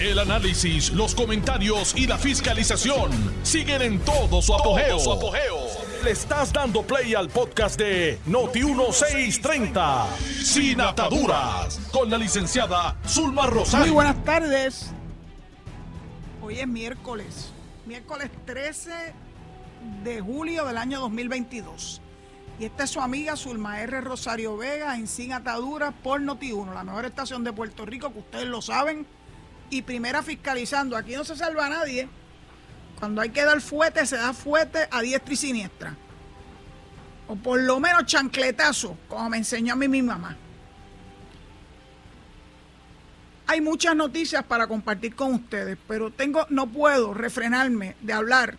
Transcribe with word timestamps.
El 0.00 0.20
análisis, 0.20 0.92
los 0.92 1.12
comentarios 1.12 1.92
y 1.96 2.06
la 2.06 2.16
fiscalización 2.18 3.10
siguen 3.42 3.82
en 3.82 3.98
todo 3.98 4.40
su 4.40 4.54
apogeo. 4.54 4.96
Le 6.04 6.12
estás 6.12 6.52
dando 6.52 6.82
play 6.82 7.14
al 7.14 7.28
podcast 7.28 7.76
de 7.80 8.16
Noti1630, 8.28 10.06
Sin 10.44 10.80
Ataduras, 10.80 11.80
con 11.90 12.08
la 12.08 12.16
licenciada 12.16 12.96
Zulma 13.08 13.46
Rosario. 13.46 13.86
Muy 13.86 13.94
buenas 13.94 14.22
tardes. 14.22 14.92
Hoy 16.42 16.60
es 16.60 16.68
miércoles, 16.68 17.52
miércoles 17.84 18.30
13 18.44 18.92
de 20.04 20.20
julio 20.20 20.64
del 20.64 20.76
año 20.76 21.00
2022. 21.00 22.00
Y 22.60 22.66
esta 22.66 22.84
es 22.84 22.90
su 22.90 23.00
amiga 23.00 23.34
Zulma 23.34 23.80
R. 23.80 24.00
Rosario 24.02 24.56
Vega 24.56 24.94
en 24.94 25.08
Sin 25.08 25.32
Ataduras 25.32 25.92
por 26.04 26.20
Noti1, 26.20 26.72
la 26.72 26.84
mejor 26.84 27.04
estación 27.04 27.42
de 27.42 27.52
Puerto 27.52 27.84
Rico, 27.84 28.12
que 28.12 28.20
ustedes 28.20 28.46
lo 28.46 28.62
saben. 28.62 29.17
Y 29.70 29.82
primera 29.82 30.22
fiscalizando. 30.22 30.96
Aquí 30.96 31.14
no 31.14 31.24
se 31.24 31.36
salva 31.36 31.66
a 31.66 31.70
nadie. 31.70 32.08
Cuando 32.98 33.20
hay 33.20 33.30
que 33.30 33.44
dar 33.44 33.60
fuete, 33.60 34.04
se 34.06 34.16
da 34.16 34.32
fuete 34.32 34.88
a 34.90 35.00
diestra 35.00 35.32
y 35.32 35.36
siniestra. 35.36 35.96
O 37.28 37.36
por 37.36 37.60
lo 37.60 37.78
menos 37.78 38.06
chancletazo, 38.06 38.96
como 39.08 39.28
me 39.30 39.36
enseñó 39.36 39.74
a 39.74 39.76
mí 39.76 39.86
mi 39.86 40.02
mamá. 40.02 40.36
Hay 43.46 43.60
muchas 43.60 43.94
noticias 43.94 44.44
para 44.44 44.66
compartir 44.66 45.14
con 45.14 45.34
ustedes, 45.34 45.78
pero 45.86 46.10
tengo, 46.10 46.46
no 46.50 46.66
puedo 46.66 47.14
refrenarme 47.14 47.96
de 48.00 48.12
hablar 48.12 48.58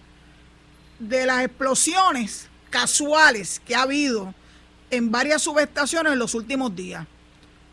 de 0.99 1.25
las 1.25 1.43
explosiones 1.43 2.49
casuales 2.69 3.61
que 3.65 3.75
ha 3.75 3.83
habido 3.83 4.33
en 4.89 5.11
varias 5.11 5.41
subestaciones 5.43 6.13
en 6.13 6.19
los 6.19 6.33
últimos 6.33 6.75
días. 6.75 7.05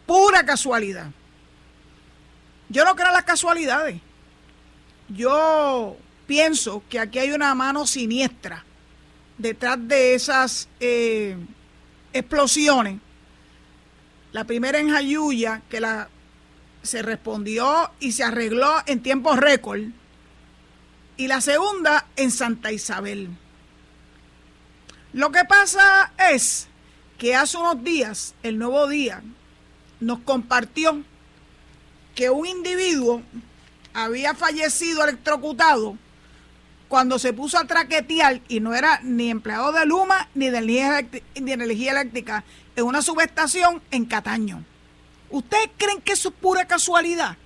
Pura 0.07 0.45
casualidad. 0.45 1.11
Yo 2.69 2.85
no 2.85 2.95
creo 2.97 3.09
en 3.09 3.15
las 3.15 3.25
casualidades. 3.25 4.01
Yo 5.09 5.97
pienso 6.27 6.83
que 6.89 6.99
aquí 6.99 7.19
hay 7.19 7.33
una 7.33 7.55
mano 7.55 7.87
siniestra 7.87 8.65
detrás 9.39 9.79
de 9.81 10.15
esas 10.15 10.69
eh, 10.81 11.37
explosiones. 12.13 12.99
La 14.33 14.45
primera 14.45 14.79
en 14.79 14.91
Jayuya, 14.91 15.63
que 15.69 15.81
la, 15.81 16.09
se 16.83 17.03
respondió 17.03 17.91
y 18.01 18.13
se 18.13 18.25
arregló 18.25 18.83
en 18.87 19.03
tiempo 19.03 19.37
récord. 19.37 19.83
Y 21.17 21.29
la 21.29 21.41
segunda 21.41 22.07
en 22.17 22.31
Santa 22.31 22.73
Isabel. 22.73 23.31
Lo 25.13 25.31
que 25.33 25.45
pasa 25.45 26.13
es 26.31 26.69
que 27.17 27.35
hace 27.35 27.57
unos 27.57 27.83
días, 27.83 28.35
el 28.43 28.59
nuevo 28.59 28.87
día, 28.87 29.23
nos 30.01 30.19
compartió 30.21 31.03
que 32.17 32.31
un 32.31 32.47
individuo 32.47 33.23
había 33.95 34.35
fallecido 34.35 35.05
electrocutado 35.05 35.97
cuando 36.89 37.19
se 37.19 37.33
puso 37.33 37.59
a 37.59 37.67
traquetear 37.67 38.41
y 38.49 38.61
no 38.61 38.75
era 38.75 39.01
ni 39.03 39.31
empleado 39.31 39.71
de 39.71 39.85
Luma 39.87 40.29
ni 40.35 40.49
de 40.49 40.59
energía, 41.35 41.91
eléctrica 41.93 42.43
en 42.75 42.85
una 42.85 43.03
subestación 43.03 43.83
en 43.91 44.07
Cataño. 44.07 44.65
¿Ustedes 45.31 45.71
creen 45.77 46.01
que 46.01 46.13
eso 46.13 46.31
es 46.31 46.35
pura 46.35 46.67
casualidad? 46.67 47.37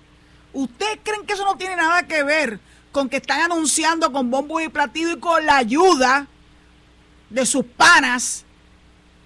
¿Ustedes 0.52 1.00
creen 1.02 1.27
que 1.27 1.32
eso 1.32 1.44
no 1.44 1.56
tiene 1.56 1.77
nada 1.77 2.06
que 2.06 2.22
ver 2.22 2.60
con 2.92 3.08
que 3.08 3.16
están 3.16 3.40
anunciando 3.40 4.12
con 4.12 4.30
bombos 4.30 4.62
y 4.62 4.68
platillos 4.68 5.14
y 5.14 5.20
con 5.20 5.44
la 5.46 5.56
ayuda 5.56 6.27
de 7.28 7.46
sus 7.46 7.64
panas 7.64 8.44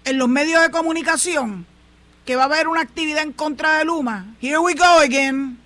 en 0.05 0.19
los 0.19 0.29
medios 0.29 0.63
de 0.63 0.71
comunicación 0.71 1.67
que 2.25 2.37
va 2.37 2.43
a 2.43 2.47
haber 2.47 2.69
una 2.69 2.81
actividad 2.81 3.23
en 3.23 3.33
contra 3.33 3.79
de 3.79 3.85
Luma. 3.85 4.35
Here 4.41 4.59
we 4.59 4.75
go 4.75 5.01
again. 5.01 5.59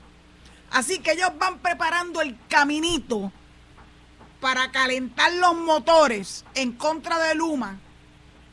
Así 0.71 0.99
que 0.99 1.13
ellos 1.13 1.31
van 1.39 1.59
preparando 1.59 2.21
el 2.21 2.37
caminito 2.49 3.33
para 4.41 4.71
calentar 4.71 5.33
los 5.35 5.57
motores 5.57 6.45
en 6.55 6.73
contra 6.73 7.19
de 7.19 7.35
Luma, 7.35 7.79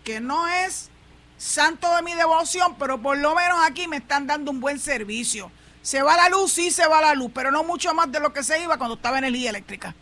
que 0.04 0.20
no 0.20 0.48
es 0.48 0.90
santo 1.38 1.94
de 1.96 2.02
mi 2.02 2.14
devoción, 2.14 2.76
pero 2.78 3.02
por 3.02 3.18
lo 3.18 3.36
menos 3.36 3.60
aquí 3.64 3.88
me 3.88 3.98
están 3.98 4.28
dando 4.28 4.52
un 4.52 4.60
buen 4.60 4.80
servicio. 4.80 5.52
Se 5.82 6.02
va 6.02 6.16
la 6.16 6.30
luz, 6.30 6.54
sí 6.54 6.72
se 6.72 6.88
va 6.88 7.02
la 7.02 7.14
luz, 7.14 7.32
pero 7.34 7.52
no 7.52 7.64
mucho 7.64 7.94
más 7.94 8.12
de 8.12 8.20
lo 8.20 8.34
que 8.34 8.44
se 8.44 8.62
iba 8.62 8.78
cuando 8.78 8.96
estaba 8.96 9.20
energía 9.20 9.50
eléctrica. 9.50 9.94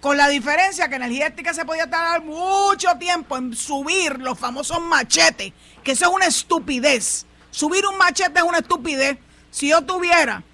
Con 0.00 0.16
la 0.16 0.28
diferencia 0.28 0.88
que 0.88 0.94
energía 0.94 1.26
eléctrica 1.26 1.52
se 1.52 1.64
podía 1.64 1.90
tardar 1.90 2.22
mucho 2.22 2.88
tiempo 2.98 3.36
en 3.36 3.54
subir 3.54 4.20
los 4.20 4.38
famosos 4.38 4.80
machetes, 4.80 5.52
que 5.82 5.92
eso 5.92 6.04
es 6.06 6.10
una 6.12 6.26
estupidez. 6.26 7.26
Subir 7.50 7.84
un 7.84 7.98
machete 7.98 8.38
es 8.38 8.44
una 8.44 8.58
estupidez. 8.58 9.18
Si 9.50 9.68
yo 9.70 9.82
tuviera 9.82 10.44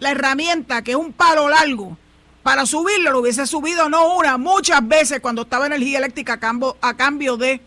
la 0.00 0.10
herramienta, 0.10 0.82
que 0.82 0.92
es 0.92 0.96
un 0.96 1.12
palo 1.12 1.50
largo, 1.50 1.98
para 2.42 2.64
subirlo, 2.64 3.12
lo 3.12 3.20
hubiese 3.20 3.46
subido 3.46 3.90
no 3.90 4.16
una, 4.16 4.38
muchas 4.38 4.86
veces 4.86 5.20
cuando 5.20 5.42
estaba 5.42 5.66
energía 5.66 5.98
eléctrica 5.98 6.34
a 6.34 6.40
cambio, 6.40 6.76
a 6.80 6.96
cambio 6.96 7.36
de 7.36 7.60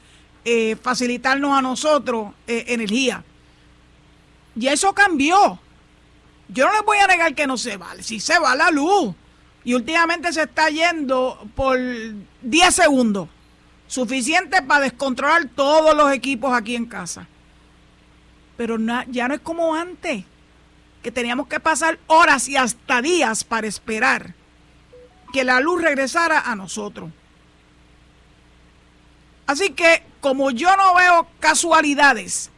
eh, 0.44 0.76
facilitarnos 0.82 1.56
a 1.56 1.62
nosotros 1.62 2.34
eh, 2.48 2.66
energía. 2.70 3.24
Y 4.56 4.68
eso 4.68 4.94
cambió. 4.94 5.60
Yo 6.48 6.66
no 6.66 6.74
les 6.74 6.84
voy 6.84 6.98
a 6.98 7.08
negar 7.08 7.36
que 7.36 7.46
no 7.46 7.58
se 7.58 7.78
vale. 7.78 8.02
Si 8.02 8.20
se 8.20 8.40
va 8.40 8.56
la 8.56 8.72
luz 8.72 9.16
y 9.66 9.74
últimamente 9.74 10.32
se 10.32 10.44
está 10.44 10.70
yendo 10.70 11.50
por 11.56 11.78
10 12.44 12.76
segundos. 12.76 13.28
Suficiente 13.88 14.62
para 14.62 14.86
descontrolar 14.86 15.48
todos 15.56 15.96
los 15.96 16.12
equipos 16.12 16.54
aquí 16.54 16.76
en 16.76 16.86
casa. 16.86 17.28
Pero 18.58 18.78
ya 19.10 19.28
no 19.28 19.34
es 19.34 19.42
como 19.42 19.76
antes, 19.76 20.24
que 21.04 21.12
teníamos 21.12 21.48
que 21.48 21.60
pasar 21.60 22.00
horas 22.08 22.48
y 22.48 22.58
hasta 22.58 23.02
días 23.02 23.44
para 23.44 23.68
esperar 23.68 24.34
que 25.34 25.44
la 25.44 25.60
luz 25.60 25.82
regresara 25.82 26.40
a 26.40 26.56
nosotros. 26.56 27.10
Así 29.48 29.72
que 29.72 30.04
como 30.22 30.52
yo 30.52 30.76
no 30.78 30.96
veo 30.96 31.28
casualidades 31.40 32.50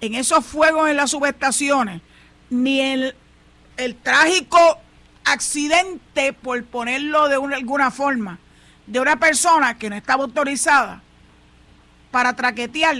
en 0.00 0.14
esos 0.14 0.44
fuegos 0.44 0.88
en 0.88 0.96
las 0.96 1.10
subestaciones, 1.10 2.00
ni 2.50 2.80
en 2.80 3.14
el 3.76 3.96
trágico 3.96 4.78
accidente, 5.24 6.32
por 6.32 6.62
ponerlo 6.64 7.28
de 7.28 7.36
alguna 7.54 7.90
forma, 7.90 8.38
de 8.86 9.00
una 9.00 9.18
persona 9.18 9.78
que 9.78 9.90
no 9.90 9.96
estaba 9.96 10.24
autorizada 10.24 11.02
para 12.10 12.34
traquetear 12.36 12.96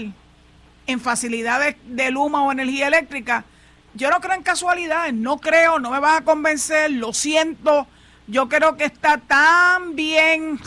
en 0.87 0.99
facilidades 0.99 1.75
de 1.85 2.11
luma 2.11 2.43
o 2.43 2.51
energía 2.51 2.87
eléctrica, 2.87 3.45
yo 3.93 4.09
no 4.09 4.19
creo 4.19 4.35
en 4.35 4.43
casualidades, 4.43 5.13
no 5.13 5.37
creo, 5.37 5.79
no 5.79 5.91
me 5.91 5.99
van 5.99 6.21
a 6.21 6.25
convencer, 6.25 6.91
lo 6.91 7.13
siento, 7.13 7.87
yo 8.27 8.49
creo 8.49 8.75
que 8.75 8.85
está 8.85 9.17
tan 9.19 9.95
bien 9.95 10.59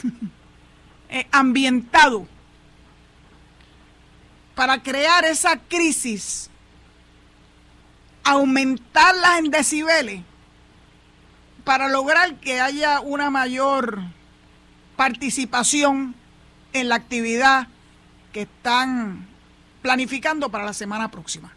eh, 1.10 1.26
ambientado 1.30 2.26
para 4.54 4.82
crear 4.82 5.24
esa 5.24 5.56
crisis, 5.56 6.50
aumentarla 8.24 9.38
en 9.38 9.50
decibeles, 9.50 10.22
para 11.68 11.88
lograr 11.88 12.36
que 12.36 12.62
haya 12.62 13.00
una 13.00 13.28
mayor 13.28 13.98
participación 14.96 16.14
en 16.72 16.88
la 16.88 16.94
actividad 16.94 17.68
que 18.32 18.40
están 18.40 19.28
planificando 19.82 20.48
para 20.48 20.64
la 20.64 20.72
semana 20.72 21.10
próxima. 21.10 21.52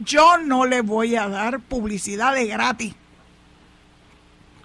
Yo 0.00 0.36
no 0.36 0.66
le 0.66 0.82
voy 0.82 1.16
a 1.16 1.30
dar 1.30 1.60
publicidad 1.60 2.34
de 2.34 2.46
gratis. 2.46 2.94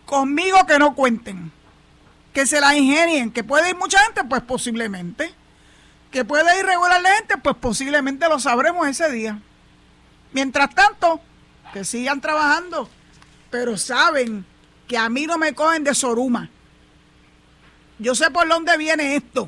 Conmigo 0.06 0.66
que 0.68 0.80
no 0.80 0.94
cuenten. 0.96 1.50
Que 2.34 2.46
se 2.46 2.60
la 2.60 2.76
ingenien. 2.76 3.32
Que 3.32 3.46
puede 3.46 3.70
ir 3.70 3.78
mucha 3.78 4.00
gente, 4.00 4.26
pues 4.26 4.42
posiblemente. 4.42 5.34
Que 6.12 6.26
puede 6.26 6.60
ir 6.60 6.66
regular 6.66 7.02
gente, 7.02 7.38
pues 7.38 7.56
posiblemente 7.56 8.28
lo 8.28 8.38
sabremos 8.38 8.86
ese 8.86 9.10
día. 9.10 9.40
Mientras 10.34 10.76
tanto, 10.76 11.22
que 11.72 11.86
sigan 11.86 12.20
trabajando, 12.20 12.90
pero 13.50 13.78
saben 13.78 14.46
que 14.90 14.98
a 14.98 15.08
mí 15.08 15.28
no 15.28 15.38
me 15.38 15.54
cogen 15.54 15.84
de 15.84 15.94
soruma. 15.94 16.50
Yo 18.00 18.16
sé 18.16 18.32
por 18.32 18.48
dónde 18.48 18.76
viene 18.76 19.16
esto. 19.16 19.48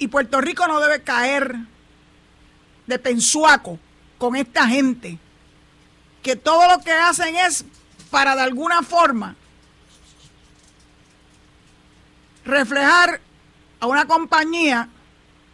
Y 0.00 0.08
Puerto 0.08 0.40
Rico 0.40 0.66
no 0.66 0.80
debe 0.80 1.00
caer 1.04 1.54
de 2.88 2.98
pensuaco 2.98 3.78
con 4.18 4.34
esta 4.34 4.66
gente. 4.66 5.16
Que 6.24 6.34
todo 6.34 6.66
lo 6.68 6.82
que 6.82 6.90
hacen 6.90 7.36
es 7.36 7.64
para 8.10 8.34
de 8.34 8.42
alguna 8.42 8.82
forma 8.82 9.36
reflejar 12.44 13.20
a 13.78 13.86
una 13.86 14.06
compañía 14.06 14.88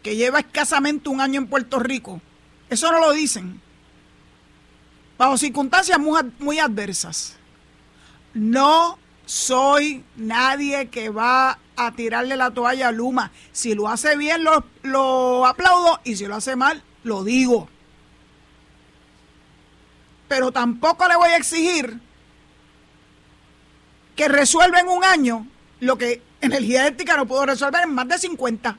que 0.01 0.15
lleva 0.15 0.39
escasamente 0.39 1.09
un 1.09 1.21
año 1.21 1.41
en 1.41 1.47
Puerto 1.47 1.77
Rico. 1.77 2.19
Eso 2.71 2.91
no 2.91 2.99
lo 2.99 3.11
dicen 3.11 3.61
bajo 5.17 5.37
circunstancias 5.37 5.99
muy, 5.99 6.59
adversas. 6.59 7.35
No 8.33 8.99
soy 9.25 10.03
nadie 10.15 10.89
que 10.89 11.09
va 11.09 11.57
a 11.75 11.91
tirarle 11.93 12.35
la 12.35 12.51
toalla 12.51 12.89
a 12.89 12.91
Luma. 12.91 13.31
Si 13.51 13.73
lo 13.75 13.87
hace 13.87 14.15
bien, 14.17 14.43
lo, 14.43 14.65
lo 14.83 15.45
aplaudo 15.45 15.99
y 16.03 16.15
si 16.15 16.25
lo 16.25 16.35
hace 16.35 16.55
mal, 16.55 16.83
lo 17.03 17.23
digo. 17.23 17.69
pero 20.27 20.51
tampoco 20.51 21.07
le 21.07 21.15
voy 21.15 21.29
a 21.29 21.37
exigir 21.37 21.99
que 24.15 24.27
resuelva 24.27 24.79
en 24.79 24.87
un 24.87 25.03
año 25.03 25.47
lo 25.79 25.97
que 25.97 26.21
energía 26.41 26.81
eléctrica 26.81 27.15
no 27.15 27.25
puedo 27.25 27.45
resolver 27.45 27.83
en 27.83 27.93
más 27.93 28.07
de 28.07 28.17
50. 28.17 28.77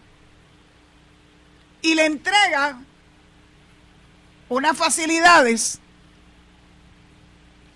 Y 1.82 1.94
le 1.94 2.06
entrega 2.06 2.80
unas 4.48 4.76
facilidades 4.76 5.80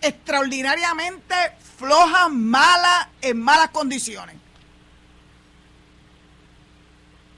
extraordinariamente 0.00 1.35
flojas, 1.79 2.31
malas, 2.31 3.08
en 3.23 3.41
malas 3.41 3.70
condiciones. 3.70 4.37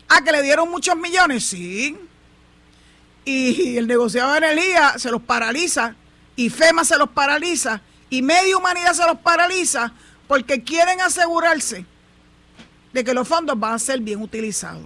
¿A 0.08 0.16
ah, 0.16 0.24
que 0.24 0.32
le 0.32 0.42
dieron 0.42 0.70
muchos 0.70 0.96
millones? 0.96 1.44
Sí. 1.44 1.98
Y 3.24 3.76
el 3.76 3.86
negociado 3.86 4.32
de 4.32 4.38
energía 4.38 4.98
se 4.98 5.10
los 5.10 5.22
paraliza, 5.22 5.94
y 6.36 6.50
FEMA 6.50 6.84
se 6.84 6.98
los 6.98 7.08
paraliza, 7.10 7.80
y 8.10 8.20
Media 8.20 8.56
Humanidad 8.56 8.92
se 8.92 9.06
los 9.06 9.18
paraliza, 9.18 9.92
porque 10.28 10.62
quieren 10.62 11.00
asegurarse 11.00 11.86
de 12.92 13.04
que 13.04 13.14
los 13.14 13.26
fondos 13.26 13.58
van 13.58 13.74
a 13.74 13.78
ser 13.78 14.00
bien 14.00 14.20
utilizados. 14.20 14.82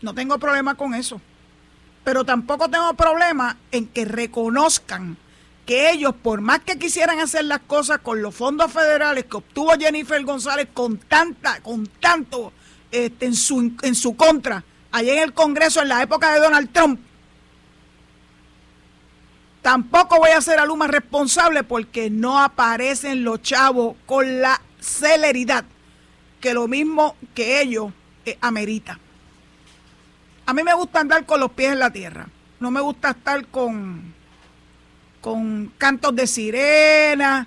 No 0.00 0.14
tengo 0.14 0.38
problema 0.38 0.74
con 0.74 0.94
eso. 0.94 1.20
Pero 2.04 2.24
tampoco 2.24 2.68
tengo 2.68 2.92
problema 2.94 3.56
en 3.70 3.86
que 3.86 4.04
reconozcan 4.04 5.16
que 5.66 5.90
ellos, 5.90 6.14
por 6.22 6.40
más 6.40 6.60
que 6.60 6.78
quisieran 6.78 7.20
hacer 7.20 7.44
las 7.44 7.60
cosas 7.60 7.98
con 7.98 8.20
los 8.20 8.34
fondos 8.34 8.72
federales 8.72 9.26
que 9.26 9.36
obtuvo 9.36 9.72
Jennifer 9.78 10.22
González 10.24 10.68
con 10.72 10.98
tanta, 10.98 11.60
con 11.60 11.86
tanto 11.86 12.52
este, 12.90 13.26
en, 13.26 13.34
su, 13.34 13.72
en 13.82 13.94
su 13.94 14.16
contra, 14.16 14.64
allá 14.90 15.12
en 15.12 15.18
el 15.20 15.32
Congreso 15.32 15.80
en 15.80 15.88
la 15.88 16.02
época 16.02 16.32
de 16.32 16.40
Donald 16.40 16.72
Trump, 16.72 17.00
tampoco 19.62 20.18
voy 20.18 20.30
a 20.30 20.40
ser 20.40 20.58
a 20.58 20.66
Luma 20.66 20.88
responsable 20.88 21.62
porque 21.62 22.10
no 22.10 22.40
aparecen 22.40 23.22
los 23.22 23.40
chavos 23.42 23.96
con 24.06 24.40
la 24.40 24.60
celeridad 24.80 25.64
que 26.40 26.54
lo 26.54 26.66
mismo 26.66 27.16
que 27.34 27.60
ellos 27.60 27.92
eh, 28.26 28.36
amerita. 28.40 28.98
A 30.44 30.52
mí 30.52 30.64
me 30.64 30.74
gusta 30.74 31.00
andar 31.00 31.24
con 31.24 31.38
los 31.38 31.52
pies 31.52 31.72
en 31.72 31.78
la 31.78 31.92
tierra. 31.92 32.26
No 32.58 32.72
me 32.72 32.80
gusta 32.80 33.10
estar 33.10 33.46
con 33.46 34.12
con 35.22 35.72
cantos 35.78 36.14
de 36.14 36.26
sirena, 36.26 37.46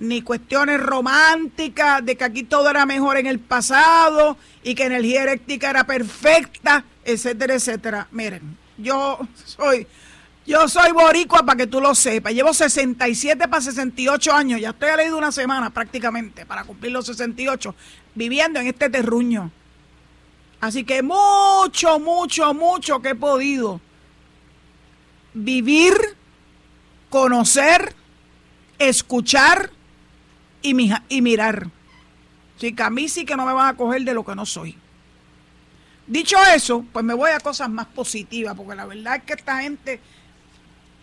ni 0.00 0.20
cuestiones 0.20 0.80
románticas 0.80 2.04
de 2.04 2.16
que 2.16 2.24
aquí 2.24 2.42
todo 2.42 2.68
era 2.68 2.84
mejor 2.84 3.16
en 3.16 3.26
el 3.26 3.38
pasado 3.38 4.36
y 4.64 4.74
que 4.74 4.84
energía 4.84 5.22
eléctrica 5.22 5.70
era 5.70 5.84
perfecta, 5.84 6.84
etcétera, 7.04 7.54
etcétera. 7.54 8.08
Miren, 8.10 8.58
yo 8.76 9.20
soy 9.46 9.86
yo 10.44 10.68
soy 10.68 10.90
boricua 10.90 11.44
para 11.44 11.56
que 11.56 11.68
tú 11.68 11.80
lo 11.80 11.94
sepas. 11.94 12.32
Llevo 12.34 12.52
67 12.52 13.46
para 13.46 13.62
68 13.62 14.32
años. 14.32 14.60
Ya 14.60 14.70
estoy 14.70 14.88
a 14.88 14.96
leído 14.96 15.16
una 15.16 15.30
semana 15.30 15.70
prácticamente 15.70 16.44
para 16.44 16.64
cumplir 16.64 16.90
los 16.90 17.06
68 17.06 17.74
viviendo 18.16 18.58
en 18.58 18.66
este 18.66 18.90
terruño. 18.90 19.52
Así 20.60 20.82
que 20.82 21.02
mucho, 21.02 22.00
mucho, 22.00 22.54
mucho 22.54 23.00
que 23.00 23.10
he 23.10 23.14
podido 23.14 23.80
vivir 25.32 25.94
conocer, 27.12 27.94
escuchar 28.78 29.70
y, 30.62 30.74
y 31.10 31.20
mirar. 31.20 31.68
A 32.78 32.90
mí 32.90 33.08
sí 33.08 33.26
que 33.26 33.36
no 33.36 33.44
me 33.44 33.52
van 33.52 33.68
a 33.68 33.76
coger 33.76 34.02
de 34.02 34.14
lo 34.14 34.24
que 34.24 34.34
no 34.34 34.46
soy. 34.46 34.78
Dicho 36.06 36.38
eso, 36.54 36.86
pues 36.90 37.04
me 37.04 37.12
voy 37.12 37.30
a 37.30 37.40
cosas 37.40 37.68
más 37.68 37.86
positivas, 37.86 38.56
porque 38.56 38.74
la 38.74 38.86
verdad 38.86 39.16
es 39.16 39.24
que 39.24 39.34
esta 39.34 39.60
gente 39.60 40.00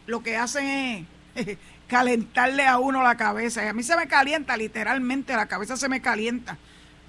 lo 0.07 0.23
que 0.23 0.35
hacen 0.35 1.07
es 1.35 1.57
calentarle 1.87 2.65
a 2.65 2.79
uno 2.79 3.03
la 3.03 3.15
cabeza. 3.15 3.63
Y 3.63 3.67
a 3.67 3.73
mí 3.73 3.83
se 3.83 3.95
me 3.95 4.07
calienta, 4.07 4.57
literalmente, 4.57 5.35
la 5.35 5.45
cabeza 5.45 5.77
se 5.77 5.89
me 5.89 6.01
calienta. 6.01 6.57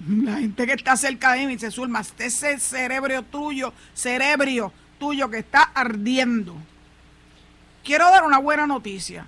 La 0.07 0.37
gente 0.37 0.67
que 0.67 0.73
está 0.73 0.95
cerca 0.95 1.33
de 1.33 1.47
mí 1.47 1.53
dice, 1.53 1.71
Zulma, 1.71 2.03
ese 2.19 2.59
cerebro 2.59 3.23
tuyo, 3.23 3.73
cerebro 3.95 4.71
tuyo 4.99 5.27
que 5.29 5.39
está 5.39 5.63
ardiendo. 5.63 6.55
Quiero 7.83 8.09
dar 8.09 8.23
una 8.23 8.37
buena 8.37 8.67
noticia. 8.67 9.25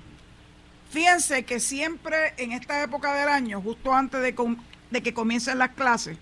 Fíjense 0.91 1.43
que 1.43 1.59
siempre 1.59 2.33
en 2.37 2.51
esta 2.51 2.83
época 2.83 3.13
del 3.15 3.29
año, 3.29 3.61
justo 3.61 3.93
antes 3.93 4.21
de, 4.21 5.01
que 5.01 5.13
comiencen 5.13 5.57
las 5.57 5.69
clases, 5.69 6.17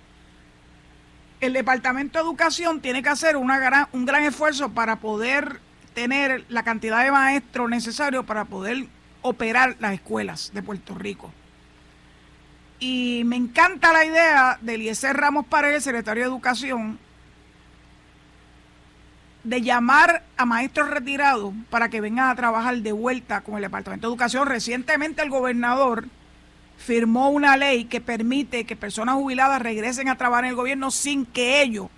el 1.42 1.54
Departamento 1.54 2.20
de 2.20 2.26
Educación 2.26 2.82
tiene 2.82 3.04
que 3.04 3.10
hacer 3.10 3.36
un 3.36 4.06
gran 4.06 4.24
esfuerzo 4.24 4.70
para 4.70 4.98
poder 4.98 5.60
tener 5.94 6.46
la 6.50 6.64
cantidad 6.64 7.04
de 7.04 7.12
maestros 7.12 7.70
necesarios 7.70 8.26
para 8.26 8.46
poder 8.46 8.88
operar 9.22 9.76
las 9.80 9.94
escuelas 9.94 10.52
de 10.54 10.64
Puerto 10.64 10.96
Rico. 10.96 11.32
Y 12.80 13.24
me 13.26 13.36
encanta 13.36 13.94
la 13.94 14.06
idea 14.06 14.58
de 14.62 14.76
Eliezer 14.76 15.16
Ramos 15.16 15.46
Paredes, 15.46 15.84
secretario 15.84 16.24
de 16.24 16.30
Educación, 16.30 16.98
de 19.52 19.62
llamar 19.62 20.24
a 20.38 20.46
maestros 20.46 20.90
retirados 20.90 21.54
para 21.70 21.90
que 21.90 22.00
vengan 22.00 22.30
a 22.30 22.36
trabajar 22.36 22.78
de 22.78 22.94
vuelta 22.94 23.42
con 23.42 23.56
el 23.56 23.62
Departamento 23.62 24.08
de 24.08 24.12
Educación. 24.14 24.48
Recientemente 24.48 25.22
el 25.22 25.30
gobernador 25.30 26.06
firmó 26.78 27.30
una 27.30 27.58
ley 27.58 27.84
que 27.84 28.00
permite 28.00 28.64
que 28.64 28.78
personas 28.78 29.16
jubiladas 29.16 29.62
regresen 29.62 30.08
a 30.08 30.18
trabajar 30.18 30.46
en 30.46 30.52
el 30.52 30.56
gobierno 30.56 30.90
sin 30.90 31.26
que 31.26 31.62
ello 31.62 31.90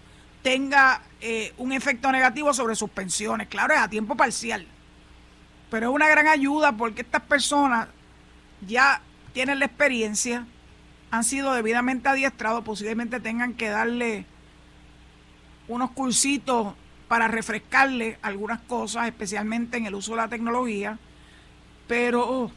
tenga 0.41 1.03
eh, 1.21 1.53
un 1.57 1.71
efecto 1.71 2.11
negativo 2.11 2.55
sobre 2.55 2.75
sus 2.75 2.89
pensiones. 2.89 3.47
Claro, 3.49 3.75
es 3.75 3.79
a 3.79 3.87
tiempo 3.87 4.15
parcial. 4.15 4.65
Pero 5.69 5.89
es 5.89 5.95
una 5.95 6.07
gran 6.07 6.27
ayuda 6.27 6.71
porque 6.71 7.03
estas 7.03 7.21
personas 7.21 7.87
ya 8.65 8.99
tienen 9.31 9.59
la 9.59 9.65
experiencia, 9.65 10.47
han 11.11 11.23
sido 11.23 11.53
debidamente 11.53 12.09
adiestrados, 12.09 12.63
posiblemente 12.63 13.19
tengan 13.19 13.53
que 13.53 13.69
darle 13.69 14.25
unos 15.67 15.91
cursitos 15.91 16.73
para 17.13 17.27
refrescarle 17.27 18.17
algunas 18.23 18.59
cosas, 18.61 19.05
especialmente 19.05 19.77
en 19.77 19.85
el 19.85 19.93
uso 19.93 20.13
de 20.13 20.17
la 20.17 20.29
tecnología, 20.29 20.97
pero 21.87 22.49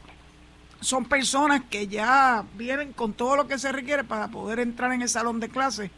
son 0.80 1.04
personas 1.04 1.60
que 1.68 1.88
ya 1.88 2.42
vienen 2.54 2.94
con 2.94 3.12
todo 3.12 3.36
lo 3.36 3.46
que 3.46 3.58
se 3.58 3.70
requiere 3.70 4.02
para 4.02 4.28
poder 4.28 4.60
entrar 4.60 4.94
en 4.94 5.02
el 5.02 5.10
salón 5.10 5.40
de 5.40 5.50
clase 5.50 5.90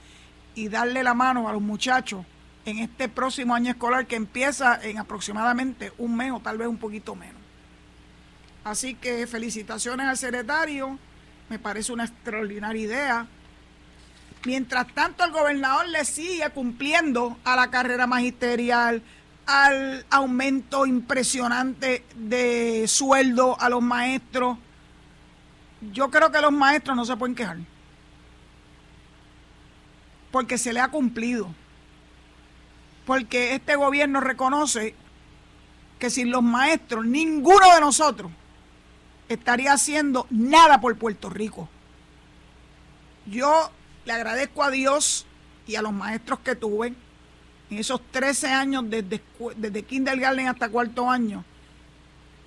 y 0.57 0.67
darle 0.67 1.05
la 1.05 1.15
mano 1.15 1.49
a 1.49 1.53
los 1.53 1.63
muchachos 1.63 2.27
en 2.65 2.81
este 2.81 3.09
próximo 3.09 3.55
año 3.55 3.71
escolar 3.71 4.09
que 4.09 4.17
empieza 4.17 4.81
en 4.83 4.99
aproximadamente 4.99 5.93
un 5.97 6.17
mes 6.17 6.33
o 6.33 6.41
tal 6.41 6.59
vez 6.59 6.67
un 6.67 6.79
poquito 6.79 7.15
menos. 7.15 7.41
Así 8.65 8.97
que 8.97 9.25
felicitaciones 9.29 10.09
al 10.09 10.17
secretario, 10.17 10.99
me 11.49 11.61
parece 11.61 11.93
una 11.93 12.07
extraordinaria 12.07 12.83
idea. 12.83 13.27
Mientras 14.49 14.87
tanto, 14.95 15.25
el 15.25 15.31
gobernador 15.31 15.87
le 15.91 16.07
sigue 16.07 16.49
cumpliendo 16.55 17.37
a 17.45 17.55
la 17.55 17.69
carrera 17.69 18.07
magisterial, 18.07 19.03
al 19.45 20.07
aumento 20.09 20.87
impresionante 20.87 22.03
de 22.15 22.89
sueldo 22.89 23.61
a 23.61 23.69
los 23.69 23.83
maestros. 23.83 24.57
Yo 25.93 26.11
creo 26.11 26.33
que 26.33 26.41
los 26.41 26.51
maestros 26.51 26.97
no 26.97 27.05
se 27.05 27.15
pueden 27.19 27.35
quejar. 27.35 27.59
Porque 30.31 30.57
se 30.57 30.73
le 30.73 30.81
ha 30.81 30.89
cumplido. 30.89 31.55
Porque 33.05 33.55
este 33.55 33.77
gobierno 33.77 34.19
reconoce 34.19 34.95
que 35.99 36.09
sin 36.09 36.31
los 36.31 36.43
maestros, 36.43 37.05
ninguno 37.05 37.75
de 37.75 37.83
nosotros 37.83 38.33
estaría 39.29 39.75
haciendo 39.75 40.27
nada 40.31 40.81
por 40.81 40.97
Puerto 40.97 41.29
Rico. 41.29 41.69
Yo 43.27 43.73
le 44.09 44.15
agradezco 44.15 44.65
a 44.65 44.71
Dios 44.71 45.27
y 45.67 45.75
a 45.75 45.83
los 45.83 45.93
maestros 45.93 46.39
que 46.39 46.55
tuve 46.55 46.95
en 47.69 47.77
esos 47.77 48.01
13 48.11 48.47
años 48.49 48.85
desde, 48.89 49.83
kindergarten 49.83 50.49
hasta 50.49 50.71
cuarto 50.71 51.11
año, 51.11 51.45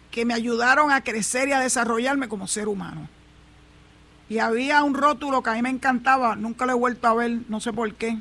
que 0.09 0.25
me 0.25 0.33
ayudaron 0.33 0.91
a 0.91 1.03
crecer 1.03 1.49
y 1.49 1.51
a 1.51 1.59
desarrollarme 1.59 2.27
como 2.27 2.47
ser 2.47 2.67
humano. 2.67 3.07
Y 4.27 4.39
había 4.39 4.81
un 4.81 4.95
rótulo 4.95 5.43
que 5.43 5.51
a 5.51 5.53
mí 5.53 5.61
me 5.61 5.69
encantaba, 5.69 6.35
nunca 6.35 6.65
lo 6.65 6.71
he 6.71 6.75
vuelto 6.75 7.07
a 7.07 7.13
ver, 7.13 7.41
no 7.47 7.59
sé 7.59 7.71
por 7.71 7.93
qué, 7.93 8.17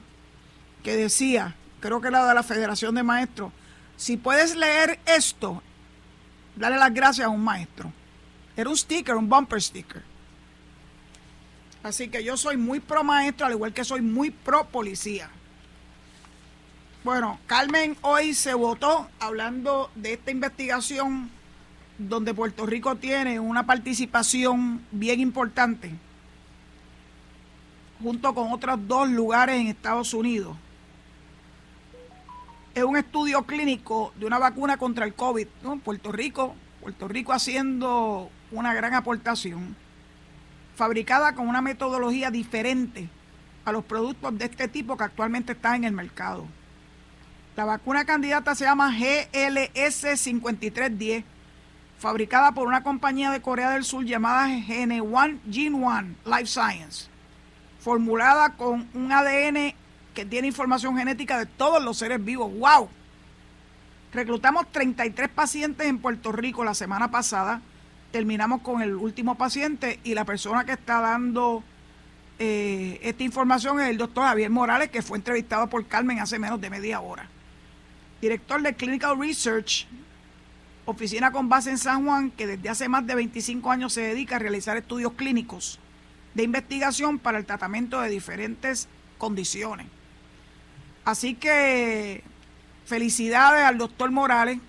que 0.82 0.94
decía, 0.94 1.56
creo 1.80 2.02
que 2.02 2.08
era 2.08 2.28
de 2.28 2.34
la 2.34 2.42
Federación 2.42 2.94
de 2.94 3.04
Maestros, 3.04 3.52
si 3.96 4.18
puedes 4.18 4.54
leer 4.54 5.00
esto, 5.06 5.62
dale 6.56 6.76
las 6.76 6.92
gracias 6.92 7.26
a 7.26 7.30
un 7.30 7.42
maestro. 7.42 7.90
Era 8.54 8.68
un 8.68 8.76
sticker, 8.76 9.14
un 9.14 9.30
bumper 9.30 9.62
sticker. 9.62 10.09
Así 11.82 12.08
que 12.08 12.22
yo 12.22 12.36
soy 12.36 12.56
muy 12.56 12.80
pro 12.80 13.02
maestro, 13.04 13.46
al 13.46 13.52
igual 13.52 13.72
que 13.72 13.84
soy 13.84 14.02
muy 14.02 14.30
pro 14.30 14.66
policía. 14.66 15.30
Bueno, 17.02 17.38
Carmen 17.46 17.96
hoy 18.02 18.34
se 18.34 18.52
votó 18.52 19.08
hablando 19.18 19.90
de 19.94 20.12
esta 20.12 20.30
investigación 20.30 21.30
donde 21.96 22.34
Puerto 22.34 22.66
Rico 22.66 22.96
tiene 22.96 23.40
una 23.40 23.64
participación 23.64 24.84
bien 24.90 25.20
importante, 25.20 25.90
junto 28.02 28.34
con 28.34 28.52
otros 28.52 28.78
dos 28.86 29.08
lugares 29.08 29.60
en 29.60 29.68
Estados 29.68 30.12
Unidos. 30.12 30.56
Es 32.74 32.84
un 32.84 32.96
estudio 32.96 33.44
clínico 33.44 34.12
de 34.16 34.26
una 34.26 34.38
vacuna 34.38 34.76
contra 34.76 35.04
el 35.04 35.14
COVID. 35.14 35.46
En 35.64 35.80
Puerto 35.80 36.12
Rico 36.12 36.54
Puerto 36.80 37.08
Rico 37.08 37.32
haciendo 37.32 38.30
una 38.50 38.72
gran 38.72 38.94
aportación, 38.94 39.76
fabricada 40.80 41.34
con 41.34 41.46
una 41.46 41.60
metodología 41.60 42.30
diferente 42.30 43.10
a 43.66 43.70
los 43.70 43.84
productos 43.84 44.38
de 44.38 44.46
este 44.46 44.66
tipo 44.66 44.96
que 44.96 45.04
actualmente 45.04 45.52
están 45.52 45.74
en 45.74 45.84
el 45.84 45.92
mercado. 45.92 46.46
La 47.54 47.66
vacuna 47.66 48.06
candidata 48.06 48.54
se 48.54 48.64
llama 48.64 48.90
GLS 48.90 50.18
5310, 50.18 51.22
fabricada 51.98 52.52
por 52.52 52.66
una 52.66 52.82
compañía 52.82 53.30
de 53.30 53.42
Corea 53.42 53.72
del 53.72 53.84
Sur 53.84 54.06
llamada 54.06 54.48
Gene 54.48 55.02
One 55.02 55.38
Gene 55.50 55.84
One 55.84 56.14
Life 56.24 56.46
Science, 56.46 57.10
formulada 57.78 58.56
con 58.56 58.88
un 58.94 59.12
ADN 59.12 59.74
que 60.14 60.24
tiene 60.24 60.48
información 60.48 60.96
genética 60.96 61.38
de 61.38 61.44
todos 61.44 61.84
los 61.84 61.98
seres 61.98 62.24
vivos. 62.24 62.50
¡Wow! 62.58 62.88
Reclutamos 64.14 64.72
33 64.72 65.28
pacientes 65.28 65.86
en 65.86 65.98
Puerto 65.98 66.32
Rico 66.32 66.64
la 66.64 66.72
semana 66.72 67.10
pasada. 67.10 67.60
Terminamos 68.12 68.62
con 68.62 68.82
el 68.82 68.94
último 68.94 69.36
paciente 69.36 70.00
y 70.02 70.14
la 70.14 70.24
persona 70.24 70.64
que 70.64 70.72
está 70.72 71.00
dando 71.00 71.62
eh, 72.42 72.98
esta 73.02 73.22
información 73.22 73.78
es 73.80 73.90
el 73.90 73.98
doctor 73.98 74.24
Javier 74.24 74.48
Morales, 74.48 74.88
que 74.88 75.02
fue 75.02 75.18
entrevistado 75.18 75.66
por 75.68 75.86
Carmen 75.86 76.20
hace 76.20 76.38
menos 76.38 76.58
de 76.58 76.70
media 76.70 77.00
hora. 77.02 77.28
Director 78.22 78.62
de 78.62 78.74
Clinical 78.74 79.18
Research, 79.18 79.86
oficina 80.86 81.30
con 81.32 81.50
base 81.50 81.68
en 81.68 81.76
San 81.76 82.06
Juan, 82.06 82.30
que 82.30 82.46
desde 82.46 82.70
hace 82.70 82.88
más 82.88 83.06
de 83.06 83.14
25 83.14 83.70
años 83.70 83.92
se 83.92 84.00
dedica 84.00 84.36
a 84.36 84.38
realizar 84.38 84.78
estudios 84.78 85.12
clínicos 85.12 85.78
de 86.32 86.44
investigación 86.44 87.18
para 87.18 87.36
el 87.36 87.44
tratamiento 87.44 88.00
de 88.00 88.08
diferentes 88.08 88.88
condiciones. 89.18 89.86
Así 91.04 91.34
que 91.34 92.24
felicidades 92.86 93.64
al 93.64 93.76
doctor 93.76 94.10
Morales, 94.10 94.60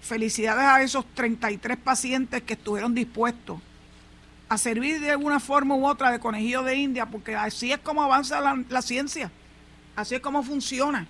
felicidades 0.00 0.64
a 0.64 0.82
esos 0.82 1.04
33 1.14 1.76
pacientes 1.76 2.42
que 2.42 2.54
estuvieron 2.54 2.94
dispuestos 2.94 3.60
a 4.48 4.56
servir 4.56 5.00
de 5.00 5.10
alguna 5.10 5.40
forma 5.40 5.74
u 5.74 5.86
otra 5.86 6.10
de 6.10 6.18
conejillo 6.18 6.62
de 6.62 6.76
India, 6.76 7.06
porque 7.06 7.36
así 7.36 7.70
es 7.70 7.78
como 7.78 8.02
avanza 8.02 8.40
la, 8.40 8.82
ciencia, 8.82 9.30
así 9.94 10.14
es 10.14 10.20
como 10.20 10.42
funciona. 10.42 11.06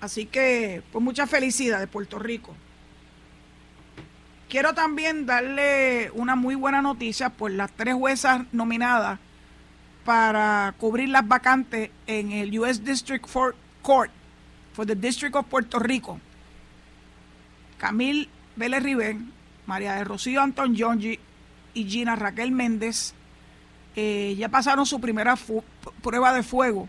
Así 0.00 0.26
que, 0.26 0.82
pues 0.92 1.02
mucha 1.02 1.26
felicidad 1.26 1.80
de 1.80 1.86
Puerto 1.86 2.18
Rico. 2.18 2.54
Quiero 4.48 4.74
también 4.74 5.26
darle 5.26 6.10
una 6.12 6.36
muy 6.36 6.54
buena 6.54 6.80
noticia 6.80 7.30
por 7.30 7.50
las 7.50 7.70
tres 7.72 7.94
juezas 7.94 8.42
nominadas 8.52 9.18
para 10.04 10.74
cubrir 10.78 11.08
las 11.08 11.26
vacantes 11.26 11.90
en 12.06 12.32
el 12.32 12.58
US 12.58 12.84
District 12.84 13.26
Court 13.82 14.10
for 14.72 14.86
the 14.86 14.94
District 14.94 15.34
of 15.34 15.46
Puerto 15.46 15.78
Rico. 15.78 16.20
Camille 17.78 18.28
Vélez 18.56 18.82
Ribén, 18.82 19.32
María 19.66 19.94
de 19.94 20.04
Rocío 20.04 20.40
Anton 20.42 20.76
Jongi 20.76 21.18
y 21.74 21.84
Gina 21.84 22.16
Raquel 22.16 22.52
Méndez 22.52 23.14
eh, 23.96 24.34
ya 24.38 24.50
pasaron 24.50 24.84
su 24.84 25.00
primera 25.00 25.36
prueba 26.02 26.34
de 26.34 26.42
fuego 26.42 26.88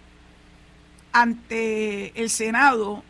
ante 1.13 2.19
el 2.19 2.29
Senado 2.29 3.03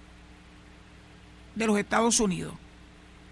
de 1.55 1.65
los 1.65 1.79
Estados 1.79 2.19
Unidos. 2.19 2.53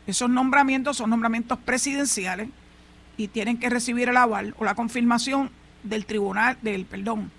Esos 0.08 0.30
nombramientos 0.30 0.98
son 0.98 1.12
nombramientos 1.12 1.60
presidenciales 1.60 2.50
y 3.16 3.28
tienen 3.28 3.60
que 3.60 3.70
recibir 3.70 4.10
el 4.10 4.18
aval 4.18 4.56
o 4.58 4.66
la 4.66 4.76
confirmación 4.76 5.52
del 5.84 6.08
tribunal, 6.08 6.58
del, 6.64 6.86
perdón, 6.86 7.32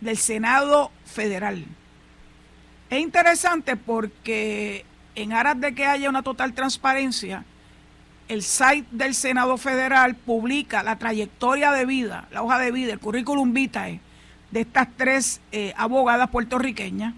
del 0.00 0.16
Senado 0.16 0.92
Federal. 1.04 1.64
Es 2.90 3.00
interesante 3.00 3.76
porque 3.76 4.84
en 5.22 5.32
aras 5.32 5.60
de 5.60 5.74
que 5.74 5.84
haya 5.84 6.08
una 6.08 6.22
total 6.22 6.52
transparencia, 6.54 7.44
el 8.28 8.42
site 8.42 8.86
del 8.92 9.14
Senado 9.14 9.56
Federal 9.56 10.14
publica 10.14 10.82
la 10.82 10.96
trayectoria 10.96 11.72
de 11.72 11.86
vida, 11.86 12.28
la 12.30 12.42
hoja 12.42 12.58
de 12.58 12.70
vida, 12.70 12.92
el 12.92 13.00
currículum 13.00 13.52
vitae 13.52 14.00
de 14.52 14.60
estas 14.60 14.88
tres 14.96 15.40
eh, 15.50 15.74
abogadas 15.76 16.30
puertorriqueñas 16.30 17.14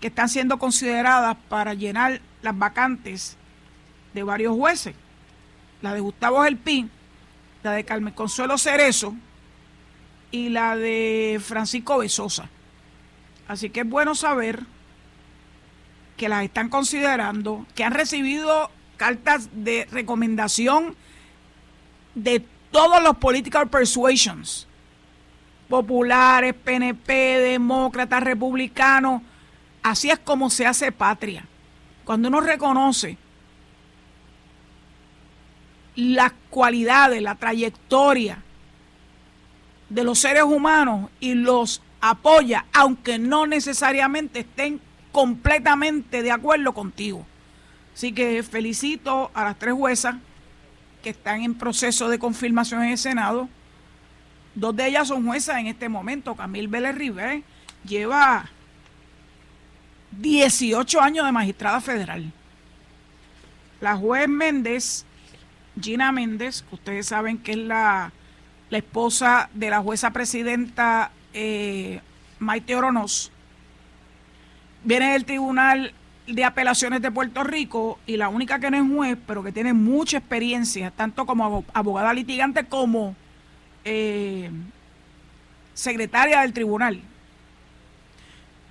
que 0.00 0.06
están 0.06 0.28
siendo 0.30 0.58
consideradas 0.58 1.36
para 1.48 1.74
llenar 1.74 2.20
las 2.40 2.56
vacantes 2.56 3.36
de 4.14 4.22
varios 4.22 4.56
jueces. 4.56 4.94
La 5.82 5.92
de 5.92 6.00
Gustavo 6.00 6.42
Gelpín, 6.42 6.90
la 7.62 7.72
de 7.72 7.84
Carmen 7.84 8.14
Consuelo 8.14 8.56
Cerezo, 8.56 9.14
y 10.30 10.48
la 10.48 10.76
de 10.76 11.40
Francisco 11.44 11.98
Besosa. 11.98 12.48
Así 13.46 13.68
que 13.68 13.80
es 13.80 13.88
bueno 13.88 14.14
saber 14.14 14.64
que 16.20 16.28
las 16.28 16.44
están 16.44 16.68
considerando, 16.68 17.64
que 17.74 17.82
han 17.82 17.94
recibido 17.94 18.70
cartas 18.98 19.48
de 19.54 19.88
recomendación 19.90 20.94
de 22.14 22.44
todos 22.70 23.02
los 23.02 23.16
political 23.16 23.70
persuasions, 23.70 24.66
populares, 25.70 26.52
PNP, 26.52 27.10
demócratas, 27.38 28.22
republicanos. 28.22 29.22
Así 29.82 30.10
es 30.10 30.18
como 30.18 30.50
se 30.50 30.66
hace 30.66 30.92
patria. 30.92 31.46
Cuando 32.04 32.28
uno 32.28 32.42
reconoce 32.42 33.16
las 35.96 36.32
cualidades, 36.50 37.22
la 37.22 37.36
trayectoria, 37.36 38.42
de 39.88 40.04
los 40.04 40.18
seres 40.18 40.42
humanos 40.42 41.10
y 41.18 41.32
los 41.32 41.80
apoya, 42.02 42.66
aunque 42.74 43.18
no 43.18 43.46
necesariamente 43.46 44.40
estén 44.40 44.82
completamente 45.12 46.22
de 46.22 46.30
acuerdo 46.30 46.72
contigo. 46.72 47.26
Así 47.94 48.12
que 48.12 48.42
felicito 48.42 49.30
a 49.34 49.44
las 49.44 49.58
tres 49.58 49.74
juezas 49.74 50.16
que 51.02 51.10
están 51.10 51.42
en 51.42 51.54
proceso 51.54 52.08
de 52.08 52.18
confirmación 52.18 52.82
en 52.82 52.90
el 52.90 52.98
Senado. 52.98 53.48
Dos 54.54 54.74
de 54.76 54.88
ellas 54.88 55.08
son 55.08 55.26
juezas 55.26 55.58
en 55.58 55.66
este 55.66 55.88
momento. 55.88 56.34
Camil 56.34 56.68
Vélez 56.68 56.94
River 56.94 57.42
lleva 57.84 58.48
18 60.12 61.00
años 61.00 61.24
de 61.26 61.32
magistrada 61.32 61.80
federal. 61.80 62.32
La 63.80 63.96
juez 63.96 64.28
Méndez, 64.28 65.04
Gina 65.80 66.12
Méndez, 66.12 66.62
que 66.62 66.74
ustedes 66.74 67.06
saben 67.06 67.38
que 67.38 67.52
es 67.52 67.58
la 67.58 68.12
la 68.70 68.78
esposa 68.78 69.50
de 69.52 69.68
la 69.68 69.80
jueza 69.80 70.12
presidenta 70.12 71.10
eh, 71.34 72.00
Maite 72.38 72.76
Oronos, 72.76 73.32
viene 74.84 75.12
del 75.12 75.24
Tribunal 75.24 75.92
de 76.26 76.44
Apelaciones 76.44 77.02
de 77.02 77.10
Puerto 77.10 77.42
Rico 77.44 77.98
y 78.06 78.16
la 78.16 78.28
única 78.28 78.58
que 78.60 78.70
no 78.70 78.76
es 78.76 78.96
juez, 78.96 79.18
pero 79.26 79.42
que 79.42 79.52
tiene 79.52 79.72
mucha 79.72 80.18
experiencia, 80.18 80.90
tanto 80.90 81.26
como 81.26 81.64
abogada 81.72 82.12
litigante 82.14 82.64
como 82.64 83.16
eh, 83.84 84.50
secretaria 85.74 86.42
del 86.42 86.52
tribunal. 86.52 87.02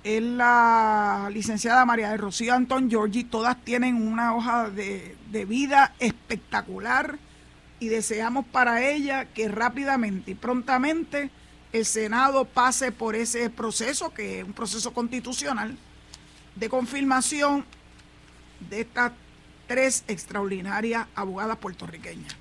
Es 0.02 0.22
la 0.22 1.28
licenciada 1.32 1.84
María 1.84 2.10
de 2.10 2.16
Rocío 2.16 2.54
Antón 2.54 2.88
Giorgi, 2.88 3.24
todas 3.24 3.62
tienen 3.62 3.96
una 3.96 4.34
hoja 4.34 4.70
de 4.70 5.44
vida 5.46 5.94
espectacular 5.98 7.18
y 7.80 7.88
deseamos 7.88 8.46
para 8.46 8.82
ella 8.82 9.26
que 9.26 9.48
rápidamente 9.48 10.30
y 10.30 10.34
prontamente 10.34 11.30
el 11.72 11.84
Senado 11.84 12.44
pase 12.44 12.92
por 12.92 13.14
ese 13.14 13.50
proceso, 13.50 14.12
que 14.12 14.40
es 14.40 14.44
un 14.44 14.52
proceso 14.52 14.92
constitucional, 14.92 15.76
de 16.60 16.68
confirmación 16.68 17.64
de 18.68 18.82
estas 18.82 19.12
tres 19.66 20.04
extraordinarias 20.06 21.06
abogadas 21.14 21.56
puertorriqueñas. 21.56 22.36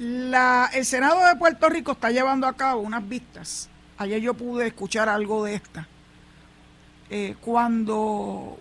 el 0.00 0.84
Senado 0.84 1.26
de 1.26 1.34
Puerto 1.34 1.68
Rico 1.68 1.92
está 1.92 2.10
llevando 2.12 2.46
a 2.46 2.52
cabo 2.52 2.82
unas 2.82 3.06
vistas. 3.06 3.68
Ayer 3.98 4.20
yo 4.20 4.32
pude 4.32 4.68
escuchar 4.68 5.08
algo 5.08 5.44
de 5.44 5.54
esta. 5.54 5.88
Eh, 7.10 7.34
cuando 7.40 8.60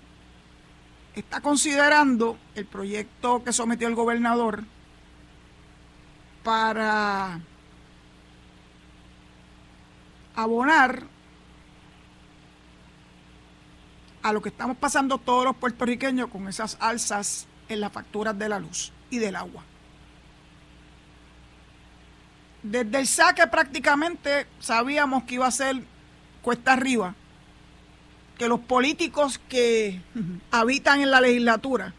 está 1.14 1.40
considerando 1.42 2.40
el 2.56 2.66
proyecto 2.66 3.44
que 3.44 3.54
sometió 3.54 3.88
el 3.88 3.94
gobernador 3.94 4.64
para 6.44 7.40
abonar 10.36 11.04
a 14.28 14.34
lo 14.34 14.42
que 14.42 14.50
estamos 14.50 14.76
pasando 14.76 15.18
todos 15.18 15.46
los 15.46 15.56
puertorriqueños 15.56 16.30
con 16.30 16.50
esas 16.50 16.76
alzas 16.82 17.48
en 17.70 17.80
las 17.80 17.94
facturas 17.94 18.38
de 18.38 18.50
la 18.50 18.60
luz 18.60 18.92
y 19.10 19.20
del 19.20 19.38
agua. 19.38 19.64
Desde 22.62 23.00
el 23.00 23.08
saque 23.08 23.48
prácticamente 23.48 24.46
sabíamos 24.60 25.24
que 25.24 25.36
iba 25.36 25.48
a 25.48 25.52
ser 25.52 25.82
cuesta 26.42 26.74
arriba 26.74 27.16
que 28.38 28.50
los 28.50 28.60
políticos 28.60 29.40
que 29.48 30.02
habitan 30.52 31.00
en 31.00 31.10
la 31.10 31.22
legislatura 31.22 31.94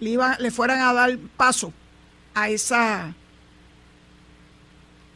le, 0.00 0.18
le 0.40 0.50
fueran 0.50 0.80
a 0.80 0.92
dar 0.92 1.16
paso 1.36 1.72
a 2.34 2.48
esa, 2.48 3.14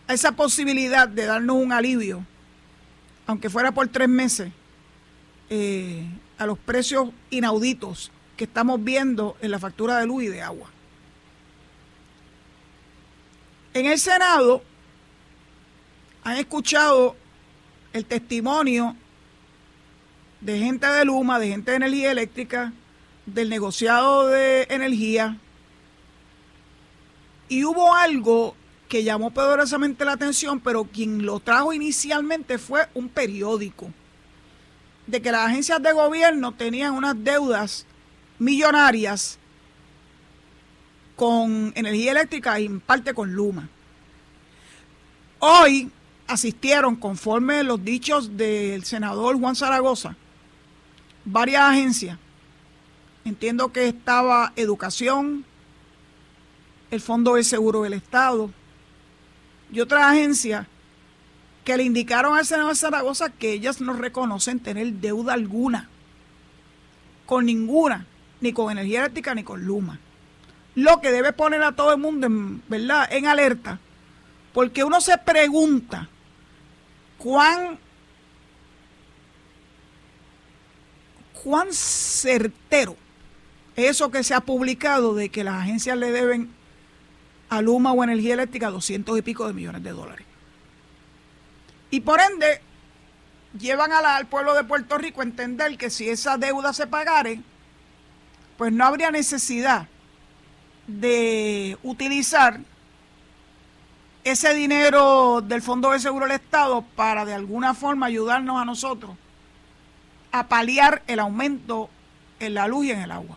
a 0.06 0.14
esa 0.14 0.32
posibilidad 0.32 1.08
de 1.08 1.26
darnos 1.26 1.56
un 1.56 1.72
alivio, 1.72 2.24
aunque 3.26 3.50
fuera 3.50 3.72
por 3.72 3.88
tres 3.88 4.08
meses, 4.08 4.52
eh, 5.50 6.06
a 6.38 6.46
los 6.46 6.58
precios 6.58 7.10
inauditos 7.30 8.10
que 8.36 8.44
estamos 8.44 8.82
viendo 8.82 9.36
en 9.40 9.50
la 9.50 9.58
factura 9.58 9.98
de 9.98 10.06
luz 10.06 10.24
y 10.24 10.28
de 10.28 10.42
agua. 10.42 10.70
En 13.74 13.86
el 13.86 13.98
Senado 13.98 14.62
han 16.24 16.36
escuchado 16.36 17.16
el 17.92 18.04
testimonio 18.04 18.96
de 20.40 20.58
gente 20.58 20.86
de 20.86 21.04
Luma, 21.04 21.38
de 21.38 21.48
gente 21.48 21.70
de 21.70 21.76
energía 21.78 22.10
eléctrica, 22.10 22.72
del 23.26 23.48
negociado 23.48 24.28
de 24.28 24.66
energía, 24.70 25.38
y 27.48 27.64
hubo 27.64 27.94
algo 27.94 28.56
que 28.88 29.04
llamó 29.04 29.30
poderosamente 29.30 30.04
la 30.04 30.12
atención, 30.12 30.60
pero 30.60 30.84
quien 30.84 31.24
lo 31.24 31.40
trajo 31.40 31.72
inicialmente 31.72 32.58
fue 32.58 32.88
un 32.94 33.08
periódico, 33.08 33.90
de 35.06 35.22
que 35.22 35.32
las 35.32 35.46
agencias 35.46 35.82
de 35.82 35.92
gobierno 35.92 36.52
tenían 36.52 36.94
unas 36.94 37.14
deudas 37.22 37.86
millonarias 38.38 39.38
con 41.14 41.72
energía 41.74 42.12
eléctrica 42.12 42.60
y 42.60 42.66
en 42.66 42.80
parte 42.80 43.14
con 43.14 43.32
Luma. 43.32 43.68
Hoy 45.38 45.90
asistieron, 46.26 46.96
conforme 46.96 47.62
los 47.62 47.84
dichos 47.84 48.36
del 48.36 48.84
senador 48.84 49.38
Juan 49.38 49.54
Zaragoza, 49.54 50.16
varias 51.24 51.62
agencias. 51.62 52.18
Entiendo 53.24 53.72
que 53.72 53.88
estaba 53.88 54.52
educación, 54.56 55.44
el 56.90 57.00
Fondo 57.00 57.34
de 57.34 57.44
Seguro 57.44 57.82
del 57.82 57.94
Estado 57.94 58.50
y 59.72 59.80
otra 59.80 60.10
agencia 60.10 60.68
que 61.66 61.76
le 61.76 61.82
indicaron 61.82 62.38
al 62.38 62.46
senador 62.46 62.76
Zaragoza 62.76 63.28
que 63.28 63.50
ellas 63.50 63.80
no 63.80 63.92
reconocen 63.92 64.60
tener 64.60 64.86
deuda 64.92 65.32
alguna 65.32 65.88
con 67.26 67.44
ninguna, 67.44 68.06
ni 68.40 68.52
con 68.52 68.70
energía 68.70 69.00
eléctrica 69.00 69.34
ni 69.34 69.42
con 69.42 69.64
Luma. 69.64 69.98
Lo 70.76 71.00
que 71.00 71.10
debe 71.10 71.32
poner 71.32 71.64
a 71.64 71.72
todo 71.72 71.92
el 71.92 71.98
mundo 71.98 72.28
en, 72.28 72.62
¿verdad? 72.68 73.08
en 73.10 73.26
alerta, 73.26 73.80
porque 74.54 74.84
uno 74.84 75.00
se 75.00 75.18
pregunta 75.18 76.08
cuán 77.18 77.80
cuán 81.42 81.66
certero 81.72 82.94
es 83.74 83.90
eso 83.90 84.12
que 84.12 84.22
se 84.22 84.34
ha 84.34 84.40
publicado 84.40 85.16
de 85.16 85.30
que 85.30 85.42
las 85.42 85.62
agencias 85.62 85.98
le 85.98 86.12
deben 86.12 86.48
a 87.48 87.60
Luma 87.60 87.90
o 87.90 88.04
Energía 88.04 88.34
Eléctrica 88.34 88.70
200 88.70 89.18
y 89.18 89.22
pico 89.22 89.48
de 89.48 89.52
millones 89.52 89.82
de 89.82 89.90
dólares. 89.90 90.25
Y 91.90 92.00
por 92.00 92.20
ende, 92.20 92.60
llevan 93.58 93.92
al 93.92 94.26
pueblo 94.26 94.54
de 94.54 94.64
Puerto 94.64 94.98
Rico 94.98 95.20
a 95.20 95.24
entender 95.24 95.76
que 95.78 95.90
si 95.90 96.08
esa 96.08 96.36
deuda 96.36 96.72
se 96.72 96.86
pagare, 96.86 97.40
pues 98.56 98.72
no 98.72 98.84
habría 98.84 99.10
necesidad 99.10 99.88
de 100.86 101.78
utilizar 101.82 102.60
ese 104.24 104.54
dinero 104.54 105.40
del 105.40 105.62
Fondo 105.62 105.90
de 105.90 106.00
Seguro 106.00 106.26
del 106.26 106.34
Estado 106.36 106.82
para 106.96 107.24
de 107.24 107.34
alguna 107.34 107.74
forma 107.74 108.06
ayudarnos 108.06 108.60
a 108.60 108.64
nosotros 108.64 109.12
a 110.32 110.48
paliar 110.48 111.02
el 111.06 111.20
aumento 111.20 111.88
en 112.40 112.54
la 112.54 112.66
luz 112.66 112.86
y 112.86 112.90
en 112.90 113.00
el 113.00 113.10
agua. 113.10 113.36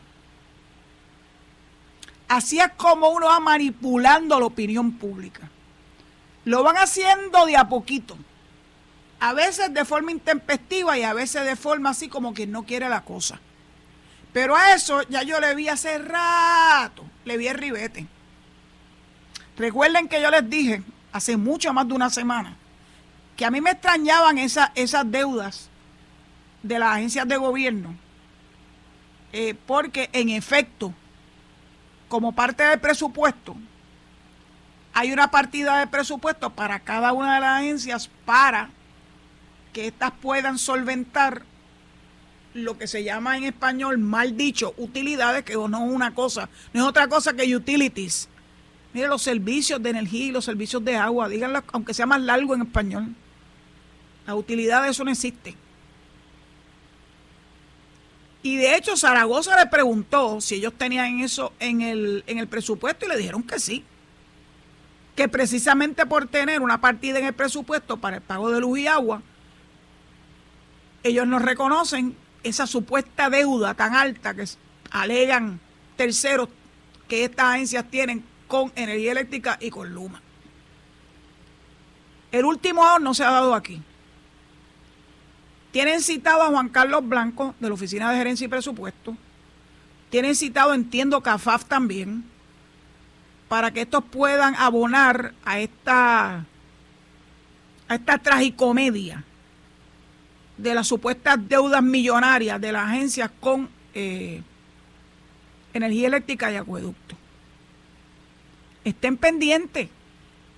Así 2.27 2.59
es 2.59 2.69
como 2.77 3.09
uno 3.09 3.27
va 3.27 3.39
manipulando 3.39 4.39
la 4.39 4.45
opinión 4.45 4.93
pública. 4.93 5.49
Lo 6.45 6.63
van 6.63 6.77
haciendo 6.77 7.45
de 7.45 7.57
a 7.57 7.69
poquito. 7.69 8.17
A 9.19 9.33
veces 9.33 9.73
de 9.73 9.85
forma 9.85 10.11
intempestiva 10.11 10.97
y 10.97 11.03
a 11.03 11.13
veces 11.13 11.45
de 11.45 11.55
forma 11.55 11.89
así 11.89 12.07
como 12.07 12.33
que 12.33 12.47
no 12.47 12.63
quiere 12.63 12.87
la 12.87 13.01
cosa. 13.01 13.39
Pero 14.31 14.55
a 14.55 14.73
eso 14.73 15.01
ya 15.09 15.23
yo 15.23 15.39
le 15.39 15.55
vi 15.55 15.67
hace 15.67 15.97
rato, 15.97 17.05
le 17.25 17.37
vi 17.37 17.47
el 17.47 17.57
ribete. 17.57 18.07
Recuerden 19.57 20.07
que 20.07 20.21
yo 20.21 20.31
les 20.31 20.49
dije 20.49 20.83
hace 21.11 21.35
mucho 21.35 21.73
más 21.73 21.87
de 21.87 21.93
una 21.93 22.09
semana 22.09 22.55
que 23.35 23.45
a 23.45 23.51
mí 23.51 23.61
me 23.61 23.71
extrañaban 23.71 24.37
esas 24.37 25.11
deudas 25.11 25.69
de 26.61 26.77
las 26.77 26.95
agencias 26.95 27.25
de 27.25 27.37
gobierno, 27.37 27.95
eh, 29.31 29.55
porque 29.65 30.09
en 30.11 30.27
efecto 30.27 30.93
como 32.09 32.33
parte 32.33 32.63
del 32.63 32.79
presupuesto, 32.79 33.55
hay 34.93 35.13
una 35.13 35.31
partida 35.31 35.79
de 35.79 35.87
presupuesto 35.87 36.49
para 36.49 36.79
cada 36.81 37.13
una 37.13 37.35
de 37.35 37.39
las 37.39 37.59
agencias 37.59 38.09
para 38.25 38.71
que 39.73 39.87
éstas 39.87 40.11
puedan 40.21 40.57
solventar 40.57 41.43
lo 42.53 42.77
que 42.77 42.87
se 42.87 43.03
llama 43.03 43.37
en 43.37 43.43
español, 43.43 43.97
mal 43.97 44.35
dicho, 44.35 44.73
utilidades, 44.77 45.43
que 45.43 45.53
no 45.53 45.65
es 45.65 45.91
una 45.91 46.13
cosa, 46.13 46.49
no 46.73 46.81
es 46.81 46.87
otra 46.87 47.07
cosa 47.07 47.33
que 47.33 47.55
utilities. 47.55 48.27
Mire, 48.93 49.07
los 49.07 49.21
servicios 49.21 49.81
de 49.81 49.91
energía 49.91 50.25
y 50.25 50.31
los 50.31 50.45
servicios 50.45 50.83
de 50.83 50.95
agua, 50.95 51.29
díganlo, 51.29 51.63
aunque 51.71 51.93
sea 51.93 52.07
más 52.07 52.21
largo 52.21 52.55
en 52.55 52.61
español. 52.63 53.15
La 54.25 54.35
utilidad 54.35 54.83
de 54.83 54.89
eso 54.89 55.03
no 55.03 55.11
existe. 55.11 55.55
Y 58.41 58.55
de 58.55 58.75
hecho, 58.75 58.95
Zaragoza 58.95 59.57
le 59.57 59.69
preguntó 59.69 60.39
si 60.41 60.55
ellos 60.55 60.73
tenían 60.77 61.19
eso 61.19 61.53
en 61.59 61.81
el, 61.81 62.23
en 62.25 62.37
el 62.37 62.47
presupuesto 62.47 63.05
y 63.05 63.09
le 63.09 63.17
dijeron 63.17 63.43
que 63.43 63.59
sí. 63.59 63.83
Que 65.15 65.27
precisamente 65.27 66.05
por 66.05 66.27
tener 66.27 66.61
una 66.61 66.79
partida 66.79 67.19
en 67.19 67.25
el 67.25 67.33
presupuesto 67.33 67.97
para 67.97 68.17
el 68.17 68.21
pago 68.21 68.49
de 68.49 68.61
luz 68.61 68.79
y 68.79 68.87
agua, 68.87 69.21
ellos 71.03 71.27
no 71.27 71.39
reconocen 71.39 72.15
esa 72.43 72.67
supuesta 72.67 73.29
deuda 73.29 73.73
tan 73.73 73.95
alta 73.95 74.33
que 74.33 74.45
alegan 74.91 75.59
terceros 75.95 76.49
que 77.07 77.25
estas 77.25 77.55
agencias 77.55 77.89
tienen 77.89 78.23
con 78.47 78.71
energía 78.75 79.11
eléctrica 79.11 79.57
y 79.59 79.69
con 79.69 79.93
Luma. 79.93 80.21
El 82.31 82.45
último 82.45 82.99
no 82.99 83.13
se 83.13 83.23
ha 83.23 83.31
dado 83.31 83.55
aquí. 83.55 83.81
Tienen 85.71 86.01
citado 86.01 86.43
a 86.43 86.47
Juan 86.47 86.69
Carlos 86.69 87.07
Blanco 87.07 87.55
de 87.59 87.67
la 87.67 87.73
Oficina 87.73 88.11
de 88.11 88.17
Gerencia 88.17 88.45
y 88.45 88.47
Presupuesto. 88.47 89.15
Tienen 90.09 90.35
citado, 90.35 90.73
entiendo, 90.73 91.21
CAFAF 91.21 91.65
también, 91.65 92.23
para 93.47 93.71
que 93.71 93.81
estos 93.81 94.03
puedan 94.03 94.55
abonar 94.55 95.33
a 95.45 95.59
esta, 95.59 96.45
a 97.87 97.95
esta 97.95 98.17
tragicomedia 98.17 99.23
de 100.61 100.75
las 100.75 100.87
supuestas 100.87 101.37
deudas 101.47 101.81
millonarias 101.81 102.59
de 102.59 102.71
las 102.73 102.89
agencias 102.89 103.31
con 103.39 103.69
eh, 103.93 104.41
energía 105.73 106.07
eléctrica 106.07 106.51
y 106.51 106.57
acueducto. 106.57 107.15
Estén 108.83 109.15
pendientes, 109.15 109.87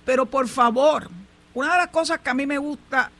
pero 0.04 0.26
por 0.26 0.48
favor, 0.48 1.08
una 1.54 1.72
de 1.72 1.78
las 1.78 1.88
cosas 1.88 2.18
que 2.18 2.30
a 2.30 2.34
mí 2.34 2.46
me 2.46 2.58
gusta 2.58 3.12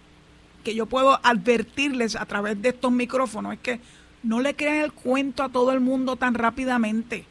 que 0.65 0.75
yo 0.75 0.87
puedo 0.87 1.21
advertirles 1.25 2.17
a 2.17 2.27
través 2.27 2.61
de 2.61 2.71
estos 2.71 2.91
micrófonos 2.91 3.55
es 3.55 3.61
que 3.61 3.81
no 4.25 4.41
le 4.41 4.55
crean 4.55 4.77
el 4.77 4.93
cuento 4.93 5.45
a 5.45 5.49
todo 5.51 5.73
el 5.73 5.81
mundo 5.81 6.17
tan 6.17 6.35
rápidamente. 6.35 7.27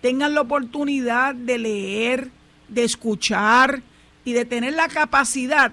Tengan 0.00 0.34
la 0.34 0.42
oportunidad 0.42 1.34
de 1.34 1.58
leer, 1.58 2.30
de 2.68 2.84
escuchar 2.84 3.82
y 4.24 4.32
de 4.32 4.44
tener 4.44 4.74
la 4.74 4.88
capacidad 4.88 5.72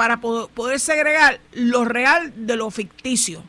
para 0.00 0.18
poder 0.18 0.80
segregar 0.80 1.40
lo 1.52 1.84
real 1.84 2.32
de 2.46 2.56
lo 2.56 2.70
ficticio. 2.70 3.44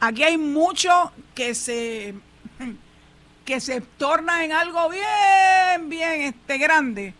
Aquí 0.00 0.22
hay 0.22 0.38
mucho 0.38 1.12
que 1.34 1.54
se 1.54 2.14
que 3.44 3.60
se 3.60 3.82
torna 3.82 4.42
en 4.42 4.52
algo 4.52 4.88
bien, 4.88 5.90
bien 5.90 6.22
este 6.22 6.56
grande, 6.56 7.12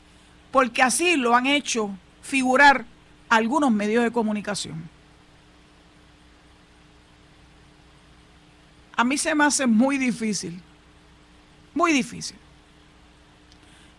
porque 0.50 0.82
así 0.82 1.18
lo 1.18 1.36
han 1.36 1.44
hecho 1.44 1.90
figurar 2.22 2.86
algunos 3.28 3.70
medios 3.70 4.04
de 4.04 4.10
comunicación. 4.10 4.88
A 8.96 9.04
mí 9.04 9.18
se 9.18 9.34
me 9.34 9.44
hace 9.44 9.66
muy 9.66 9.98
difícil, 9.98 10.62
muy 11.74 11.92
difícil, 11.92 12.38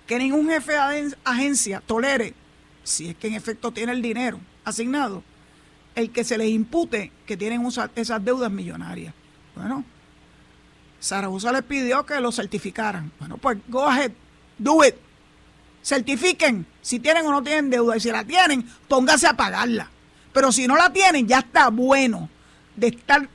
que 0.08 0.18
ningún 0.18 0.50
jefe 0.50 0.72
de 0.72 1.16
agencia 1.26 1.84
tolere, 1.86 2.34
si 2.84 3.10
es 3.10 3.16
que 3.16 3.28
en 3.28 3.34
efecto 3.34 3.72
tiene 3.72 3.92
el 3.92 4.02
dinero 4.02 4.40
asignado, 4.64 5.24
el 5.96 6.12
que 6.12 6.24
se 6.24 6.38
les 6.38 6.50
impute 6.50 7.12
que 7.26 7.38
tienen 7.38 7.66
esas 7.96 8.26
deudas 8.26 8.52
millonarias. 8.52 9.14
Bueno, 9.56 9.84
Zaragoza 11.02 11.52
les 11.52 11.64
pidió 11.64 12.06
que 12.06 12.20
lo 12.20 12.32
certificaran. 12.32 13.12
Bueno, 13.20 13.38
pues 13.38 13.58
go 13.68 13.88
ahead, 13.88 14.12
do 14.58 14.84
it 14.84 14.96
certifiquen 15.84 16.66
si 16.82 17.00
tienen 17.00 17.26
o 17.26 17.32
no 17.32 17.44
tienen 17.44 17.70
deuda. 17.70 17.98
Y 17.98 18.00
si 18.00 18.12
la 18.12 18.24
tienen, 18.24 18.68
póngase 18.88 19.28
a 19.28 19.36
pagarla. 19.36 19.90
Pero 20.34 20.52
si 20.52 20.68
no 20.68 20.76
la 20.76 20.92
tienen, 20.92 21.28
ya 21.28 21.40
está 21.40 21.70
bueno 21.70 22.30
de 22.76 22.88
estar 22.88 23.28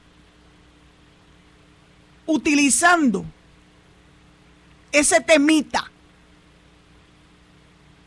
utilizando 2.27 3.25
ese 4.91 5.21
temita 5.21 5.91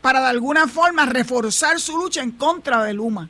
para 0.01 0.21
de 0.21 0.27
alguna 0.27 0.67
forma 0.67 1.05
reforzar 1.05 1.79
su 1.79 1.97
lucha 1.97 2.21
en 2.21 2.31
contra 2.31 2.83
de 2.83 2.93
Luma. 2.93 3.29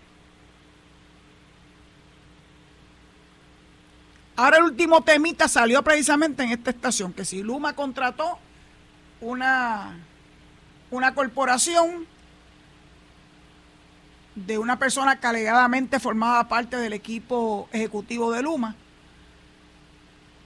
Ahora 4.36 4.58
el 4.58 4.64
último 4.64 5.02
temita 5.02 5.48
salió 5.48 5.84
precisamente 5.84 6.44
en 6.44 6.52
esta 6.52 6.70
estación, 6.70 7.12
que 7.12 7.26
si 7.26 7.44
Luma 7.44 7.74
contrató 7.74 8.40
una, 9.20 9.98
una 10.92 11.14
corporación 11.14 12.08
de 14.36 14.58
una 14.58 14.80
persona 14.80 15.20
que 15.20 15.28
alegadamente 15.28 16.00
formaba 16.00 16.48
parte 16.48 16.78
del 16.78 16.94
equipo 16.94 17.68
ejecutivo 17.74 18.32
de 18.32 18.44
Luma, 18.44 18.76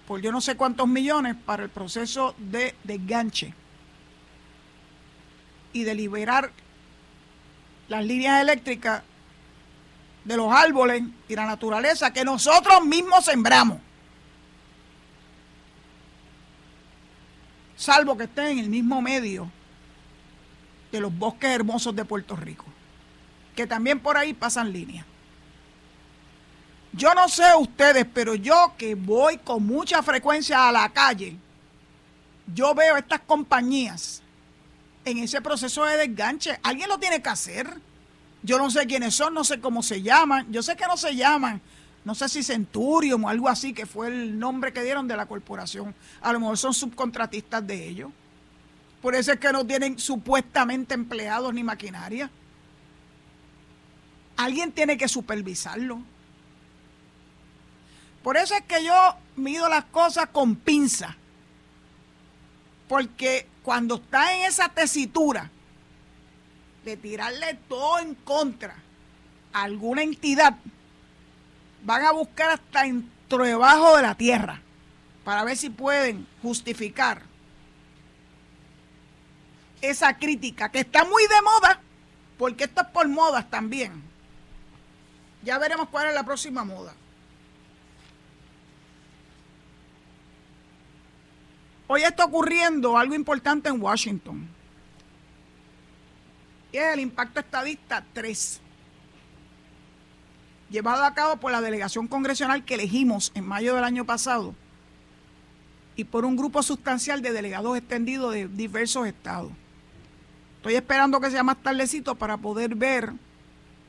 por 0.07 0.21
yo 0.21 0.31
no 0.31 0.41
sé 0.41 0.55
cuántos 0.55 0.87
millones 0.87 1.35
para 1.45 1.63
el 1.63 1.69
proceso 1.69 2.33
de 2.39 2.75
desganche 2.83 3.53
y 5.73 5.83
de 5.83 5.95
liberar 5.95 6.51
las 7.89 8.05
líneas 8.05 8.41
eléctricas 8.41 9.03
de 10.23 10.37
los 10.37 10.53
árboles 10.53 11.03
y 11.27 11.35
la 11.35 11.45
naturaleza 11.45 12.13
que 12.13 12.23
nosotros 12.23 12.85
mismos 12.85 13.25
sembramos. 13.25 13.79
Salvo 17.75 18.15
que 18.15 18.23
estén 18.23 18.47
en 18.47 18.59
el 18.59 18.69
mismo 18.69 19.01
medio 19.01 19.51
de 20.91 21.01
los 21.01 21.15
bosques 21.15 21.49
hermosos 21.49 21.95
de 21.95 22.05
Puerto 22.05 22.35
Rico, 22.35 22.65
que 23.55 23.67
también 23.67 23.99
por 23.99 24.15
ahí 24.15 24.33
pasan 24.33 24.71
líneas. 24.71 25.05
Yo 26.93 27.13
no 27.15 27.27
sé 27.27 27.43
ustedes, 27.59 28.05
pero 28.13 28.35
yo 28.35 28.73
que 28.77 28.95
voy 28.95 29.37
con 29.39 29.65
mucha 29.65 30.01
frecuencia 30.03 30.69
a 30.69 30.71
la 30.71 30.87
calle, 30.89 31.35
yo 32.53 32.75
veo 32.75 32.97
estas 32.97 33.19
compañías 33.21 34.22
en 35.05 35.17
ese 35.19 35.41
proceso 35.41 35.85
de 35.85 35.97
desganche. 35.97 36.59
Alguien 36.63 36.89
lo 36.89 36.97
tiene 36.97 37.21
que 37.21 37.29
hacer. 37.29 37.79
Yo 38.41 38.57
no 38.57 38.69
sé 38.69 38.85
quiénes 38.85 39.15
son, 39.15 39.33
no 39.33 39.43
sé 39.43 39.59
cómo 39.59 39.83
se 39.83 40.01
llaman. 40.01 40.51
Yo 40.51 40.61
sé 40.61 40.75
que 40.75 40.85
no 40.85 40.97
se 40.97 41.15
llaman. 41.15 41.61
No 42.05 42.15
sé 42.15 42.27
si 42.27 42.43
Centurion 42.43 43.23
o 43.23 43.29
algo 43.29 43.47
así, 43.47 43.73
que 43.73 43.85
fue 43.85 44.07
el 44.07 44.37
nombre 44.37 44.73
que 44.73 44.83
dieron 44.83 45.07
de 45.07 45.15
la 45.15 45.25
corporación. 45.25 45.95
A 46.21 46.33
lo 46.33 46.39
mejor 46.39 46.57
son 46.57 46.73
subcontratistas 46.73 47.65
de 47.65 47.87
ellos. 47.87 48.11
Por 49.01 49.15
eso 49.15 49.31
es 49.31 49.39
que 49.39 49.51
no 49.51 49.65
tienen 49.65 49.99
supuestamente 49.99 50.93
empleados 50.93 51.53
ni 51.53 51.63
maquinaria. 51.63 52.29
Alguien 54.35 54.71
tiene 54.71 54.97
que 54.97 55.07
supervisarlo. 55.07 56.01
Por 58.23 58.37
eso 58.37 58.55
es 58.55 58.61
que 58.63 58.83
yo 58.83 59.15
mido 59.35 59.67
las 59.69 59.85
cosas 59.85 60.27
con 60.27 60.55
pinza. 60.55 61.17
Porque 62.93 63.47
cuando 63.63 63.95
está 63.95 64.35
en 64.35 64.43
esa 64.43 64.69
tesitura 64.69 65.49
de 66.85 66.95
tirarle 66.95 67.55
todo 67.67 67.97
en 67.97 68.13
contra 68.13 68.75
a 69.51 69.63
alguna 69.63 70.03
entidad, 70.03 70.57
van 71.83 72.05
a 72.05 72.11
buscar 72.11 72.51
hasta 72.51 72.83
dentro 72.83 73.45
debajo 73.45 73.95
de 73.97 74.03
la 74.03 74.13
tierra 74.13 74.61
para 75.25 75.43
ver 75.43 75.57
si 75.57 75.71
pueden 75.71 76.27
justificar 76.43 77.23
esa 79.81 80.15
crítica 80.15 80.69
que 80.69 80.81
está 80.81 81.03
muy 81.03 81.23
de 81.23 81.41
moda, 81.41 81.81
porque 82.37 82.65
esto 82.65 82.81
es 82.81 82.87
por 82.89 83.07
modas 83.07 83.49
también. 83.49 84.03
Ya 85.41 85.57
veremos 85.57 85.89
cuál 85.89 86.09
es 86.09 86.13
la 86.13 86.23
próxima 86.23 86.63
moda. 86.63 86.93
Hoy 91.95 92.01
está 92.01 92.25
ocurriendo 92.25 92.97
algo 92.97 93.13
importante 93.13 93.69
en 93.69 93.79
Washington. 93.79 94.49
Y 96.71 96.77
es 96.77 96.91
el 96.91 97.01
impacto 97.01 97.39
estadista 97.39 98.03
3, 98.13 98.59
llevado 100.71 101.03
a 101.03 101.13
cabo 101.13 101.37
por 101.37 101.51
la 101.51 101.61
delegación 101.61 102.07
congresional 102.07 102.65
que 102.65 102.73
elegimos 102.73 103.31
en 103.35 103.45
mayo 103.45 103.75
del 103.75 103.83
año 103.83 104.05
pasado 104.07 104.55
y 105.95 106.05
por 106.05 106.25
un 106.25 106.35
grupo 106.35 106.63
sustancial 106.63 107.21
de 107.21 107.31
delegados 107.31 107.77
extendidos 107.77 108.33
de 108.33 108.47
diversos 108.47 109.05
estados. 109.05 109.51
Estoy 110.55 110.73
esperando 110.73 111.21
que 111.21 111.29
sea 111.29 111.43
más 111.43 111.61
tardecito 111.61 112.15
para 112.15 112.37
poder 112.37 112.73
ver 112.73 113.13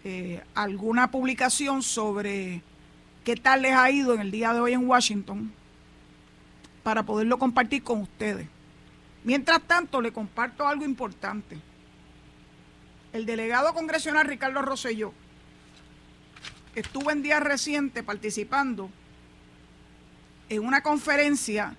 eh, 0.05 0.45
alguna 0.55 1.11
publicación 1.11 1.83
sobre 1.83 2.63
qué 3.25 3.35
tal 3.35 3.63
les 3.63 3.73
ha 3.73 3.91
ido 3.91 4.13
en 4.13 4.21
el 4.21 4.31
día 4.31 4.53
de 4.53 4.61
hoy 4.61 4.75
en 4.75 4.87
Washington 4.87 5.64
para 6.85 7.03
poderlo 7.03 7.39
compartir 7.39 7.83
con 7.83 8.03
ustedes. 8.03 8.47
Mientras 9.25 9.61
tanto, 9.63 10.01
le 10.01 10.13
comparto 10.13 10.69
algo 10.69 10.85
importante. 10.85 11.59
El 13.13 13.27
delegado 13.27 13.73
congresional 13.73 14.27
Ricardo 14.27 14.63
Rosselló 14.63 15.13
estuvo 16.75 17.11
en 17.11 17.23
días 17.23 17.43
recientes 17.43 18.05
participando 18.05 18.91
en 20.49 20.65
una 20.65 20.83
conferencia 20.83 21.75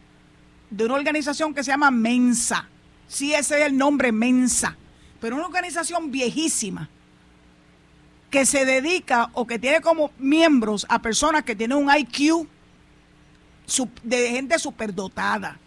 de 0.70 0.86
una 0.86 0.96
organización 0.96 1.54
que 1.54 1.64
se 1.64 1.72
llama 1.72 1.92
Mensa. 1.92 2.68
Sí, 3.08 3.34
ese 3.34 3.60
es 3.60 3.68
el 3.68 3.78
nombre, 3.78 4.12
Mensa. 4.12 4.76
Pero 5.22 5.36
una 5.36 5.46
organización 5.46 6.12
viejísima 6.12 6.90
que 8.32 8.46
se 8.46 8.66
dedica 8.66 9.30
o 9.34 9.46
que 9.46 9.60
tiene 9.60 9.82
como 9.82 10.12
miembros 10.18 10.86
a 10.90 11.00
personas 11.00 11.44
que 11.44 11.56
tienen 11.56 11.78
un 11.78 11.96
IQ 11.96 12.48
de 14.04 14.30
gente 14.30 14.60
superdotada. 14.60 15.58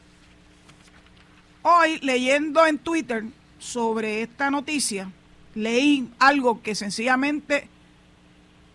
Hoy, 1.62 1.98
leyendo 2.00 2.66
en 2.66 2.78
Twitter 2.78 3.24
sobre 3.58 4.22
esta 4.22 4.50
noticia, 4.50 5.11
leí 5.54 6.11
algo 6.18 6.62
que 6.62 6.74
sencillamente 6.74 7.68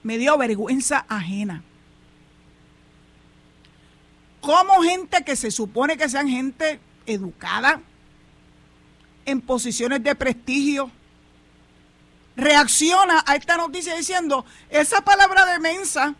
me 0.03 0.17
dio 0.17 0.37
vergüenza 0.37 1.05
ajena. 1.07 1.63
¿Cómo 4.41 4.81
gente 4.83 5.23
que 5.23 5.37
se 5.37 5.51
supone 5.51 5.97
que 5.97 6.09
sean 6.09 6.27
gente 6.27 6.79
educada, 7.05 7.81
en 9.25 9.41
posiciones 9.41 10.03
de 10.03 10.15
prestigio, 10.15 10.91
reacciona 12.35 13.23
a 13.25 13.35
esta 13.35 13.57
noticia 13.57 13.95
diciendo, 13.95 14.45
esa 14.69 15.01
palabra 15.01 15.45
de 15.45 15.59
mensa 15.59 16.15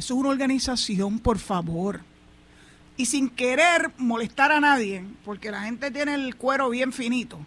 Eso 0.00 0.14
es 0.14 0.20
una 0.20 0.30
organización, 0.30 1.18
por 1.18 1.38
favor. 1.38 2.00
Y 2.96 3.04
sin 3.04 3.28
querer 3.28 3.90
molestar 3.98 4.50
a 4.50 4.58
nadie, 4.58 5.04
porque 5.26 5.50
la 5.50 5.64
gente 5.64 5.90
tiene 5.90 6.14
el 6.14 6.36
cuero 6.36 6.70
bien 6.70 6.90
finito, 6.90 7.38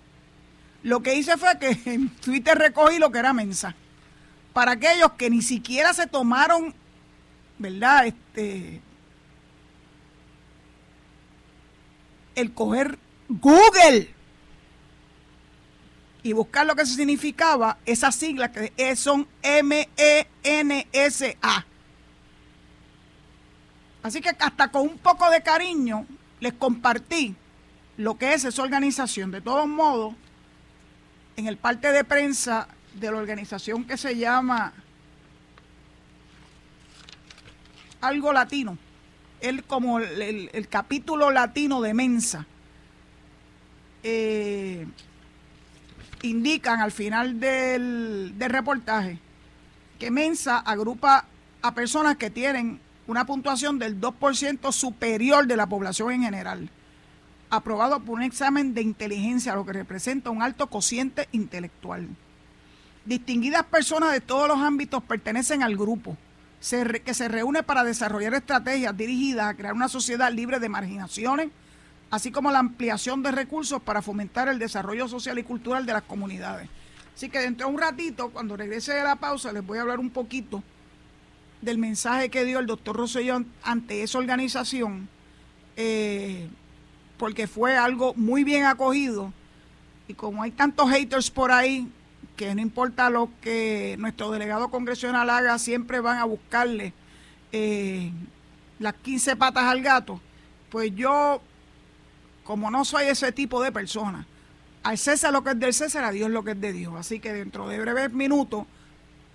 lo 0.84 1.02
que 1.02 1.16
hice 1.16 1.36
fue 1.36 1.58
que 1.58 1.76
en 1.92 2.10
Twitter 2.10 2.56
recogí 2.56 3.00
lo 3.00 3.12
que 3.12 3.18
era 3.18 3.34
mensa. 3.34 3.74
Para 4.54 4.74
aquellos 4.74 5.14
que 5.14 5.32
ni 5.32 5.42
siquiera 5.42 5.96
se 5.96 6.06
tomaron, 6.06 6.76
¿verdad? 7.58 8.06
Este, 8.06 8.82
el 12.36 12.54
coger 12.54 13.00
Google 13.30 14.14
y 16.22 16.34
buscar 16.34 16.68
lo 16.68 16.76
que 16.76 16.86
significaba 16.86 17.80
esas 17.84 18.14
siglas 18.16 18.52
que 18.52 18.96
son 18.96 19.28
M-E-N-S-A. 19.42 20.26
Así 24.04 24.20
que 24.20 24.30
hasta 24.38 24.68
con 24.70 24.82
un 24.84 24.98
poco 24.98 25.30
de 25.30 25.42
cariño 25.42 26.06
les 26.42 26.54
compartí 26.54 27.36
lo 27.98 28.18
que 28.18 28.34
es 28.34 28.44
esa 28.44 28.62
organización. 28.62 29.32
De 29.32 29.40
todos 29.40 29.66
modos, 29.66 30.14
en 31.38 31.48
el 31.48 31.58
parte 31.58 31.92
de 31.92 32.04
prensa 32.04 32.68
de 32.94 33.10
la 33.10 33.18
organización 33.18 33.86
que 33.86 33.98
se 33.98 34.18
llama 34.18 34.74
algo 38.02 38.34
latino, 38.34 38.78
el, 39.40 39.64
como 39.64 40.00
el, 40.00 40.68
capítulo 40.70 41.32
latino 41.32 41.82
de 41.82 41.94
Mensa, 41.94 42.46
eh, 44.04 44.86
indican 46.24 46.82
al 46.82 46.92
final 46.92 47.40
del 47.40 48.36
reportaje 48.38 49.18
que 49.98 50.12
Mensa 50.12 50.58
agrupa 50.58 51.26
a 51.62 51.74
personas 51.74 52.18
que 52.18 52.30
tienen 52.30 52.82
una 53.08 53.26
puntuación 53.26 53.80
del 53.80 54.00
2% 54.00 54.72
superior 54.72 55.48
de 55.48 55.58
la 55.58 55.68
población 55.68 56.12
en 56.12 56.24
general, 56.24 56.70
aprobado 57.50 58.00
por 58.00 58.16
un 58.16 58.24
examen 58.24 58.74
de 58.74 58.82
inteligencia, 58.82 59.56
lo 59.56 59.66
que 59.66 59.74
representa 59.74 60.30
un 60.30 60.42
alto 60.42 60.68
cociente 60.68 61.28
intelectual. 61.32 62.08
Distinguidas 63.06 63.64
personas 63.64 64.14
de 64.14 64.22
todos 64.22 64.48
los 64.48 64.60
ámbitos 64.60 65.04
pertenecen 65.04 65.62
al 65.64 65.76
grupo, 65.76 66.18
que 66.62 67.14
se 67.14 67.28
reúne 67.28 67.62
para 67.62 67.84
desarrollar 67.84 68.34
estrategias 68.36 68.96
dirigidas 68.96 69.48
a 69.48 69.54
crear 69.54 69.74
una 69.74 69.90
sociedad 69.90 70.32
libre 70.32 70.60
de 70.60 70.70
marginaciones, 70.70 71.50
así 72.10 72.32
como 72.32 72.52
la 72.52 72.60
ampliación 72.60 73.22
de 73.22 73.32
recursos 73.32 73.82
para 73.82 74.02
fomentar 74.02 74.48
el 74.48 74.60
desarrollo 74.60 75.10
social 75.10 75.38
y 75.38 75.44
cultural 75.44 75.86
de 75.86 75.94
las 75.94 76.04
comunidades. 76.04 76.70
Así 77.14 77.30
que 77.30 77.40
dentro 77.40 77.68
de 77.68 77.74
un 77.74 77.80
ratito, 77.80 78.30
cuando 78.30 78.56
regrese 78.56 78.94
de 78.94 79.04
la 79.04 79.18
pausa, 79.18 79.52
les 79.52 79.66
voy 79.66 79.78
a 79.78 79.82
hablar 79.82 80.00
un 80.00 80.10
poquito 80.10 80.64
del 81.64 81.78
mensaje 81.78 82.30
que 82.30 82.46
dio 82.46 82.60
el 82.60 82.66
doctor 82.66 82.96
Rosellón 82.96 83.48
ante 83.64 84.04
esa 84.04 84.18
organización, 84.18 85.10
eh, 85.76 86.48
porque 87.18 87.48
fue 87.48 87.78
algo 87.78 88.14
muy 88.16 88.44
bien 88.44 88.66
acogido. 88.66 89.34
Y 90.08 90.14
como 90.14 90.44
hay 90.44 90.52
tantos 90.52 90.90
haters 90.90 91.32
por 91.32 91.52
ahí 91.52 91.84
que 91.84 92.04
que 92.36 92.56
no 92.56 92.62
importa 92.62 93.10
lo 93.10 93.30
que 93.42 93.96
nuestro 94.00 94.32
delegado 94.32 94.70
congresional 94.70 95.30
haga, 95.30 95.60
siempre 95.60 96.00
van 96.00 96.18
a 96.18 96.26
buscarle 96.26 96.94
eh, 97.52 98.12
las 98.80 98.94
15 98.96 99.36
patas 99.36 99.66
al 99.66 99.82
gato, 99.82 100.20
pues 100.70 100.94
yo, 100.96 101.42
como 102.44 102.72
no 102.72 102.86
soy 102.86 103.06
ese 103.06 103.32
tipo 103.32 103.62
de 103.62 103.72
persona, 103.72 104.26
al 104.82 104.98
César 104.98 105.32
lo 105.32 105.44
que 105.44 105.52
es 105.52 105.60
del 105.60 105.74
César, 105.74 106.04
a 106.04 106.12
Dios 106.12 106.30
lo 106.30 106.44
que 106.44 106.52
es 106.52 106.62
de 106.62 106.74
Dios. 106.74 106.94
Así 106.98 107.20
que 107.20 107.32
dentro 107.32 107.68
de 107.68 107.80
breves 107.80 108.12
minutos 108.12 108.66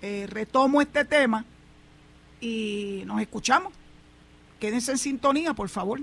eh, 0.02 0.26
retomo 0.28 0.82
este 0.82 1.04
tema 1.04 1.44
y 2.40 3.02
nos 3.06 3.20
escuchamos. 3.20 3.72
Quédense 4.58 4.92
en 4.92 4.98
sintonía, 4.98 5.54
por 5.54 5.68
favor. 5.68 6.00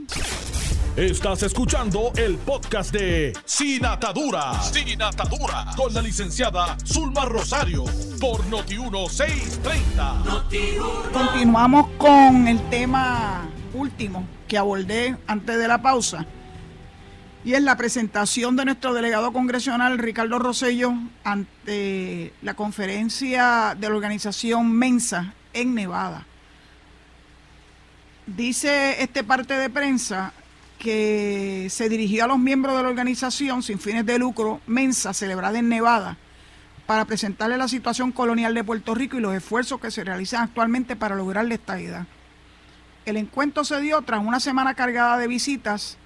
Estás 0.96 1.44
escuchando 1.44 2.14
el 2.16 2.38
podcast 2.38 2.94
de 2.94 3.34
Sin 3.44 3.86
Atadura. 3.86 4.62
Sin 4.62 5.02
Atadura. 5.02 5.66
Con 5.76 5.94
la 5.94 6.02
licenciada 6.02 6.78
Zulma 6.86 7.26
Rosario. 7.26 7.84
Por 8.22 8.46
Noti1630. 8.46 11.12
Continuamos 11.12 11.90
con 11.98 12.48
el 12.48 12.62
tema 12.70 13.46
último 13.74 14.26
que 14.48 14.58
abordé 14.58 15.18
antes 15.28 15.58
de 15.58 15.68
la 15.68 15.82
pausa. 15.82 16.26
Y 17.44 17.56
es 17.56 17.62
la 17.62 17.76
presentación 17.76 18.56
de 18.56 18.64
nuestro 18.64 18.94
delegado 18.94 19.34
congresional 19.34 19.98
Ricardo 19.98 20.40
Rosello 20.40 20.94
ante 21.26 22.32
la 22.42 22.54
conferencia 22.54 23.76
de 23.78 23.90
la 23.90 23.96
organización 23.96 24.72
Mensa 24.72 25.34
en 25.56 25.74
Nevada. 25.74 26.26
Dice 28.28 29.02
este 29.02 29.24
parte 29.24 29.56
de 29.56 29.70
prensa 29.70 30.34
que 30.78 31.68
se 31.70 31.90
dirigió 31.90 32.26
a 32.26 32.28
los 32.28 32.38
miembros 32.38 32.76
de 32.76 32.84
la 32.84 32.90
organización 32.90 33.64
sin 33.64 33.80
fines 33.80 34.06
de 34.06 34.20
lucro 34.20 34.62
Mensa, 34.68 35.14
celebrada 35.14 35.58
en 35.58 35.70
Nevada, 35.70 36.18
para 36.86 37.06
presentarle 37.06 37.58
la 37.58 37.68
situación 37.68 38.12
colonial 38.12 38.54
de 38.54 38.64
Puerto 38.64 38.94
Rico 38.94 39.18
y 39.18 39.22
los 39.22 39.34
esfuerzos 39.34 39.80
que 39.80 39.92
se 39.92 40.04
realizan 40.04 40.44
actualmente 40.44 40.96
para 40.96 41.16
lograr 41.16 41.46
la 41.46 41.56
estabilidad. 41.56 42.06
El 43.06 43.18
encuentro 43.18 43.64
se 43.64 43.80
dio 43.82 44.02
tras 44.02 44.24
una 44.26 44.40
semana 44.40 44.74
cargada 44.74 45.18
de 45.18 45.28
visitas 45.28 45.98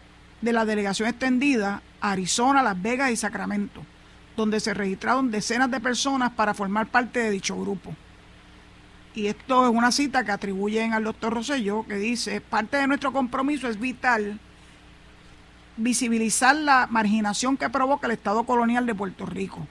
de 0.41 0.53
la 0.53 0.65
delegación 0.65 1.09
extendida 1.09 1.81
a 2.01 2.11
Arizona, 2.11 2.63
Las 2.63 2.81
Vegas 2.81 3.11
y 3.11 3.15
Sacramento, 3.15 3.83
donde 4.37 4.59
se 4.59 4.73
registraron 4.73 5.31
decenas 5.31 5.71
de 5.71 5.79
personas 5.79 6.31
para 6.31 6.53
formar 6.53 6.87
parte 6.87 7.19
de 7.19 7.31
dicho 7.31 7.59
grupo. 7.59 7.95
Y 9.15 9.27
esto 9.27 9.65
es 9.67 9.75
una 9.75 9.91
cita 9.91 10.23
que 10.23 10.31
atribuyen 10.31 10.93
al 10.93 11.03
doctor 11.03 11.33
Rosselló, 11.33 11.85
que 11.85 11.95
dice, 11.95 12.41
parte 12.41 12.77
de 12.77 12.87
nuestro 12.87 13.11
compromiso 13.11 13.67
es 13.67 13.79
vital 13.79 14.39
visibilizar 15.79 16.55
la 16.55 16.87
marginación 16.89 17.57
que 17.57 17.69
provoca 17.69 18.07
el 18.07 18.13
Estado 18.13 18.43
colonial 18.43 18.85
de 18.85 18.95
Puerto 18.95 19.25
Rico. 19.25 19.65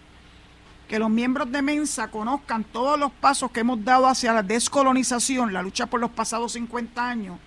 Que 0.89 0.99
los 0.99 1.11
miembros 1.11 1.53
de 1.53 1.61
Mensa 1.61 2.09
conozcan 2.09 2.65
todos 2.65 2.99
los 2.99 3.13
pasos 3.13 3.51
que 3.51 3.61
hemos 3.61 3.85
dado 3.85 4.07
hacia 4.07 4.33
la 4.33 4.43
descolonización, 4.43 5.53
la 5.53 5.63
lucha 5.63 5.87
por 5.87 6.01
los 6.01 6.11
pasados 6.11 6.53
50 6.53 7.07
años, 7.07 7.39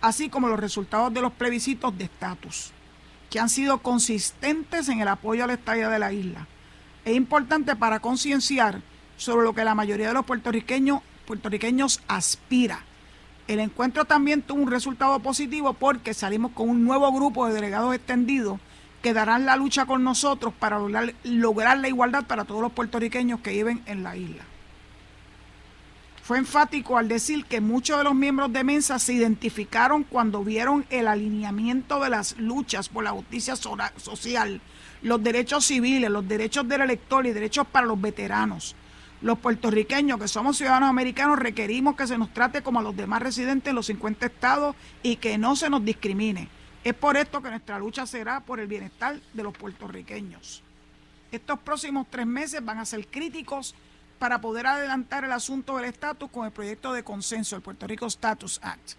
así 0.00 0.28
como 0.28 0.48
los 0.48 0.60
resultados 0.60 1.12
de 1.12 1.20
los 1.20 1.32
plebiscitos 1.32 1.96
de 1.98 2.04
estatus, 2.04 2.70
que 3.30 3.40
han 3.40 3.48
sido 3.48 3.78
consistentes 3.78 4.88
en 4.88 5.00
el 5.00 5.08
apoyo 5.08 5.42
a 5.42 5.48
la 5.48 5.54
estadía 5.54 5.88
de 5.88 5.98
la 5.98 6.12
isla. 6.12 6.46
Es 7.04 7.16
importante 7.16 7.74
para 7.74 7.98
concienciar 7.98 8.80
sobre 9.16 9.44
lo 9.44 9.54
que 9.54 9.64
la 9.64 9.74
mayoría 9.74 10.08
de 10.08 10.14
los 10.14 10.24
puertorriqueños, 10.24 11.00
puertorriqueños 11.26 12.00
aspira 12.08 12.84
el 13.46 13.60
encuentro 13.60 14.06
también 14.06 14.40
tuvo 14.40 14.62
un 14.62 14.70
resultado 14.70 15.18
positivo 15.20 15.74
porque 15.74 16.14
salimos 16.14 16.52
con 16.52 16.70
un 16.70 16.84
nuevo 16.84 17.12
grupo 17.12 17.46
de 17.46 17.54
delegados 17.54 17.94
extendidos 17.94 18.58
que 19.02 19.12
darán 19.12 19.44
la 19.44 19.56
lucha 19.56 19.84
con 19.84 20.02
nosotros 20.02 20.54
para 20.58 20.78
lograr, 20.78 21.78
la 21.78 21.88
igualdad 21.88 22.24
para 22.24 22.44
todos 22.44 22.62
los 22.62 22.72
puertorriqueños 22.72 23.40
que 23.40 23.50
viven 23.50 23.82
en 23.84 24.02
la 24.02 24.16
isla. 24.16 24.44
Fue 26.22 26.38
enfático 26.38 26.96
al 26.96 27.06
decir 27.06 27.44
que 27.44 27.60
muchos 27.60 27.98
de 27.98 28.04
los 28.04 28.14
miembros 28.14 28.50
de 28.50 28.64
Mensa 28.64 28.98
se 28.98 29.12
identificaron 29.12 30.04
cuando 30.04 30.42
vieron 30.42 30.86
el 30.88 31.06
alineamiento 31.06 32.00
de 32.00 32.08
las 32.08 32.38
luchas 32.38 32.88
por 32.88 33.04
la 33.04 33.10
justicia 33.10 33.56
social, 33.56 34.62
los 35.02 35.22
derechos 35.22 35.66
civiles, 35.66 36.08
los 36.08 36.26
derechos 36.26 36.66
del 36.66 36.80
elector 36.80 37.26
y 37.26 37.32
derechos 37.32 37.66
para 37.66 37.86
los 37.86 38.00
veteranos 38.00 38.74
los 39.24 39.38
puertorriqueños 39.38 40.20
que 40.20 40.28
somos 40.28 40.58
ciudadanos 40.58 40.90
americanos 40.90 41.38
requerimos 41.38 41.96
que 41.96 42.06
se 42.06 42.18
nos 42.18 42.34
trate 42.34 42.60
como 42.60 42.80
a 42.80 42.82
los 42.82 42.94
demás 42.94 43.22
residentes 43.22 43.70
en 43.70 43.74
los 43.74 43.86
50 43.86 44.26
estados 44.26 44.76
y 45.02 45.16
que 45.16 45.38
no 45.38 45.56
se 45.56 45.70
nos 45.70 45.82
discrimine. 45.82 46.50
Es 46.84 46.92
por 46.92 47.16
esto 47.16 47.40
que 47.40 47.48
nuestra 47.48 47.78
lucha 47.78 48.04
será 48.04 48.40
por 48.40 48.60
el 48.60 48.66
bienestar 48.66 49.18
de 49.32 49.42
los 49.42 49.56
puertorriqueños. 49.56 50.62
Estos 51.32 51.58
próximos 51.60 52.06
tres 52.10 52.26
meses 52.26 52.62
van 52.62 52.76
a 52.76 52.84
ser 52.84 53.06
críticos 53.06 53.74
para 54.18 54.42
poder 54.42 54.66
adelantar 54.66 55.24
el 55.24 55.32
asunto 55.32 55.76
del 55.76 55.86
estatus 55.86 56.30
con 56.30 56.44
el 56.44 56.52
proyecto 56.52 56.92
de 56.92 57.02
consenso, 57.02 57.56
el 57.56 57.62
Puerto 57.62 57.86
Rico 57.86 58.04
Status 58.04 58.60
Act. 58.62 58.92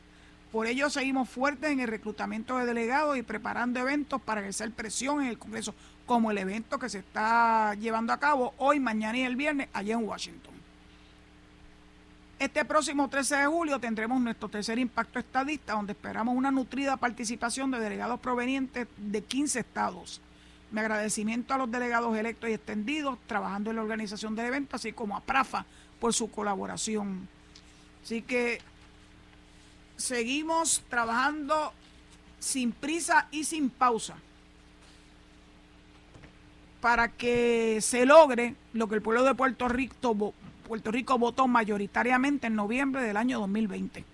Por 0.52 0.66
ello 0.66 0.90
seguimos 0.90 1.30
fuertes 1.30 1.70
en 1.70 1.82
el 1.82 1.88
reclutamiento 1.88 2.58
de 2.58 2.66
delegados 2.66 3.16
y 3.16 3.22
preparando 3.22 3.80
eventos 3.80 4.20
para 4.24 4.42
ejercer 4.42 4.72
presión 4.72 5.22
en 5.22 5.28
el 5.28 5.38
Congreso 5.38 5.76
como 6.06 6.32
el 6.32 6.38
evento 6.38 6.78
que 6.78 6.90
se 6.90 7.00
está 7.00 7.74
llevando 7.76 8.14
a 8.14 8.20
cabo 8.20 8.54
hoy, 8.58 8.80
mañana 8.80 9.18
y 9.18 9.22
el 9.22 9.36
viernes 9.36 9.70
allá 9.74 9.96
en 9.96 10.08
Washington. 10.08 10.54
Este 12.38 12.66
próximo 12.66 13.10
13 13.10 13.38
de 13.38 13.46
julio 13.48 13.80
tendremos 13.80 14.22
nuestro 14.22 14.50
tercer 14.50 14.78
impacto 14.78 15.20
estadista, 15.20 15.74
donde 15.74 15.94
esperamos 15.94 16.36
una 16.36 16.52
nutrida 16.52 16.98
participación 16.98 17.72
de 17.72 17.80
delegados 17.80 18.20
provenientes 18.20 18.88
de 18.98 19.24
15 19.24 19.60
estados. 19.60 20.22
Mi 20.72 20.82
agradecimiento 20.82 21.54
a 21.54 21.58
los 21.58 21.72
delegados 21.72 22.16
electos 22.18 22.50
y 22.50 22.54
extendidos 22.54 23.18
trabajando 23.26 23.70
en 23.70 23.78
la 23.78 23.84
organización 23.84 24.36
del 24.36 24.48
evento, 24.48 24.76
así 24.76 24.92
como 24.92 25.16
a 25.16 25.22
PRAFA 25.22 25.66
por 26.00 26.14
su 26.14 26.30
colaboración. 26.30 27.28
Así 28.04 28.22
que 28.22 28.60
seguimos 29.96 30.84
trabajando 30.90 31.72
sin 32.40 32.74
prisa 32.74 33.28
y 33.32 33.46
sin 33.46 33.70
pausa 33.70 34.18
para 36.86 37.08
que 37.08 37.80
se 37.82 38.06
logre 38.06 38.54
lo 38.74 38.88
que 38.88 38.94
el 38.94 39.02
pueblo 39.02 39.24
de 39.24 39.34
Puerto 39.34 39.68
Rico, 39.68 40.36
Puerto 40.68 40.92
Rico 40.92 41.18
votó 41.18 41.48
mayoritariamente 41.48 42.46
en 42.46 42.54
noviembre 42.54 43.02
del 43.02 43.18
año 43.18 43.40
2020. 43.40 44.06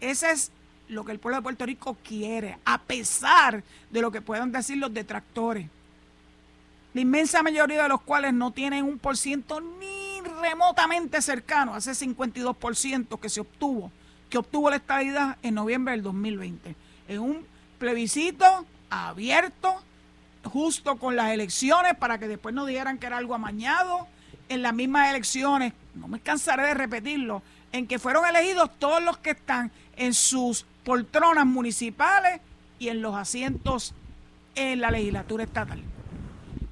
Ese 0.00 0.30
es 0.30 0.52
lo 0.86 1.04
que 1.04 1.10
el 1.10 1.18
pueblo 1.18 1.38
de 1.38 1.42
Puerto 1.42 1.66
Rico 1.66 1.96
quiere, 2.04 2.58
a 2.64 2.78
pesar 2.78 3.64
de 3.90 4.00
lo 4.00 4.12
que 4.12 4.20
puedan 4.20 4.52
decir 4.52 4.76
los 4.76 4.94
detractores. 4.94 5.66
La 6.92 7.00
inmensa 7.00 7.42
mayoría 7.42 7.82
de 7.82 7.88
los 7.88 8.02
cuales 8.02 8.32
no 8.32 8.52
tienen 8.52 8.84
un 8.84 9.00
por 9.00 9.16
ciento 9.16 9.60
ni 9.60 10.20
remotamente 10.40 11.20
cercano 11.20 11.74
a 11.74 11.78
ese 11.78 11.90
52% 11.90 13.18
que 13.18 13.28
se 13.28 13.40
obtuvo, 13.40 13.90
que 14.30 14.38
obtuvo 14.38 14.70
la 14.70 14.76
estabilidad 14.76 15.38
en 15.42 15.56
noviembre 15.56 15.90
del 15.94 16.04
2020. 16.04 16.76
En 17.08 17.18
un 17.18 17.44
plebiscito 17.80 18.64
abierto, 18.90 19.82
justo 20.44 20.96
con 20.96 21.16
las 21.16 21.32
elecciones 21.32 21.94
para 21.96 22.18
que 22.18 22.28
después 22.28 22.54
no 22.54 22.66
dijeran 22.66 22.98
que 22.98 23.06
era 23.06 23.16
algo 23.16 23.34
amañado. 23.34 24.06
En 24.48 24.62
las 24.62 24.74
mismas 24.74 25.08
elecciones, 25.08 25.72
no 25.94 26.06
me 26.06 26.20
cansaré 26.20 26.66
de 26.66 26.74
repetirlo, 26.74 27.42
en 27.72 27.86
que 27.86 27.98
fueron 27.98 28.26
elegidos 28.26 28.70
todos 28.78 29.02
los 29.02 29.16
que 29.18 29.30
están 29.30 29.72
en 29.96 30.12
sus 30.12 30.66
poltronas 30.84 31.46
municipales 31.46 32.40
y 32.78 32.88
en 32.88 33.00
los 33.00 33.14
asientos 33.14 33.94
en 34.54 34.80
la 34.80 34.90
legislatura 34.90 35.44
estatal. 35.44 35.82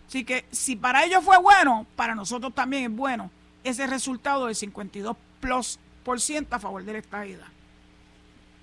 Así 0.06 0.24
que 0.24 0.44
si 0.50 0.76
para 0.76 1.04
ellos 1.04 1.24
fue 1.24 1.38
bueno, 1.38 1.86
para 1.96 2.14
nosotros 2.14 2.54
también 2.54 2.84
es 2.84 2.96
bueno 2.96 3.30
ese 3.64 3.86
resultado 3.86 4.46
del 4.46 4.54
52 4.54 5.16
plus 5.40 5.78
por 6.04 6.20
ciento 6.20 6.56
a 6.56 6.58
favor 6.58 6.84
de 6.84 6.92
la 6.92 6.98
estadidad. 6.98 7.46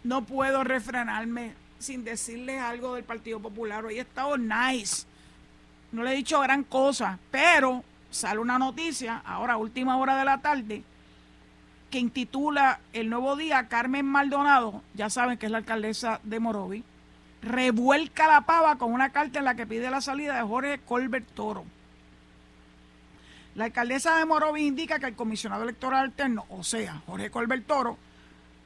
No 0.03 0.23
puedo 0.23 0.63
refrenarme 0.63 1.53
sin 1.79 2.03
decirles 2.03 2.61
algo 2.61 2.95
del 2.95 3.03
Partido 3.03 3.39
Popular. 3.39 3.85
Hoy 3.85 3.97
he 3.97 4.01
estado 4.01 4.37
nice. 4.37 5.05
No 5.91 6.03
le 6.03 6.11
he 6.11 6.15
dicho 6.15 6.39
gran 6.41 6.63
cosa, 6.63 7.17
pero 7.31 7.83
sale 8.11 8.39
una 8.39 8.59
noticia, 8.59 9.21
ahora 9.25 9.57
última 9.57 9.97
hora 9.97 10.17
de 10.17 10.25
la 10.25 10.39
tarde, 10.39 10.83
que 11.89 11.99
intitula 11.99 12.79
El 12.93 13.09
Nuevo 13.09 13.35
Día 13.35 13.67
Carmen 13.67 14.05
Maldonado, 14.05 14.83
ya 14.93 15.09
saben 15.09 15.37
que 15.37 15.47
es 15.47 15.51
la 15.51 15.59
alcaldesa 15.59 16.19
de 16.23 16.39
Morovi, 16.39 16.83
revuelca 17.41 18.27
la 18.27 18.41
pava 18.41 18.77
con 18.77 18.93
una 18.93 19.11
carta 19.11 19.39
en 19.39 19.45
la 19.45 19.55
que 19.55 19.65
pide 19.65 19.89
la 19.89 20.01
salida 20.01 20.35
de 20.35 20.43
Jorge 20.43 20.79
Colbert 20.85 21.27
Toro. 21.33 21.63
La 23.55 23.65
alcaldesa 23.65 24.17
de 24.17 24.25
Morovi 24.25 24.67
indica 24.67 24.99
que 24.99 25.07
el 25.07 25.15
comisionado 25.15 25.63
electoral 25.63 26.05
alterno, 26.05 26.45
o 26.49 26.63
sea, 26.63 27.01
Jorge 27.07 27.31
Colbert 27.31 27.65
Toro, 27.65 27.97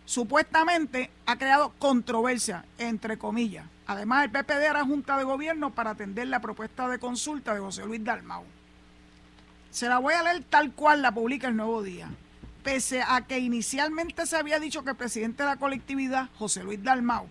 supuestamente 0.06 1.10
ha 1.26 1.38
creado 1.38 1.74
controversia, 1.80 2.66
entre 2.78 3.18
comillas. 3.18 3.66
Además, 3.86 4.26
el 4.26 4.32
PPD 4.32 4.68
hará 4.68 4.84
junta 4.86 5.18
de 5.18 5.24
gobierno 5.24 5.72
para 5.72 5.92
atender 5.92 6.28
la 6.28 6.40
propuesta 6.40 6.88
de 6.88 7.00
consulta 7.00 7.54
de 7.54 7.60
José 7.60 7.86
Luis 7.86 8.04
Dalmau. 8.04 8.44
Se 9.72 9.90
la 9.90 9.98
voy 9.98 10.14
a 10.14 10.24
leer 10.24 10.44
tal 10.50 10.72
cual 10.72 11.02
la 11.02 11.12
publica 11.12 11.48
el 11.48 11.56
Nuevo 11.56 11.82
Día. 11.82 12.10
Pese 12.64 13.02
a 13.02 13.22
que 13.22 13.40
inicialmente 13.40 14.26
se 14.26 14.38
había 14.38 14.60
dicho 14.60 14.84
que 14.84 14.92
el 14.92 14.96
presidente 14.96 15.44
de 15.44 15.50
la 15.50 15.58
colectividad, 15.58 16.30
José 16.38 16.64
Luis 16.64 16.82
Dalmau, 16.82 17.28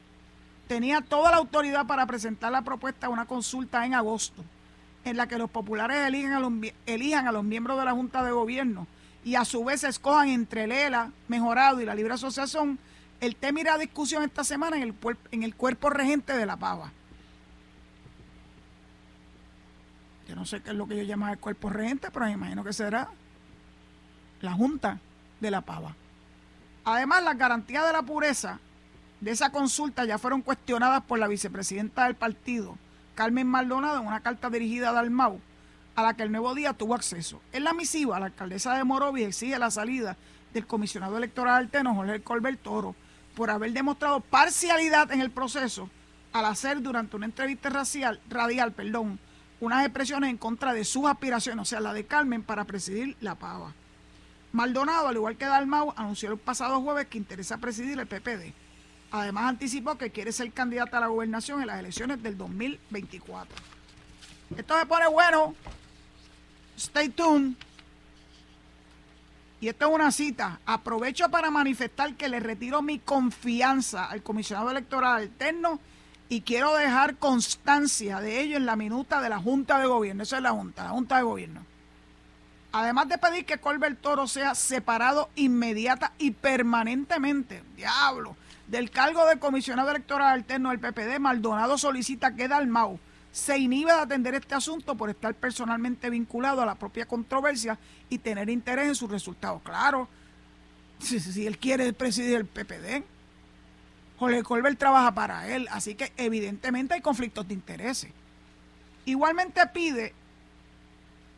tenía 0.69 1.01
toda 1.01 1.31
la 1.31 1.39
autoridad 1.39 1.87
para 1.87 2.07
presentar 2.07 2.53
la 2.53 2.63
propuesta 2.63 3.07
a 3.07 3.11
una 3.11 3.27
consulta 3.27 3.85
en 3.87 3.95
agosto. 3.95 4.45
en 5.05 5.17
la 5.17 5.27
que 5.27 5.37
los 5.37 5.51
populares 5.51 6.07
elijan 6.07 6.33
a 6.33 6.39
los, 6.39 6.53
elijan 6.87 7.27
a 7.27 7.33
los 7.33 7.43
miembros 7.43 7.77
de 7.77 7.85
la 7.85 7.91
Junta 7.91 8.23
de 8.23 8.31
Gobierno 8.31 8.87
y 9.25 9.35
a 9.37 9.45
su 9.45 9.65
vez 9.65 9.85
escojan 9.85 10.29
entre 10.29 10.65
el 10.65 10.73
ELA, 10.73 11.13
Mejorado 11.29 11.81
y 11.81 11.85
la 11.85 11.95
Libre 11.95 12.15
Asociación, 12.15 12.79
el 13.21 13.37
tema 13.37 13.61
irá 13.61 13.75
a 13.75 13.79
discusión 13.79 14.25
esta 14.25 14.43
semana 14.43 14.77
en 14.77 15.43
el, 15.43 15.55
cuerpo 15.55 15.91
regente 15.91 16.37
de 16.37 16.45
la 16.45 16.57
Pava. 16.57 16.91
Yo 20.29 20.35
no 20.35 20.45
sé 20.45 20.61
qué 20.61 20.71
es 20.71 20.77
lo 20.77 20.89
que 20.89 20.97
yo 20.97 21.03
llamo 21.05 21.29
el 21.29 21.39
cuerpo 21.39 21.71
regente, 21.71 22.11
pero 22.11 22.27
me 22.27 22.33
imagino 22.33 22.65
que 22.65 22.73
será 22.73 23.09
la 24.41 24.53
Junta 24.53 24.99
de 25.41 25.51
la 25.51 25.61
Pava. 25.61 25.95
Además, 26.85 27.23
las 27.23 27.39
garantías 27.39 27.87
de 27.87 27.93
la 27.93 28.03
pureza 28.03 28.59
de 29.21 29.31
esa 29.31 29.51
consulta 29.51 30.05
ya 30.05 30.19
fueron 30.19 30.43
cuestionadas 30.43 31.05
por 31.05 31.21
la 31.21 31.29
vicepresidenta 31.29 32.05
del 32.05 32.17
partido, 32.17 32.77
Carmen 33.15 33.47
Maldonado, 33.47 34.01
en 34.01 34.07
una 34.09 34.21
carta 34.21 34.51
dirigida 34.51 34.89
a 34.89 34.93
Dalmau, 34.93 35.41
a 35.95 36.03
la 36.03 36.15
que 36.15 36.23
el 36.23 36.33
Nuevo 36.33 36.55
Día 36.55 36.73
tuvo 36.73 36.95
acceso. 36.95 37.41
En 37.53 37.65
la 37.65 37.75
misiva, 37.75 38.19
la 38.19 38.27
alcaldesa 38.27 38.77
de 38.77 38.85
Morovis 38.85 39.27
exige 39.27 39.59
la 39.59 39.71
salida 39.71 40.17
del 40.53 40.67
comisionado 40.67 41.17
electoral 41.17 41.57
alterno, 41.57 41.95
Jorge 41.95 42.23
Colbert 42.23 42.61
Toro, 42.63 42.95
por 43.35 43.51
haber 43.51 43.73
demostrado 43.73 44.21
parcialidad 44.21 45.11
en 45.13 45.21
el 45.21 45.31
proceso 45.31 45.89
al 46.33 46.47
hacer 46.47 46.81
durante 46.81 47.17
una 47.17 47.27
entrevista 47.27 47.69
racial, 47.69 48.21
radial 48.29 48.73
perdón, 48.73 49.19
unas 49.61 49.85
expresiones 49.85 50.31
en 50.31 50.39
contra 50.39 50.73
de 50.73 50.85
sus 50.85 51.07
aspiraciones, 51.07 51.63
o 51.63 51.65
sea, 51.67 51.81
la 51.81 51.93
de 51.93 52.05
Carmen, 52.05 52.43
para 52.43 52.65
presidir 52.65 53.17
la 53.21 53.35
PAVA. 53.35 53.73
Maldonado, 54.53 55.09
al 55.09 55.17
igual 55.17 55.37
que 55.37 55.47
Dalmau, 55.47 55.95
anunció 55.97 56.33
el 56.33 56.39
pasado 56.39 56.81
jueves 56.83 57.07
que 57.07 57.19
interesa 57.19 57.59
presidir 57.59 57.99
el 57.99 58.07
PPD. 58.07 58.53
Además, 59.11 59.45
anticipó 59.45 59.97
que 59.97 60.11
quiere 60.11 60.33
ser 60.33 60.51
candidata 60.53 60.99
a 60.99 61.01
la 61.01 61.07
gobernación 61.07 61.61
en 61.61 61.69
las 61.69 61.79
elecciones 61.79 62.23
del 62.23 62.37
2024. 62.37 63.55
Esto 64.57 64.79
se 64.79 64.87
pone 64.87 65.07
bueno. 65.07 65.55
Stay 66.83 67.11
tuned. 67.11 67.55
Y 69.61 69.69
esto 69.69 69.87
es 69.87 69.95
una 69.95 70.11
cita. 70.11 70.59
Aprovecho 70.67 71.29
para 71.31 71.49
manifestar 71.49 72.15
que 72.17 72.29
le 72.29 72.41
retiro 72.41 72.83
mi 72.83 72.99
confianza 72.99 74.07
al 74.07 74.25
comisionado 74.25 74.73
electoral 74.73 75.23
alterno 75.23 75.79
y 76.29 76.41
quiero 76.41 76.75
dejar 76.75 77.17
constancia 77.19 78.21
de 78.21 78.41
ello 78.41 78.57
en 78.57 78.67
la 78.67 78.75
minuta 78.75 79.21
de 79.21 79.29
la 79.29 79.39
Junta 79.39 79.79
de 79.79 79.87
Gobierno. 79.87 80.25
Esa 80.25 80.39
es 80.39 80.43
la 80.43 80.51
Junta, 80.51 80.83
la 80.83 80.91
Junta 80.91 81.19
de 81.19 81.23
Gobierno. 81.23 81.65
Además 82.73 83.09
de 83.09 83.19
pedir 83.19 83.45
que 83.45 83.59
Colbert 83.59 84.01
Toro 84.01 84.27
sea 84.27 84.57
separado 84.57 85.31
inmediata 85.37 86.15
y 86.19 86.33
permanentemente, 86.33 87.63
diablo, 87.77 88.35
del 88.67 88.91
cargo 88.91 89.25
de 89.27 89.39
comisionado 89.39 89.91
electoral 89.91 90.33
alterno 90.33 90.71
del 90.71 90.81
PPD, 90.81 91.21
Maldonado 91.21 91.79
solicita 91.79 92.35
que 92.35 92.49
Dalmau 92.49 92.99
se 93.33 93.59
inhibe 93.59 93.93
de 93.93 93.99
atender 93.99 94.35
este 94.35 94.55
asunto 94.55 94.95
por 94.95 95.11
estar 95.11 95.35
personalmente 95.35 96.11
vinculado 96.11 96.61
a 96.63 96.67
la 96.67 96.75
propia 96.75 97.07
controversia 97.07 97.79
y 98.09 98.19
tener 98.19 98.49
interés 98.51 98.89
en 98.89 98.95
sus 98.95 99.11
resultados. 99.11 99.63
Claro, 99.63 100.09
si, 100.99 101.19
si 101.19 101.47
él 101.47 101.59
quiere 101.59 101.93
presidir 101.93 102.37
el 102.37 102.47
PPD, 102.47 103.03
Jorge 104.19 104.43
Colbert 104.43 104.79
trabaja 104.79 105.13
para 105.13 105.49
él, 105.49 105.67
así 105.73 105.95
que 105.95 106.13
evidentemente 106.17 106.95
hay 106.95 107.01
conflictos 107.01 107.49
de 107.49 107.55
intereses. 107.55 108.11
Igualmente 109.05 109.67
pide 109.73 110.15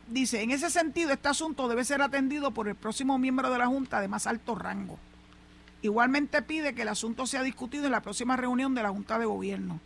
dice, 0.07 0.41
en 0.41 0.51
ese 0.51 0.69
sentido, 0.69 1.11
este 1.11 1.29
asunto 1.29 1.67
debe 1.67 1.83
ser 1.83 2.01
atendido 2.01 2.51
por 2.51 2.67
el 2.67 2.75
próximo 2.75 3.17
miembro 3.17 3.49
de 3.49 3.57
la 3.57 3.67
Junta 3.67 4.01
de 4.01 4.07
más 4.07 4.27
alto 4.27 4.55
rango. 4.55 4.99
Igualmente 5.81 6.41
pide 6.41 6.73
que 6.73 6.83
el 6.83 6.89
asunto 6.89 7.27
sea 7.27 7.43
discutido 7.43 7.85
en 7.85 7.91
la 7.91 8.01
próxima 8.01 8.35
reunión 8.35 8.73
de 8.75 8.83
la 8.83 8.89
Junta 8.89 9.19
de 9.19 9.25
Gobierno. 9.25 9.79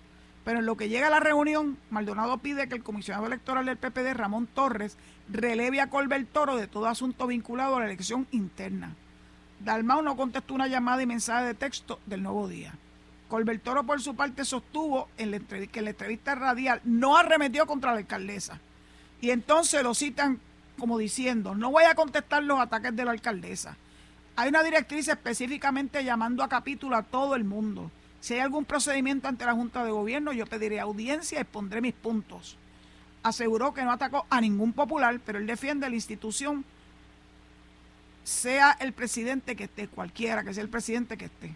Pero 0.43 0.60
en 0.60 0.65
lo 0.65 0.78
que 0.78 0.89
llega 0.89 1.08
a 1.08 1.12
la 1.12 1.19
reunión, 1.19 1.78
Maldonado 1.89 2.38
pide 2.38 2.67
que 2.67 2.75
el 2.75 2.84
comisionado 2.84 3.28
electoral 3.28 3.65
del 3.65 3.78
PPD, 3.78 4.13
Ramón 4.13 4.47
Torres, 4.47 4.97
releve 5.32 5.82
a 5.82 5.89
Colbert 5.89 6.28
Toro 6.32 6.56
de 6.56 6.67
todo 6.67 6.88
asunto 6.88 7.28
vinculado 7.28 7.75
a 7.75 7.80
la 7.80 7.86
elección 7.86 8.28
interna. 8.32 8.95
Dalmau 9.60 10.02
no 10.02 10.15
contestó 10.15 10.54
una 10.54 10.67
llamada 10.67 11.04
y 11.04 11.06
mensaje 11.06 11.45
de 11.45 11.54
texto 11.54 11.99
del 12.06 12.23
nuevo 12.23 12.47
día. 12.47 12.73
Colbert 13.28 13.62
Toro, 13.62 13.84
por 13.84 14.02
su 14.02 14.15
parte, 14.15 14.45
sostuvo 14.45 15.10
en 15.17 15.32
la 15.32 15.39
que 15.39 15.82
la 15.82 15.91
entrevista 15.91 16.34
radial 16.36 16.82
no 16.84 17.17
arremetió 17.17 17.67
contra 17.67 17.91
la 17.91 17.99
alcaldesa 17.99 18.60
y 19.21 19.32
entonces 19.32 19.84
lo 19.84 19.93
citan 19.93 20.39
como 20.78 20.97
diciendo, 20.97 21.56
no 21.56 21.71
voy 21.71 21.84
a 21.84 21.93
contestar 21.93 22.41
los 22.43 22.60
ataques 22.60 22.95
de 22.95 23.06
la 23.06 23.12
alcaldesa. 23.12 23.75
Hay 24.36 24.47
una 24.49 24.63
directriz 24.63 25.10
específicamente 25.10 26.04
llamando 26.04 26.41
a 26.41 26.47
capítulo 26.47 26.95
a 26.95 27.04
todo 27.04 27.36
el 27.36 27.43
mundo. 27.43 27.91
Si 28.21 28.34
hay 28.34 28.41
algún 28.41 28.65
procedimiento 28.65 29.27
ante 29.27 29.45
la 29.45 29.53
Junta 29.53 29.84
de 29.84 29.91
Gobierno, 29.91 30.34
yo 30.34 30.45
pediré 30.45 30.79
audiencia 30.79 31.38
y 31.38 31.41
expondré 31.41 31.82
mis 31.82 31.93
puntos. 31.93 32.58
Aseguró 33.23 33.73
que 33.73 33.84
no 33.84 33.91
atacó 33.91 34.25
a 34.29 34.41
ningún 34.41 34.73
popular, 34.73 35.19
pero 35.25 35.39
él 35.39 35.47
defiende 35.47 35.89
la 35.89 35.95
institución, 35.95 36.65
sea 38.23 38.77
el 38.79 38.93
presidente 38.93 39.55
que 39.55 39.65
esté, 39.65 39.88
cualquiera 39.88 40.43
que 40.43 40.53
sea 40.53 40.63
el 40.63 40.69
presidente 40.69 41.17
que 41.17 41.25
esté. 41.25 41.55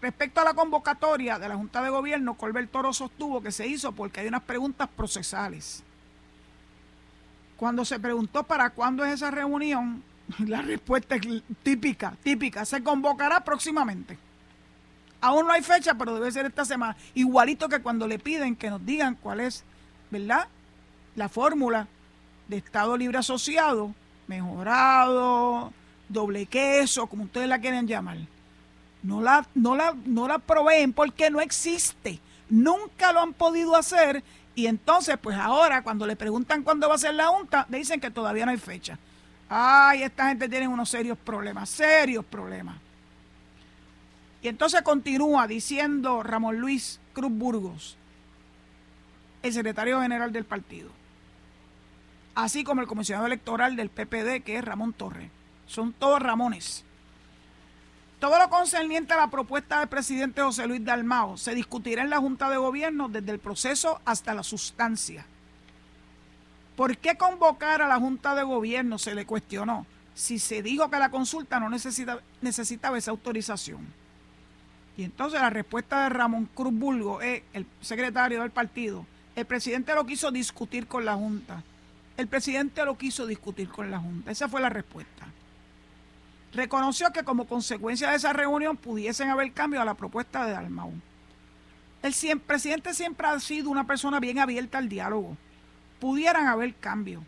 Respecto 0.00 0.40
a 0.40 0.44
la 0.44 0.54
convocatoria 0.54 1.38
de 1.38 1.48
la 1.48 1.56
Junta 1.56 1.82
de 1.82 1.90
Gobierno, 1.90 2.34
Colbert 2.34 2.70
Toro 2.70 2.92
sostuvo 2.92 3.42
que 3.42 3.50
se 3.50 3.66
hizo 3.66 3.92
porque 3.92 4.20
hay 4.20 4.28
unas 4.28 4.42
preguntas 4.42 4.88
procesales. 4.88 5.82
Cuando 7.56 7.84
se 7.84 7.98
preguntó 7.98 8.44
para 8.44 8.70
cuándo 8.70 9.04
es 9.04 9.14
esa 9.14 9.32
reunión, 9.32 10.04
la 10.46 10.62
respuesta 10.62 11.16
es 11.16 11.42
típica, 11.62 12.16
típica, 12.22 12.64
se 12.64 12.82
convocará 12.82 13.42
próximamente. 13.44 14.18
Aún 15.20 15.46
no 15.46 15.52
hay 15.52 15.62
fecha, 15.62 15.94
pero 15.94 16.14
debe 16.14 16.30
ser 16.30 16.46
esta 16.46 16.64
semana. 16.64 16.96
Igualito 17.14 17.68
que 17.68 17.80
cuando 17.80 18.06
le 18.06 18.18
piden 18.18 18.54
que 18.54 18.70
nos 18.70 18.84
digan 18.84 19.16
cuál 19.16 19.40
es, 19.40 19.64
¿verdad? 20.10 20.46
La 21.16 21.28
fórmula 21.28 21.88
de 22.46 22.58
Estado 22.58 22.96
Libre 22.96 23.18
Asociado, 23.18 23.92
mejorado, 24.28 25.72
doble 26.08 26.46
queso, 26.46 27.08
como 27.08 27.24
ustedes 27.24 27.48
la 27.48 27.58
quieren 27.58 27.88
llamar 27.88 28.18
no 29.02 29.20
la, 29.20 29.46
no 29.54 29.76
la, 29.76 29.94
no 30.04 30.28
la 30.28 30.38
proveen 30.38 30.92
porque 30.92 31.30
no 31.30 31.40
existe. 31.40 32.20
Nunca 32.48 33.12
lo 33.12 33.20
han 33.20 33.32
podido 33.32 33.76
hacer 33.76 34.22
y 34.54 34.66
entonces, 34.66 35.16
pues 35.20 35.36
ahora, 35.36 35.82
cuando 35.82 36.06
le 36.06 36.16
preguntan 36.16 36.62
cuándo 36.62 36.88
va 36.88 36.96
a 36.96 36.98
ser 36.98 37.14
la 37.14 37.28
junta, 37.28 37.66
le 37.70 37.78
dicen 37.78 38.00
que 38.00 38.10
todavía 38.10 38.44
no 38.44 38.50
hay 38.50 38.58
fecha. 38.58 38.98
Ay, 39.48 40.02
esta 40.02 40.28
gente 40.28 40.48
tiene 40.48 40.68
unos 40.68 40.90
serios 40.90 41.16
problemas, 41.16 41.68
serios 41.70 42.24
problemas. 42.24 42.76
Y 44.42 44.48
entonces 44.48 44.82
continúa 44.82 45.46
diciendo 45.46 46.22
Ramón 46.22 46.58
Luis 46.58 47.00
Cruz 47.12 47.32
Burgos, 47.32 47.96
el 49.42 49.52
secretario 49.52 50.00
general 50.00 50.32
del 50.32 50.44
partido, 50.44 50.90
así 52.34 52.62
como 52.62 52.80
el 52.80 52.86
comisionado 52.86 53.26
electoral 53.26 53.74
del 53.74 53.90
PPD, 53.90 54.44
que 54.44 54.56
es 54.56 54.64
Ramón 54.64 54.92
Torres. 54.92 55.30
Son 55.66 55.92
todos 55.92 56.20
Ramones. 56.20 56.84
Todo 58.20 58.38
lo 58.38 58.48
concerniente 58.48 59.14
a 59.14 59.16
la 59.16 59.30
propuesta 59.30 59.78
del 59.78 59.88
presidente 59.88 60.42
José 60.42 60.66
Luis 60.66 60.84
Dalmao 60.84 61.36
se 61.36 61.54
discutirá 61.54 62.02
en 62.02 62.10
la 62.10 62.18
Junta 62.18 62.50
de 62.50 62.56
Gobierno 62.56 63.08
desde 63.08 63.30
el 63.30 63.38
proceso 63.38 64.00
hasta 64.04 64.34
la 64.34 64.42
sustancia. 64.42 65.24
¿Por 66.78 66.96
qué 66.96 67.16
convocar 67.16 67.82
a 67.82 67.88
la 67.88 67.98
Junta 67.98 68.36
de 68.36 68.44
Gobierno? 68.44 68.98
Se 68.98 69.12
le 69.16 69.26
cuestionó. 69.26 69.84
Si 70.14 70.38
se 70.38 70.62
dijo 70.62 70.88
que 70.88 71.00
la 71.00 71.10
consulta 71.10 71.58
no 71.58 71.68
necesita, 71.68 72.20
necesitaba 72.40 72.96
esa 72.96 73.10
autorización. 73.10 73.84
Y 74.96 75.02
entonces 75.02 75.40
la 75.40 75.50
respuesta 75.50 76.04
de 76.04 76.10
Ramón 76.10 76.48
Cruz 76.54 76.72
Bulgo, 76.72 77.20
el 77.20 77.66
secretario 77.80 78.42
del 78.42 78.52
partido, 78.52 79.04
el 79.34 79.44
presidente 79.44 79.92
lo 79.92 80.06
quiso 80.06 80.30
discutir 80.30 80.86
con 80.86 81.04
la 81.04 81.16
Junta. 81.16 81.64
El 82.16 82.28
presidente 82.28 82.84
lo 82.84 82.96
quiso 82.96 83.26
discutir 83.26 83.68
con 83.70 83.90
la 83.90 83.98
Junta. 83.98 84.30
Esa 84.30 84.48
fue 84.48 84.60
la 84.60 84.68
respuesta 84.68 85.26
reconoció 86.54 87.12
que 87.12 87.24
como 87.24 87.46
consecuencia 87.46 88.08
de 88.10 88.16
esa 88.16 88.32
reunión 88.32 88.76
pudiesen 88.76 89.28
haber 89.28 89.52
cambios 89.52 89.82
a 89.82 89.84
la 89.84 89.94
propuesta 89.94 90.46
de 90.46 90.52
Dalmau. 90.52 90.92
El 92.02 92.40
presidente 92.40 92.94
siempre 92.94 93.26
ha 93.26 93.38
sido 93.38 93.68
una 93.68 93.86
persona 93.86 94.18
bien 94.18 94.38
abierta 94.38 94.78
al 94.78 94.88
diálogo. 94.88 95.36
Pudieran 96.00 96.46
haber 96.46 96.74
cambios. 96.74 97.22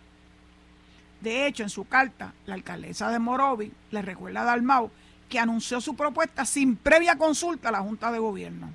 De 1.21 1.47
hecho, 1.47 1.63
en 1.63 1.71
su 1.71 1.85
carta, 1.85 2.33
la 2.47 2.55
alcaldesa 2.55 3.11
de 3.11 3.19
Morovi 3.19 3.73
le 3.91 4.03
recuerda 4.03 4.43
a 4.43 4.45
Dalmau 4.45 4.91
que 5.29 5.39
anunció 5.39 5.81
su 5.81 5.95
propuesta 5.95 6.45
sin 6.45 6.77
previa 6.77 7.17
consulta 7.17 7.69
a 7.69 7.73
la 7.73 7.81
Junta 7.81 8.11
de 8.11 8.19
Gobierno. 8.19 8.71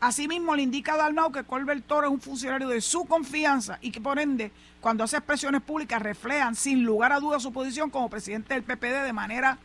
Asimismo, 0.00 0.56
le 0.56 0.62
indica 0.62 0.94
a 0.94 0.96
Dalmau 0.96 1.30
que 1.32 1.44
Colbert 1.44 1.86
Toro 1.86 2.08
es 2.08 2.12
un 2.12 2.20
funcionario 2.20 2.68
de 2.68 2.80
su 2.80 3.06
confianza 3.06 3.78
y 3.80 3.92
que 3.92 4.00
por 4.00 4.18
ende, 4.18 4.50
cuando 4.80 5.04
hace 5.04 5.16
expresiones 5.16 5.62
públicas, 5.62 6.02
reflejan 6.02 6.54
sin 6.54 6.84
lugar 6.84 7.12
a 7.12 7.20
dudas 7.20 7.42
su 7.42 7.52
posición 7.52 7.88
como 7.88 8.10
presidente 8.10 8.54
del 8.54 8.64
PPD 8.64 9.04
de 9.04 9.12
manera 9.12 9.58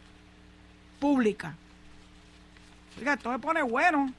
pública. 1.00 1.56
Oiga, 2.98 3.14
esto 3.14 3.32
se 3.32 3.40
pone 3.40 3.62
bueno. 3.62 4.14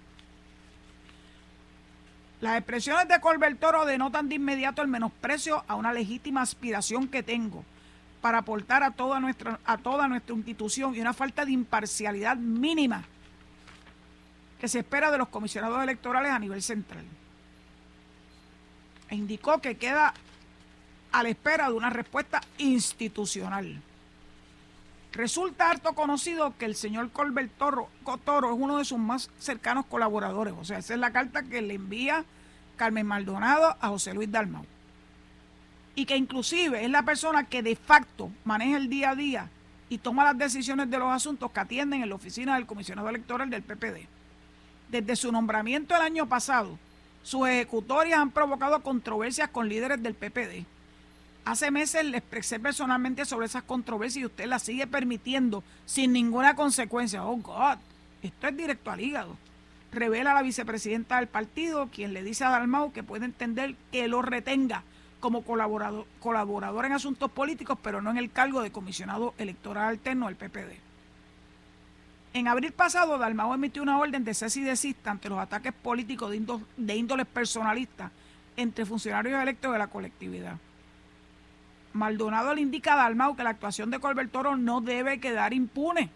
Las 2.41 2.57
expresiones 2.57 3.09
de 3.09 3.20
Colbert 3.20 3.59
Toro 3.59 3.84
denotan 3.84 4.28
de 4.28 4.36
inmediato 4.36 4.82
el 4.82 4.89
menosprecio 4.89 5.64
a 5.66 5.74
una 5.74 5.93
legítima 5.93 6.43
aspiración 6.43 7.09
que 7.09 7.22
tengo 7.22 7.64
para 8.20 8.39
aportar 8.39 8.82
a 8.82 8.93
toda 8.93 9.18
nuestra, 9.18 9.59
a 9.64 9.78
toda 9.78 10.07
nuestra 10.07 10.34
institución 10.34 10.95
y 10.95 11.01
una 11.01 11.14
falta 11.14 11.45
de 11.45 11.53
imparcialidad 11.53 12.36
mínima 12.36 13.05
que 14.61 14.68
se 14.68 14.80
espera 14.80 15.11
de 15.11 15.18
los 15.18 15.28
comisionados 15.28 15.82
electorales 15.82 16.32
a 16.32 16.39
nivel 16.39 16.62
central. 16.62 17.05
e 19.11 19.16
indicó 19.16 19.59
que 19.59 19.76
queda 19.76 20.12
a 21.12 21.22
la 21.22 21.28
espera 21.30 21.68
de 21.68 21.72
una 21.72 21.89
respuesta 21.91 22.43
institucional. 22.59 23.80
Resulta 25.13 25.71
harto 25.71 25.95
conocido 25.95 26.55
que 26.59 26.67
el 26.67 26.75
señor 26.75 27.11
Colbert 27.11 27.51
Toro, 27.57 27.89
es 28.05 28.59
uno 28.59 28.77
de 28.77 28.85
sus 28.85 28.99
más 28.99 29.31
cercanos 29.39 29.87
colaboradores. 29.87 30.55
O 30.59 30.65
sea, 30.65 30.79
esa 30.79 30.95
es 30.95 31.01
la 31.01 31.13
carta 31.13 31.43
que 31.43 31.63
le 31.63 31.75
envía 31.75 32.25
Carmen 32.77 33.07
Maldonado 33.07 33.77
a 33.81 33.89
José 33.89 34.13
Luis 34.13 34.31
Dalmau. 34.31 34.65
Y 35.95 36.05
que 36.05 36.17
inclusive 36.17 36.85
es 36.85 36.91
la 36.91 37.03
persona 37.03 37.45
que 37.45 37.63
de 37.63 37.75
facto 37.75 38.31
maneja 38.45 38.77
el 38.77 38.89
día 38.89 39.11
a 39.11 39.17
día 39.17 39.51
y 39.89 39.99
toma 39.99 40.25
las 40.25 40.39
decisiones 40.39 40.91
de 40.91 40.99
los 40.99 41.11
asuntos 41.11 41.51
que 41.51 41.61
atienden 41.61 42.03
en 42.03 42.11
la 42.11 42.15
oficina 42.15 42.55
del 42.55 42.67
comisionado 42.67 43.09
electoral 43.09 43.49
del 43.49 43.63
PPD. 43.63 44.07
Desde 44.91 45.17
su 45.17 45.33
nombramiento 45.33 45.97
el 45.97 46.03
año 46.03 46.29
pasado, 46.29 46.79
sus 47.23 47.49
ejecutorias 47.49 48.21
han 48.21 48.31
provocado 48.31 48.83
controversias 48.83 49.49
con 49.49 49.69
líderes 49.69 50.03
del 50.03 50.15
PPD 50.15 50.67
Hace 51.49 51.70
meses 51.70 52.05
le 52.05 52.18
expresé 52.18 52.61
personalmente 52.61 53.24
sobre 53.24 53.46
esas 53.46 53.62
controversias 53.62 54.20
y 54.20 54.26
usted 54.26 54.44
las 54.44 54.64
sigue 54.64 54.86
permitiendo 54.86 55.64
sin 55.86 56.12
ninguna 56.12 56.55
consecuencia. 56.55 57.24
Oh, 57.24 57.36
God, 57.36 57.78
esto 58.22 58.49
es 58.49 58.55
directo 58.55 58.90
al 58.90 59.01
hígado. 59.01 59.34
Revela 59.90 60.34
la 60.34 60.42
vicepresidenta 60.42 61.16
del 61.16 61.26
partido, 61.26 61.88
quien 61.88 62.12
le 62.12 62.22
dice 62.22 62.44
a 62.44 62.51
Dalmau 62.51 62.92
que 62.92 63.03
puede 63.03 63.24
entender 63.24 63.76
que 63.90 64.09
lo 64.09 64.20
retenga 64.20 64.82
como 65.20 65.40
colaborador, 65.40 66.05
colaborador 66.20 66.84
en 66.84 66.92
asuntos 66.92 67.30
políticos, 67.30 67.78
pero 67.82 68.03
no 68.03 68.11
en 68.11 68.18
el 68.18 68.30
cargo 68.30 68.61
de 68.61 68.70
comisionado 68.70 69.32
electoral 69.38 69.88
alterno 69.88 70.26
del 70.26 70.36
PPD. 70.36 70.76
En 72.34 72.46
abril 72.46 72.72
pasado, 72.72 73.16
Dalmau 73.16 73.55
emitió 73.55 73.82
una 73.82 73.99
orden 73.99 74.22
de 74.22 74.34
cese 74.34 74.61
y 74.61 74.64
desista 74.64 75.12
ante 75.12 75.30
los 75.30 75.38
ataques 75.38 75.72
políticos 75.72 76.28
de, 76.28 76.36
índole, 76.36 76.64
de 76.76 76.94
índoles 76.94 77.26
personalistas 77.26 78.12
entre 78.55 78.84
funcionarios 78.84 79.40
electos 79.40 79.72
de 79.72 79.78
la 79.78 79.86
colectividad. 79.86 80.59
Maldonado 81.99 82.55
le 82.55 82.62
indica 82.62 82.94
a 82.94 82.96
Dalmau 82.96 83.36
que 83.36 83.42
la 83.42 83.51
actuación 83.51 83.90
de 83.90 83.99
Colbert 83.99 84.30
Toro 84.30 84.57
no 84.57 84.80
debe 84.80 85.20
quedar 85.20 85.53
impune. 85.53 86.11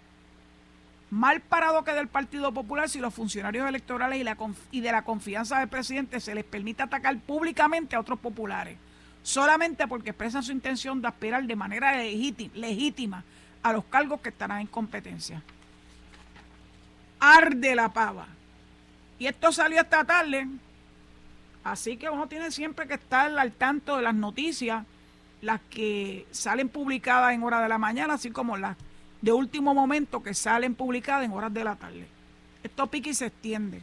Mal 1.11 1.41
parado 1.41 1.85
que 1.85 1.93
del 1.93 2.09
Partido 2.09 2.53
Popular 2.55 2.89
si 2.89 2.99
los 2.99 3.13
funcionarios 3.13 3.69
electorales 3.69 4.25
y, 4.25 4.79
y 4.79 4.81
de 4.81 4.93
la 4.93 5.03
confianza 5.03 5.59
del 5.59 5.69
presidente 5.69 6.21
se 6.21 6.35
les 6.35 6.45
permite 6.45 6.83
atacar 6.83 7.15
públicamente 7.19 7.97
a 7.97 8.01
otros 8.01 8.19
populares, 8.19 8.79
solamente 9.23 9.87
porque 9.87 10.11
expresan 10.11 10.43
su 10.43 10.53
intención 10.53 11.03
de 11.03 11.09
aspirar 11.09 11.45
de 11.45 11.57
manera 11.57 11.93
legítima 11.99 13.25
a 13.63 13.73
los 13.73 13.85
cargos 13.85 14.21
que 14.21 14.31
estarán 14.31 14.63
en 14.63 14.67
competencia. 14.69 15.43
Arde 17.21 17.75
la 17.75 17.93
pava. 17.93 18.27
Y 19.19 19.27
esto 19.27 19.53
salió 19.53 19.81
esta 19.81 20.05
tarde, 20.05 20.49
así 21.63 21.97
que 21.97 22.09
uno 22.09 22.27
tiene 22.27 22.51
siempre 22.51 22.89
que 22.89 22.95
estar 22.95 23.39
al 23.39 23.53
tanto 23.53 23.97
de 23.97 24.03
las 24.03 24.15
noticias 24.15 24.85
las 25.43 25.61
que 25.69 26.27
salen 26.31 26.69
publicadas 26.69 27.35
en 27.35 27.43
horas 27.43 27.63
de 27.63 27.69
la 27.69 27.77
mañana, 27.77 28.15
así 28.15 28.31
como 28.31 28.57
las 28.57 28.77
de 29.21 29.33
último 29.33 29.75
momento 29.75 30.23
que 30.23 30.35
salen 30.35 30.75
publicadas 30.75 31.25
en 31.25 31.33
horas 31.33 31.53
de 31.53 31.65
la 31.65 31.77
tarde. 31.77 32.07
Esto 32.63 32.87
pica 32.87 33.11
y 33.11 33.15
se 33.15 33.27
extiende. 33.27 33.83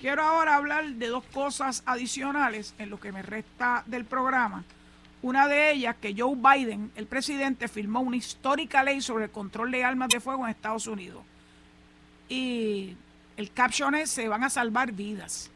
Quiero 0.00 0.22
ahora 0.22 0.56
hablar 0.56 0.86
de 0.86 1.08
dos 1.08 1.22
cosas 1.32 1.82
adicionales 1.84 2.74
en 2.78 2.88
lo 2.88 2.98
que 2.98 3.12
me 3.12 3.22
resta 3.22 3.84
del 3.86 4.06
programa. 4.06 4.64
Una 5.22 5.46
de 5.46 5.70
ellas, 5.72 5.96
que 6.00 6.14
Joe 6.16 6.34
Biden, 6.34 6.90
el 6.94 7.06
presidente, 7.06 7.68
firmó 7.68 8.00
una 8.00 8.16
histórica 8.16 8.82
ley 8.82 9.02
sobre 9.02 9.24
el 9.24 9.30
control 9.30 9.70
de 9.70 9.84
armas 9.84 10.08
de 10.08 10.20
fuego 10.20 10.44
en 10.44 10.50
Estados 10.50 10.86
Unidos. 10.86 11.22
Y 12.30 12.96
el 13.36 13.52
caption 13.52 13.94
es, 13.94 14.10
se 14.10 14.28
van 14.28 14.44
a 14.44 14.50
salvar 14.50 14.92
vidas 14.92 15.50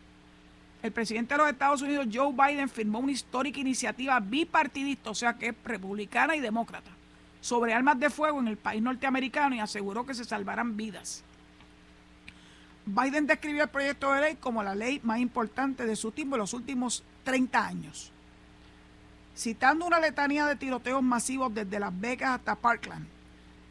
el 0.85 0.93
presidente 0.93 1.33
de 1.33 1.39
los 1.39 1.49
Estados 1.49 1.81
Unidos, 1.81 2.09
Joe 2.13 2.35
Biden, 2.35 2.69
firmó 2.69 2.99
una 2.99 3.13
histórica 3.13 3.59
iniciativa 3.59 4.21
bipartidista, 4.21 5.09
o 5.09 5.15
sea 5.15 5.33
que 5.33 5.49
es 5.49 5.55
republicana 5.65 6.37
y 6.37 6.41
demócrata, 6.41 6.91
sobre 7.41 7.73
armas 7.73 7.99
de 7.99 8.11
fuego 8.11 8.39
en 8.39 8.49
el 8.49 8.59
país 8.59 8.83
norteamericano 8.83 9.55
y 9.55 9.61
aseguró 9.61 10.05
que 10.05 10.13
se 10.13 10.27
salvarán 10.27 10.77
vidas. 10.77 11.25
Biden 12.85 13.27
describió 13.27 13.63
el 13.63 13.71
proyecto 13.71 14.13
de 14.13 14.21
ley 14.21 14.35
como 14.37 14.63
la 14.63 14.75
ley 14.75 15.01
más 15.05 15.21
importante 15.21 15.87
de 15.87 15.97
su 15.97 16.13
tiempo 16.13 16.37
en 16.37 16.41
los 16.41 16.53
últimos 16.53 17.03
30 17.25 17.67
años. 17.67 18.13
Citando 19.35 19.87
una 19.87 20.01
letanía 20.01 20.45
de 20.45 20.57
tiroteos 20.57 21.03
masivos 21.03 21.55
desde 21.55 21.81
Las 21.81 21.99
Vegas 21.99 22.33
hasta 22.33 22.57
Parkland, 22.57 23.07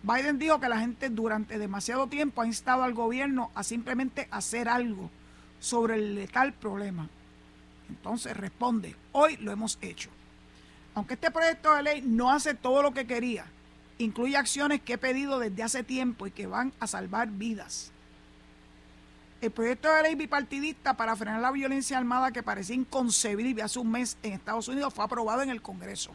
Biden 0.02 0.40
dijo 0.40 0.60
que 0.60 0.68
la 0.68 0.80
gente 0.80 1.10
durante 1.10 1.60
demasiado 1.60 2.08
tiempo 2.08 2.42
ha 2.42 2.48
instado 2.48 2.82
al 2.82 2.96
gobierno 2.96 3.52
a 3.54 3.62
simplemente 3.62 4.28
hacer 4.32 4.68
algo 4.68 5.12
sobre 5.64 5.96
el 5.96 6.16
letal 6.16 6.52
problema. 6.52 7.08
Entonces 7.88 8.36
responde, 8.36 8.98
hoy 9.14 9.38
lo 9.38 9.50
hemos 9.50 9.78
hecho. 9.82 10.10
Aunque 10.94 11.14
este 11.14 11.32
proyecto 11.32 11.74
de 11.74 11.84
ley 11.84 12.02
no 12.06 12.32
hace 12.32 12.54
todo 12.54 12.84
lo 12.84 12.94
que 12.94 13.08
quería, 13.08 13.46
incluye 13.98 14.36
acciones 14.36 14.82
que 14.82 14.94
he 14.94 14.98
pedido 14.98 15.40
desde 15.40 15.64
hace 15.64 15.82
tiempo 15.82 16.28
y 16.28 16.32
que 16.32 16.48
van 16.48 16.74
a 16.82 16.88
salvar 16.88 17.30
vidas. 17.30 17.94
El 19.40 19.52
proyecto 19.52 19.90
de 19.94 20.04
ley 20.04 20.16
bipartidista 20.16 20.96
para 20.96 21.16
frenar 21.16 21.40
la 21.40 21.52
violencia 21.52 21.98
armada 21.98 22.34
que 22.34 22.44
parecía 22.44 22.76
inconcebible 22.76 23.64
hace 23.64 23.80
un 23.80 23.90
mes 23.90 24.18
en 24.22 24.34
Estados 24.34 24.68
Unidos 24.68 24.94
fue 24.94 25.06
aprobado 25.06 25.44
en 25.44 25.50
el 25.50 25.62
Congreso. 25.62 26.12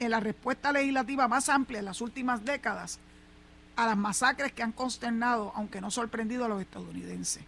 En 0.00 0.10
la 0.10 0.18
respuesta 0.18 0.72
legislativa 0.72 1.28
más 1.28 1.48
amplia 1.48 1.78
en 1.78 1.84
las 1.84 2.00
últimas 2.00 2.44
décadas 2.44 2.98
a 3.76 3.86
las 3.86 3.96
masacres 3.96 4.52
que 4.52 4.64
han 4.64 4.72
consternado, 4.72 5.52
aunque 5.54 5.80
no 5.80 5.92
sorprendido 5.92 6.44
a 6.44 6.48
los 6.48 6.60
estadounidenses. 6.60 7.44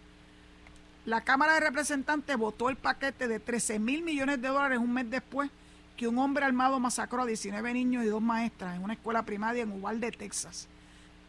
La 1.06 1.22
Cámara 1.22 1.54
de 1.54 1.60
Representantes 1.60 2.36
votó 2.36 2.68
el 2.68 2.76
paquete 2.76 3.26
de 3.26 3.40
13 3.40 3.78
mil 3.78 4.02
millones 4.02 4.42
de 4.42 4.48
dólares 4.48 4.78
un 4.78 4.92
mes 4.92 5.08
después 5.08 5.50
que 5.96 6.06
un 6.06 6.18
hombre 6.18 6.44
armado 6.44 6.78
masacró 6.78 7.22
a 7.22 7.26
19 7.26 7.72
niños 7.72 8.04
y 8.04 8.08
dos 8.08 8.20
maestras 8.20 8.76
en 8.76 8.84
una 8.84 8.92
escuela 8.92 9.22
primaria 9.22 9.62
en 9.62 9.72
Uvalde, 9.72 10.12
Texas. 10.12 10.68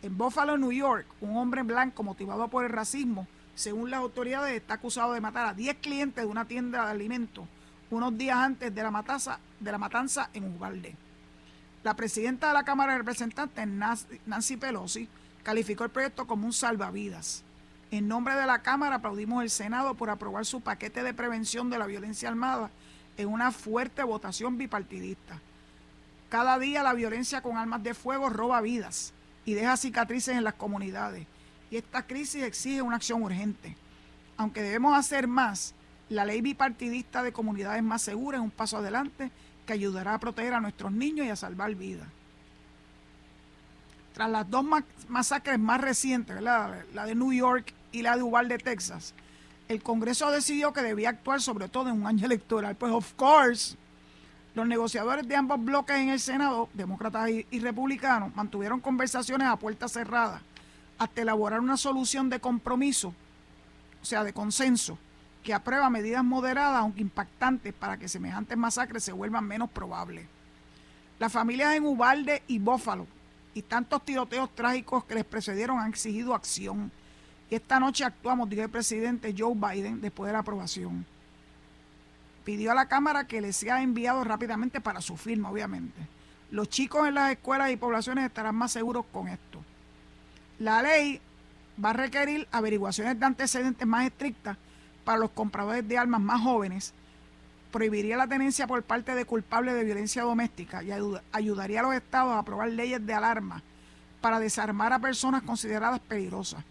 En 0.02 0.18
Buffalo, 0.18 0.58
New 0.58 0.74
York, 0.74 1.06
un 1.22 1.38
hombre 1.38 1.64
blanco 1.64 2.04
motivado 2.04 2.50
por 2.50 2.66
el 2.66 2.72
racismo, 2.72 3.28
según 3.56 3.90
las 3.90 4.02
autoridades, 4.02 4.54
está 4.56 4.74
acusado 4.74 5.14
de 5.14 5.22
matar 5.22 5.48
a 5.48 5.54
10 5.54 5.78
clientes 5.78 6.24
de 6.24 6.30
una 6.30 6.46
tienda 6.46 6.86
de 6.86 6.92
alimentos 6.92 7.46
unos 7.92 8.18
días 8.18 8.38
antes 8.38 8.74
de 8.74 8.84
la, 8.84 9.40
de 9.60 9.72
la 9.72 9.78
matanza 9.78 10.30
en 10.34 10.54
Uvalde. 10.54 10.96
La 11.84 11.96
presidenta 11.96 12.48
de 12.50 12.54
la 12.54 12.64
Cámara 12.64 12.94
de 12.94 13.00
Representantes, 13.00 13.68
Nancy 14.26 14.58
Pelosi, 14.58 15.08
calificó 15.44 15.86
el 15.86 15.92
proyecto 15.92 16.28
como 16.28 16.46
un 16.46 16.54
salvavidas. 16.54 17.44
En 17.92 18.08
nombre 18.08 18.36
de 18.36 18.46
la 18.46 18.62
Cámara 18.62 18.96
aplaudimos 18.96 19.42
al 19.42 19.50
Senado 19.50 19.96
por 19.96 20.10
aprobar 20.10 20.46
su 20.46 20.62
paquete 20.62 21.04
de 21.04 21.14
prevención 21.14 21.70
de 21.70 21.78
la 21.78 21.86
violencia 21.86 22.30
armada 22.30 22.72
en 23.18 23.28
una 23.28 23.52
fuerte 23.52 24.02
votación 24.04 24.58
bipartidista. 24.58 25.40
Cada 26.30 26.58
día 26.58 26.84
la 26.84 26.94
violencia 26.94 27.42
con 27.42 27.58
armas 27.58 27.84
de 27.84 27.94
fuego 27.94 28.30
roba 28.30 28.62
vidas 28.62 29.12
y 29.44 29.56
deja 29.56 29.76
cicatrices 29.76 30.38
en 30.38 30.46
las 30.46 30.54
comunidades. 30.54 31.28
Y 31.70 31.76
esta 31.76 32.08
crisis 32.08 32.44
exige 32.44 32.82
una 32.82 32.96
acción 32.96 33.24
urgente. 33.24 33.76
Aunque 34.38 34.62
debemos 34.62 34.98
hacer 34.98 35.28
más, 35.28 35.74
la 36.08 36.24
ley 36.24 36.40
bipartidista 36.40 37.24
de 37.24 37.34
comunidades 37.34 37.84
más 37.84 38.04
seguras 38.04 38.40
es 38.40 38.46
un 38.46 38.52
paso 38.52 38.78
adelante 38.78 39.32
que 39.66 39.74
ayudará 39.74 40.14
a 40.14 40.20
proteger 40.20 40.54
a 40.54 40.62
nuestros 40.62 40.94
niños 40.94 41.28
y 41.28 41.30
a 41.30 41.36
salvar 41.36 41.76
vidas. 41.76 42.08
Tras 44.14 44.30
las 44.30 44.50
dos 44.50 44.66
masacres 45.10 45.60
más 45.60 45.82
recientes, 45.82 46.42
la 46.42 47.06
de 47.06 47.16
New 47.16 47.34
York 47.34 47.74
y 47.92 48.02
la 48.02 48.16
de 48.16 48.24
Uvalde, 48.24 48.58
Texas, 48.58 49.14
el 49.68 49.82
Congreso 49.82 50.30
decidió 50.32 50.74
que 50.74 50.82
debía 50.82 51.10
actuar 51.10 51.42
sobre 51.42 51.70
todo 51.70 51.90
en 51.90 52.02
un 52.02 52.08
año 52.08 52.26
electoral. 52.26 52.76
Pues, 52.76 52.92
of 52.92 53.14
course, 53.14 53.78
los 54.54 54.68
negociadores 54.68 55.28
de 55.28 55.36
ambos 55.36 55.64
bloques 55.64 55.96
en 55.96 56.10
el 56.10 56.20
Senado, 56.20 56.70
demócratas 56.74 57.30
y, 57.30 57.60
republicanos, 57.60 58.36
mantuvieron 58.36 58.82
conversaciones 58.82 59.48
a 59.48 59.56
puerta 59.56 59.88
cerrada 59.88 60.42
hasta 60.98 61.22
elaborar 61.22 61.62
una 61.62 61.78
solución 61.78 62.30
de 62.30 62.40
compromiso, 62.40 63.14
o 64.02 64.06
sea, 64.06 64.24
de 64.24 64.34
consenso, 64.34 64.98
que 65.42 65.54
aprueba 65.54 65.90
medidas 65.90 66.24
moderadas, 66.24 66.82
aunque 66.82 67.02
impactantes, 67.02 67.74
para 67.74 67.98
que 67.98 68.08
semejantes 68.08 68.58
masacres 68.58 69.04
se 69.04 69.12
vuelvan 69.12 69.46
menos 69.46 69.70
probables. 69.70 70.28
Las 71.18 71.32
familias 71.32 71.74
en 71.76 71.86
Ubalde 71.86 72.44
y 72.48 72.60
Bófalo 72.60 73.08
y 73.54 73.62
tantos 73.62 74.04
tiroteos 74.04 74.54
trágicos 74.54 75.06
que 75.06 75.16
les 75.16 75.26
precedieron 75.26 75.80
han 75.80 75.90
exigido 75.90 76.36
acción 76.36 76.92
esta 77.56 77.80
noche 77.80 78.06
actuamos, 78.06 78.50
dijo 78.50 78.64
el 78.64 78.70
presidente 78.70 79.36
Joe 79.38 79.54
Biden, 79.56 80.00
después 80.00 80.28
de 80.28 80.34
la 80.34 80.40
aprobación. 80.40 81.06
Pidió 82.46 82.72
a 82.72 82.76
la 82.76 82.88
Cámara 82.88 83.28
que 83.28 83.42
le 83.42 83.52
sea 83.54 83.82
enviado 83.82 84.24
rápidamente 84.24 84.80
para 84.80 85.02
su 85.02 85.18
firma, 85.18 85.52
obviamente. 85.52 86.08
Los 86.50 86.70
chicos 86.70 87.08
en 87.08 87.16
las 87.16 87.32
escuelas 87.32 87.72
y 87.72 87.78
poblaciones 87.78 88.26
estarán 88.26 88.56
más 88.56 88.72
seguros 88.72 89.06
con 89.12 89.28
esto. 89.28 89.64
La 90.60 90.82
ley 90.82 91.20
va 91.84 91.90
a 91.90 91.94
requerir 91.94 92.48
averiguaciones 92.52 93.20
de 93.20 93.26
antecedentes 93.26 93.88
más 93.88 94.06
estrictas 94.06 94.58
para 95.04 95.18
los 95.18 95.32
compradores 95.32 95.88
de 95.88 95.98
armas 95.98 96.22
más 96.22 96.42
jóvenes, 96.42 96.94
prohibiría 97.72 98.18
la 98.18 98.28
tenencia 98.28 98.68
por 98.68 98.84
parte 98.84 99.14
de 99.14 99.26
culpables 99.26 99.76
de 99.76 99.84
violencia 99.84 100.24
doméstica 100.24 100.84
y 100.84 100.92
ayudaría 101.32 101.80
a 101.80 101.84
los 101.84 101.96
estados 101.96 102.34
a 102.34 102.40
aprobar 102.40 102.70
leyes 102.70 103.06
de 103.06 103.14
alarma 103.14 103.62
para 104.22 104.40
desarmar 104.40 104.94
a 104.94 105.00
personas 105.00 105.42
consideradas 105.42 106.00
peligrosas. 106.00 106.64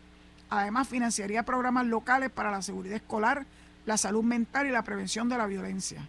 Además, 0.51 0.89
financiaría 0.89 1.45
programas 1.45 1.87
locales 1.87 2.31
para 2.31 2.51
la 2.51 2.61
seguridad 2.61 2.97
escolar, 2.97 3.47
la 3.87 3.97
salud 3.97 4.25
mental 4.25 4.67
y 4.67 4.71
la 4.71 4.83
prevención 4.83 5.29
de 5.29 5.39
la 5.39 5.47
violencia. 5.47 6.07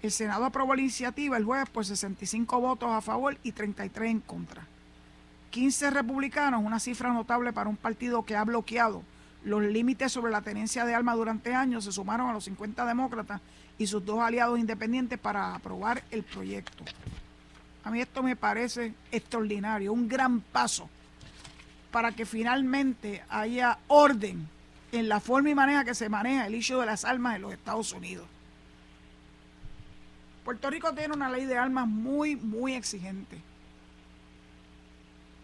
El 0.00 0.12
Senado 0.12 0.44
aprobó 0.44 0.74
la 0.74 0.82
iniciativa 0.82 1.36
el 1.36 1.44
jueves 1.44 1.68
por 1.70 1.84
65 1.84 2.60
votos 2.60 2.90
a 2.90 3.00
favor 3.00 3.36
y 3.42 3.52
33 3.52 4.10
en 4.10 4.20
contra. 4.20 4.66
15 5.50 5.90
republicanos, 5.90 6.62
una 6.64 6.78
cifra 6.78 7.12
notable 7.12 7.52
para 7.52 7.68
un 7.68 7.76
partido 7.76 8.24
que 8.24 8.36
ha 8.36 8.44
bloqueado 8.44 9.02
los 9.44 9.62
límites 9.62 10.12
sobre 10.12 10.32
la 10.32 10.40
tenencia 10.40 10.84
de 10.84 10.94
armas 10.94 11.16
durante 11.16 11.54
años, 11.54 11.84
se 11.84 11.92
sumaron 11.92 12.28
a 12.28 12.32
los 12.32 12.44
50 12.44 12.86
demócratas 12.86 13.40
y 13.76 13.86
sus 13.86 14.04
dos 14.04 14.20
aliados 14.20 14.58
independientes 14.58 15.18
para 15.18 15.54
aprobar 15.54 16.02
el 16.10 16.22
proyecto. 16.22 16.84
A 17.84 17.90
mí 17.90 18.00
esto 18.00 18.22
me 18.22 18.36
parece 18.36 18.94
extraordinario, 19.12 19.92
un 19.92 20.08
gran 20.08 20.40
paso 20.40 20.88
para 21.94 22.10
que 22.10 22.26
finalmente 22.26 23.22
haya 23.28 23.78
orden 23.86 24.48
en 24.90 25.08
la 25.08 25.20
forma 25.20 25.50
y 25.50 25.54
manera 25.54 25.84
que 25.84 25.94
se 25.94 26.08
maneja 26.08 26.44
el 26.48 26.56
issue 26.56 26.80
de 26.80 26.86
las 26.86 27.04
armas 27.04 27.36
en 27.36 27.42
los 27.42 27.52
Estados 27.52 27.92
Unidos. 27.92 28.26
Puerto 30.44 30.70
Rico 30.70 30.92
tiene 30.92 31.14
una 31.14 31.30
ley 31.30 31.44
de 31.44 31.56
armas 31.56 31.86
muy, 31.86 32.34
muy 32.34 32.74
exigente. 32.74 33.40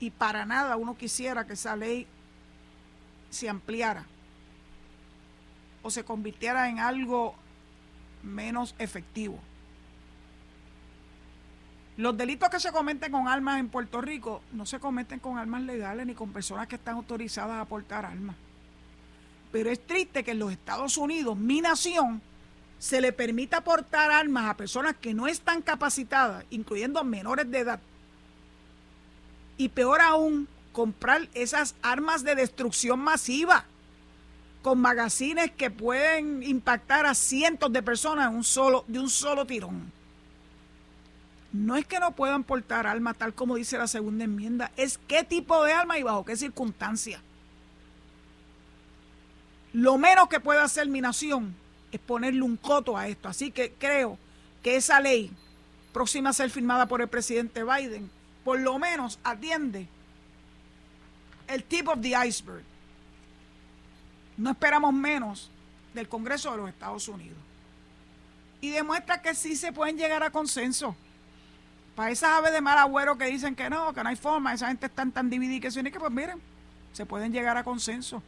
Y 0.00 0.10
para 0.10 0.44
nada 0.44 0.76
uno 0.76 0.96
quisiera 0.96 1.46
que 1.46 1.52
esa 1.52 1.76
ley 1.76 2.08
se 3.30 3.48
ampliara 3.48 4.04
o 5.84 5.90
se 5.92 6.02
convirtiera 6.02 6.68
en 6.68 6.80
algo 6.80 7.36
menos 8.24 8.74
efectivo. 8.80 9.38
Los 12.00 12.16
delitos 12.16 12.48
que 12.48 12.58
se 12.58 12.72
cometen 12.72 13.12
con 13.12 13.28
armas 13.28 13.60
en 13.60 13.68
Puerto 13.68 14.00
Rico 14.00 14.40
no 14.52 14.64
se 14.64 14.80
cometen 14.80 15.18
con 15.18 15.36
armas 15.36 15.60
legales 15.60 16.06
ni 16.06 16.14
con 16.14 16.32
personas 16.32 16.66
que 16.66 16.76
están 16.76 16.94
autorizadas 16.94 17.60
a 17.60 17.66
portar 17.66 18.06
armas. 18.06 18.36
Pero 19.52 19.68
es 19.68 19.86
triste 19.86 20.24
que 20.24 20.30
en 20.30 20.38
los 20.38 20.50
Estados 20.50 20.96
Unidos, 20.96 21.36
mi 21.36 21.60
nación, 21.60 22.22
se 22.78 23.02
le 23.02 23.12
permita 23.12 23.60
portar 23.60 24.10
armas 24.10 24.48
a 24.48 24.56
personas 24.56 24.96
que 24.98 25.12
no 25.12 25.26
están 25.26 25.60
capacitadas, 25.60 26.46
incluyendo 26.48 27.04
menores 27.04 27.50
de 27.50 27.58
edad. 27.58 27.80
Y 29.58 29.68
peor 29.68 30.00
aún, 30.00 30.48
comprar 30.72 31.28
esas 31.34 31.74
armas 31.82 32.24
de 32.24 32.34
destrucción 32.34 32.98
masiva 32.98 33.66
con 34.62 34.80
magazines 34.80 35.50
que 35.50 35.70
pueden 35.70 36.42
impactar 36.44 37.04
a 37.04 37.14
cientos 37.14 37.70
de 37.70 37.82
personas 37.82 38.32
un 38.32 38.42
solo, 38.42 38.86
de 38.88 39.00
un 39.00 39.10
solo 39.10 39.46
tirón. 39.46 39.99
No 41.52 41.76
es 41.76 41.86
que 41.86 41.98
no 41.98 42.12
puedan 42.12 42.44
portar 42.44 42.86
armas 42.86 43.16
tal 43.16 43.34
como 43.34 43.56
dice 43.56 43.76
la 43.76 43.88
segunda 43.88 44.24
enmienda, 44.24 44.70
es 44.76 44.98
qué 45.08 45.24
tipo 45.24 45.64
de 45.64 45.72
arma 45.72 45.98
y 45.98 46.02
bajo 46.02 46.24
qué 46.24 46.36
circunstancia. 46.36 47.20
Lo 49.72 49.98
menos 49.98 50.28
que 50.28 50.40
puede 50.40 50.60
hacer 50.60 50.88
mi 50.88 51.00
nación 51.00 51.54
es 51.92 52.00
ponerle 52.00 52.42
un 52.42 52.56
coto 52.56 52.96
a 52.96 53.08
esto. 53.08 53.28
Así 53.28 53.50
que 53.50 53.72
creo 53.72 54.18
que 54.62 54.76
esa 54.76 55.00
ley 55.00 55.30
próxima 55.92 56.30
a 56.30 56.32
ser 56.32 56.50
firmada 56.50 56.86
por 56.86 57.00
el 57.00 57.08
presidente 57.08 57.64
Biden, 57.64 58.10
por 58.44 58.60
lo 58.60 58.78
menos 58.78 59.18
atiende 59.24 59.88
el 61.48 61.64
tip 61.64 61.88
of 61.88 62.00
the 62.00 62.14
iceberg. 62.26 62.62
No 64.36 64.50
esperamos 64.50 64.94
menos 64.94 65.50
del 65.94 66.08
Congreso 66.08 66.50
de 66.52 66.56
los 66.58 66.68
Estados 66.68 67.08
Unidos. 67.08 67.38
Y 68.60 68.70
demuestra 68.70 69.20
que 69.20 69.34
sí 69.34 69.56
se 69.56 69.72
pueden 69.72 69.96
llegar 69.96 70.22
a 70.22 70.30
consenso. 70.30 70.94
Para 72.00 72.12
esas 72.12 72.30
aves 72.30 72.54
de 72.54 72.62
mal 72.62 72.78
agüero 72.78 73.18
que 73.18 73.26
dicen 73.26 73.54
que 73.54 73.68
no, 73.68 73.92
que 73.92 74.02
no 74.02 74.08
hay 74.08 74.16
forma, 74.16 74.54
esa 74.54 74.68
gente 74.68 74.86
está 74.86 75.04
tan 75.04 75.28
dividida 75.28 75.68
que 75.68 75.92
que 75.92 76.00
pues 76.00 76.10
miren, 76.10 76.40
se 76.94 77.04
pueden 77.04 77.30
llegar 77.30 77.58
a 77.58 77.62
consenso. 77.62 78.22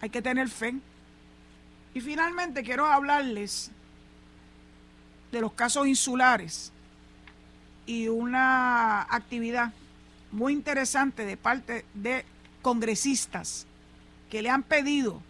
Hay 0.00 0.10
que 0.10 0.20
tener 0.20 0.48
fe. 0.48 0.74
Y 1.94 2.00
finalmente 2.00 2.64
quiero 2.64 2.84
hablarles 2.84 3.70
de 5.30 5.40
los 5.40 5.52
casos 5.52 5.86
insulares 5.86 6.72
y 7.86 8.08
una 8.08 9.02
actividad 9.02 9.72
muy 10.32 10.52
interesante 10.52 11.24
de 11.24 11.36
parte 11.36 11.84
de 11.94 12.24
congresistas 12.60 13.68
que 14.28 14.42
le 14.42 14.50
han 14.50 14.64
pedido 14.64 15.22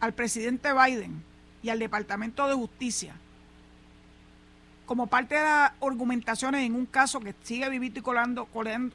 al 0.00 0.12
presidente 0.12 0.68
Biden 0.74 1.24
y 1.62 1.70
al 1.70 1.78
Departamento 1.78 2.46
de 2.46 2.52
Justicia, 2.52 3.14
como 4.88 5.06
parte 5.06 5.34
de 5.34 5.42
las 5.42 5.72
argumentaciones 5.82 6.62
en 6.62 6.74
un 6.74 6.86
caso 6.86 7.20
que 7.20 7.34
sigue 7.42 7.68
vivito 7.68 7.98
y 7.98 8.02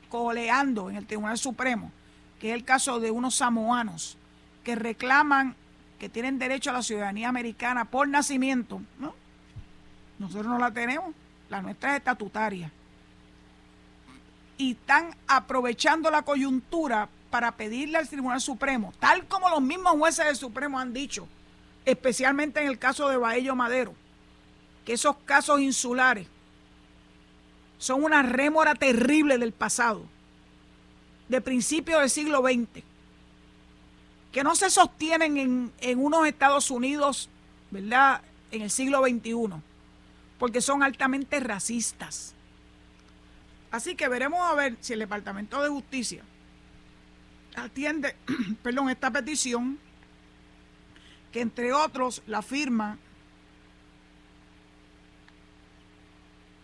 coleando 0.10 0.90
en 0.90 0.96
el 0.96 1.06
Tribunal 1.06 1.38
Supremo, 1.38 1.92
que 2.40 2.50
es 2.50 2.56
el 2.56 2.66
caso 2.66 3.00
de 3.00 3.12
unos 3.12 3.36
samoanos 3.36 4.18
que 4.64 4.74
reclaman 4.74 5.56
que 6.00 6.10
tienen 6.10 6.40
derecho 6.40 6.72
a 6.72 6.74
la 6.74 6.82
ciudadanía 6.82 7.30
americana 7.30 7.86
por 7.86 8.08
nacimiento. 8.08 8.82
¿no? 8.98 9.14
Nosotros 10.18 10.48
no 10.48 10.58
la 10.58 10.72
tenemos, 10.72 11.14
la 11.48 11.62
nuestra 11.62 11.92
es 11.92 11.98
estatutaria 12.00 12.72
y 14.58 14.72
están 14.72 15.16
aprovechando 15.28 16.10
la 16.10 16.24
coyuntura 16.24 17.08
para 17.30 17.52
pedirle 17.52 18.00
al 18.00 18.10
Tribunal 18.10 18.42
Supremo, 18.42 18.94
tal 19.00 19.28
como 19.28 19.48
los 19.48 19.62
mismos 19.62 19.94
jueces 19.94 20.26
del 20.26 20.38
Supremo 20.38 20.80
han 20.80 20.92
dicho, 20.92 21.28
especialmente 21.86 22.62
en 22.62 22.68
el 22.68 22.80
caso 22.80 23.10
de 23.10 23.18
Baello 23.18 23.56
Madero, 23.56 23.94
que 24.86 24.94
esos 24.94 25.16
casos 25.26 25.62
insulares 25.62 26.28
son 27.78 28.04
una 28.04 28.24
rémora 28.24 28.76
terrible 28.76 29.38
del 29.38 29.52
pasado, 29.52 30.04
de 31.30 31.42
principios 31.42 32.00
del 32.00 32.10
siglo 32.10 32.42
XX, 32.42 32.84
que 34.32 34.44
no 34.44 34.56
se 34.56 34.70
sostienen 34.70 35.38
en, 35.38 35.72
en 35.80 36.04
unos 36.04 36.28
Estados 36.28 36.72
Unidos, 36.72 37.30
¿verdad?, 37.72 38.22
en 38.52 38.62
el 38.62 38.70
siglo 38.70 39.02
XXI, 39.02 39.62
porque 40.38 40.62
son 40.62 40.84
altamente 40.84 41.40
racistas 41.40 42.36
Así 43.74 43.96
que 43.96 44.08
veremos 44.08 44.40
a 44.40 44.54
ver 44.54 44.78
si 44.82 44.94
el 44.94 45.00
Departamento 45.00 45.60
de 45.64 45.68
Justicia 45.68 46.24
atiende, 47.56 48.16
perdón, 48.62 48.92
esta 48.92 49.10
petición, 49.10 49.80
que 51.32 51.42
entre 51.42 51.74
otros 51.74 52.22
la 52.28 52.44
firma 52.44 53.00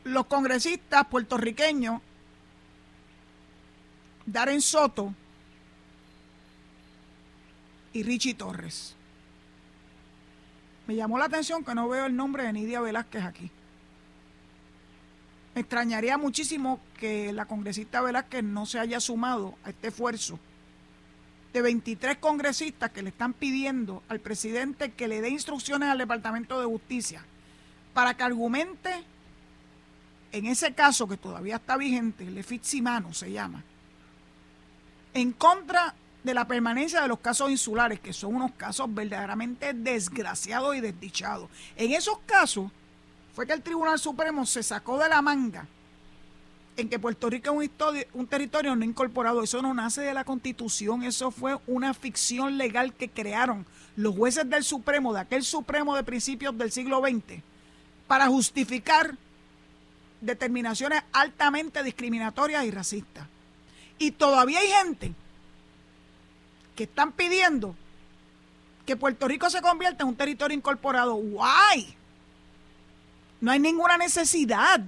los 0.09 0.25
congresistas 0.25 1.05
puertorriqueños 1.07 2.01
Darren 4.25 4.61
Soto 4.61 5.13
y 7.93 8.03
Richie 8.03 8.35
Torres. 8.35 8.95
Me 10.87 10.95
llamó 10.95 11.17
la 11.17 11.25
atención 11.25 11.63
que 11.63 11.75
no 11.75 11.87
veo 11.87 12.05
el 12.05 12.15
nombre 12.15 12.43
de 12.43 12.53
Nidia 12.53 12.81
Velázquez 12.81 13.23
aquí. 13.23 13.51
Me 15.55 15.61
extrañaría 15.61 16.17
muchísimo 16.17 16.79
que 16.99 17.33
la 17.33 17.45
congresista 17.45 18.01
Velázquez 18.01 18.43
no 18.43 18.65
se 18.65 18.79
haya 18.79 18.99
sumado 18.99 19.55
a 19.63 19.69
este 19.69 19.87
esfuerzo 19.89 20.39
de 21.53 21.61
23 21.61 22.17
congresistas 22.17 22.91
que 22.91 23.01
le 23.01 23.09
están 23.09 23.33
pidiendo 23.33 24.03
al 24.07 24.19
presidente 24.19 24.91
que 24.91 25.07
le 25.07 25.21
dé 25.21 25.29
instrucciones 25.29 25.89
al 25.89 25.97
Departamento 25.97 26.59
de 26.59 26.67
Justicia 26.67 27.23
para 27.93 28.15
que 28.15 28.23
argumente 28.23 29.03
en 30.31 30.45
ese 30.45 30.73
caso 30.73 31.07
que 31.07 31.17
todavía 31.17 31.57
está 31.57 31.77
vigente, 31.77 32.27
el 32.27 32.35
de 32.35 33.13
se 33.13 33.31
llama, 33.31 33.63
en 35.13 35.31
contra 35.31 35.95
de 36.23 36.33
la 36.33 36.47
permanencia 36.47 37.01
de 37.01 37.07
los 37.07 37.19
casos 37.19 37.49
insulares, 37.49 37.99
que 37.99 38.13
son 38.13 38.35
unos 38.35 38.51
casos 38.51 38.93
verdaderamente 38.93 39.73
desgraciados 39.73 40.75
y 40.75 40.81
desdichados. 40.81 41.49
En 41.75 41.93
esos 41.93 42.19
casos, 42.25 42.71
fue 43.33 43.47
que 43.47 43.53
el 43.53 43.61
Tribunal 43.61 43.97
Supremo 43.99 44.45
se 44.45 44.63
sacó 44.63 44.97
de 44.97 45.07
la 45.07 45.21
manga 45.21 45.65
en 46.75 46.89
que 46.89 46.99
Puerto 46.99 47.29
Rico 47.29 47.61
es 47.61 47.69
un, 47.79 48.03
un, 48.13 48.27
territorio 48.27 48.75
no 48.75 48.85
incorporado. 48.85 49.43
Eso 49.43 49.61
no 49.61 49.73
nace 49.73 50.01
de 50.01 50.13
la 50.13 50.23
Constitución, 50.23 51.03
eso 51.03 51.31
fue 51.31 51.57
una 51.67 51.93
ficción 51.93 52.57
legal 52.57 52.93
que 52.93 53.09
crearon 53.09 53.65
los 53.95 54.15
jueces 54.15 54.49
del 54.49 54.63
Supremo, 54.63 55.13
de 55.13 55.21
aquel 55.21 55.43
Supremo 55.43 55.95
de 55.95 56.03
principios 56.03 56.57
del 56.57 56.71
siglo 56.71 57.01
XX, 57.01 57.41
para 58.07 58.27
justificar 58.27 59.17
determinaciones 60.21 61.03
altamente 61.11 61.83
discriminatorias 61.83 62.65
y 62.65 62.71
racistas. 62.71 63.27
Y 63.97 64.11
todavía 64.11 64.59
hay 64.59 64.69
gente 64.69 65.13
que 66.75 66.83
están 66.83 67.11
pidiendo 67.11 67.75
que 68.85 68.95
Puerto 68.95 69.27
Rico 69.27 69.49
se 69.49 69.61
convierta 69.61 70.03
en 70.03 70.09
un 70.09 70.15
territorio 70.15 70.57
incorporado. 70.57 71.15
¡Guay! 71.15 71.95
No 73.41 73.51
hay 73.51 73.59
ninguna 73.59 73.97
necesidad. 73.97 74.81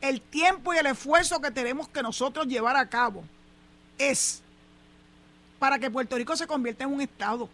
El 0.00 0.20
tiempo 0.20 0.74
y 0.74 0.78
el 0.78 0.86
esfuerzo 0.86 1.40
que 1.40 1.50
tenemos 1.50 1.88
que 1.88 2.02
nosotros 2.02 2.46
llevar 2.46 2.76
a 2.76 2.88
cabo 2.88 3.24
es 3.98 4.42
para 5.58 5.78
que 5.78 5.90
Puerto 5.90 6.16
Rico 6.16 6.36
se 6.36 6.46
convierta 6.46 6.84
en 6.84 6.92
un 6.92 7.00
estado. 7.00 7.48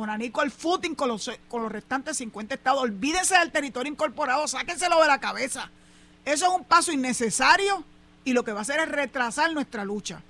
Onanico 0.00 0.42
el 0.42 0.50
footing 0.50 0.94
con 0.94 1.08
los, 1.08 1.30
con 1.48 1.62
los 1.62 1.70
restantes 1.70 2.16
50 2.16 2.54
estados. 2.54 2.80
Olvídense 2.80 3.38
del 3.38 3.52
territorio 3.52 3.92
incorporado, 3.92 4.48
sáquenselo 4.48 5.00
de 5.00 5.06
la 5.06 5.20
cabeza. 5.20 5.70
Eso 6.24 6.46
es 6.46 6.52
un 6.52 6.64
paso 6.64 6.92
innecesario 6.92 7.84
y 8.24 8.32
lo 8.32 8.44
que 8.44 8.52
va 8.52 8.60
a 8.60 8.62
hacer 8.62 8.80
es 8.80 8.88
retrasar 8.88 9.52
nuestra 9.52 9.84
lucha. 9.84 10.22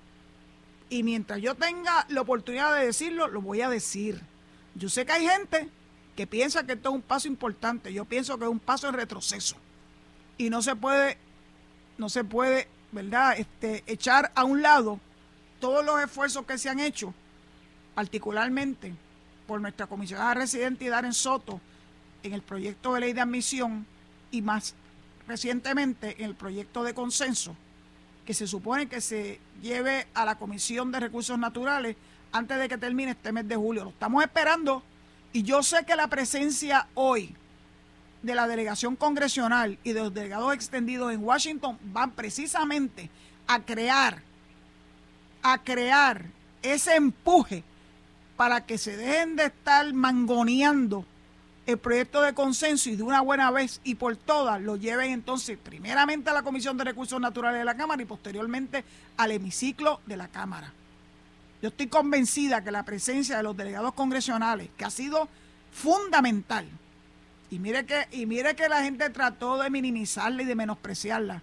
Y 0.88 1.02
mientras 1.02 1.40
yo 1.40 1.54
tenga 1.54 2.04
la 2.08 2.20
oportunidad 2.20 2.74
de 2.74 2.86
decirlo, 2.86 3.28
lo 3.28 3.40
voy 3.40 3.60
a 3.60 3.68
decir. 3.68 4.20
Yo 4.74 4.88
sé 4.88 5.06
que 5.06 5.12
hay 5.12 5.26
gente 5.26 5.68
que 6.16 6.26
piensa 6.26 6.64
que 6.64 6.72
esto 6.72 6.88
es 6.88 6.94
un 6.96 7.02
paso 7.02 7.28
importante. 7.28 7.92
Yo 7.92 8.04
pienso 8.04 8.38
que 8.38 8.44
es 8.44 8.50
un 8.50 8.58
paso 8.58 8.88
en 8.88 8.94
retroceso. 8.94 9.56
Y 10.36 10.50
no 10.50 10.62
se 10.62 10.74
puede, 10.74 11.16
no 11.96 12.08
se 12.08 12.24
puede, 12.24 12.68
¿verdad?, 12.90 13.38
este, 13.38 13.84
echar 13.86 14.32
a 14.34 14.44
un 14.44 14.62
lado 14.62 14.98
todos 15.60 15.84
los 15.84 16.00
esfuerzos 16.00 16.44
que 16.46 16.58
se 16.58 16.68
han 16.68 16.80
hecho, 16.80 17.14
particularmente 17.94 18.94
por 19.50 19.60
nuestra 19.60 19.88
comisionada 19.88 20.32
residente 20.34 20.88
Darren 20.88 21.12
Soto, 21.12 21.60
en 22.22 22.34
el 22.34 22.40
proyecto 22.40 22.94
de 22.94 23.00
ley 23.00 23.12
de 23.12 23.20
admisión 23.20 23.84
y 24.30 24.42
más 24.42 24.76
recientemente 25.26 26.14
en 26.22 26.26
el 26.26 26.36
proyecto 26.36 26.84
de 26.84 26.94
consenso 26.94 27.56
que 28.24 28.32
se 28.32 28.46
supone 28.46 28.86
que 28.86 29.00
se 29.00 29.40
lleve 29.60 30.06
a 30.14 30.24
la 30.24 30.36
Comisión 30.36 30.92
de 30.92 31.00
Recursos 31.00 31.36
Naturales 31.36 31.96
antes 32.30 32.60
de 32.60 32.68
que 32.68 32.78
termine 32.78 33.10
este 33.10 33.32
mes 33.32 33.48
de 33.48 33.56
julio. 33.56 33.82
Lo 33.82 33.90
estamos 33.90 34.22
esperando 34.22 34.84
y 35.32 35.42
yo 35.42 35.64
sé 35.64 35.84
que 35.84 35.96
la 35.96 36.06
presencia 36.06 36.86
hoy 36.94 37.34
de 38.22 38.36
la 38.36 38.46
delegación 38.46 38.94
congresional 38.94 39.80
y 39.82 39.94
de 39.94 40.00
los 40.00 40.14
delegados 40.14 40.54
extendidos 40.54 41.12
en 41.12 41.24
Washington 41.24 41.76
van 41.86 42.12
precisamente 42.12 43.10
a 43.48 43.58
crear, 43.58 44.22
a 45.42 45.58
crear 45.58 46.26
ese 46.62 46.94
empuje 46.94 47.64
para 48.40 48.64
que 48.64 48.78
se 48.78 48.96
dejen 48.96 49.36
de 49.36 49.44
estar 49.44 49.92
mangoneando 49.92 51.04
el 51.66 51.76
proyecto 51.76 52.22
de 52.22 52.32
consenso 52.32 52.88
y 52.88 52.96
de 52.96 53.02
una 53.02 53.20
buena 53.20 53.50
vez 53.50 53.82
y 53.84 53.96
por 53.96 54.16
todas 54.16 54.62
lo 54.62 54.76
lleven 54.76 55.10
entonces 55.10 55.58
primeramente 55.62 56.30
a 56.30 56.32
la 56.32 56.42
Comisión 56.42 56.78
de 56.78 56.84
Recursos 56.84 57.20
Naturales 57.20 57.58
de 57.58 57.66
la 57.66 57.76
Cámara 57.76 58.00
y 58.00 58.06
posteriormente 58.06 58.82
al 59.18 59.32
hemiciclo 59.32 60.00
de 60.06 60.16
la 60.16 60.28
Cámara. 60.28 60.72
Yo 61.60 61.68
estoy 61.68 61.88
convencida 61.88 62.64
que 62.64 62.70
la 62.70 62.82
presencia 62.82 63.36
de 63.36 63.42
los 63.42 63.54
delegados 63.54 63.92
congresionales, 63.92 64.70
que 64.74 64.86
ha 64.86 64.90
sido 64.90 65.28
fundamental, 65.70 66.66
y 67.50 67.58
mire 67.58 67.84
que, 67.84 68.08
y 68.10 68.24
mire 68.24 68.56
que 68.56 68.70
la 68.70 68.82
gente 68.82 69.10
trató 69.10 69.58
de 69.58 69.68
minimizarla 69.68 70.40
y 70.40 70.46
de 70.46 70.54
menospreciarla, 70.54 71.42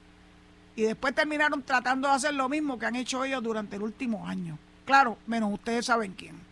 y 0.76 0.82
después 0.82 1.14
terminaron 1.14 1.62
tratando 1.62 2.08
de 2.08 2.16
hacer 2.16 2.34
lo 2.34 2.50
mismo 2.50 2.80
que 2.80 2.88
han 2.88 2.96
hecho 2.96 3.24
ellos 3.24 3.44
durante 3.44 3.76
el 3.76 3.84
último 3.84 4.28
año. 4.28 4.58
Claro, 4.84 5.20
menos 5.28 5.54
ustedes 5.54 5.86
saben 5.86 6.14
quién. 6.14 6.47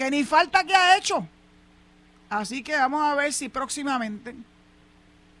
Que 0.00 0.10
ni 0.10 0.24
falta 0.24 0.64
que 0.64 0.74
ha 0.74 0.96
hecho. 0.96 1.28
Así 2.30 2.62
que 2.62 2.74
vamos 2.74 3.02
a 3.02 3.14
ver 3.14 3.34
si 3.34 3.50
próximamente 3.50 4.34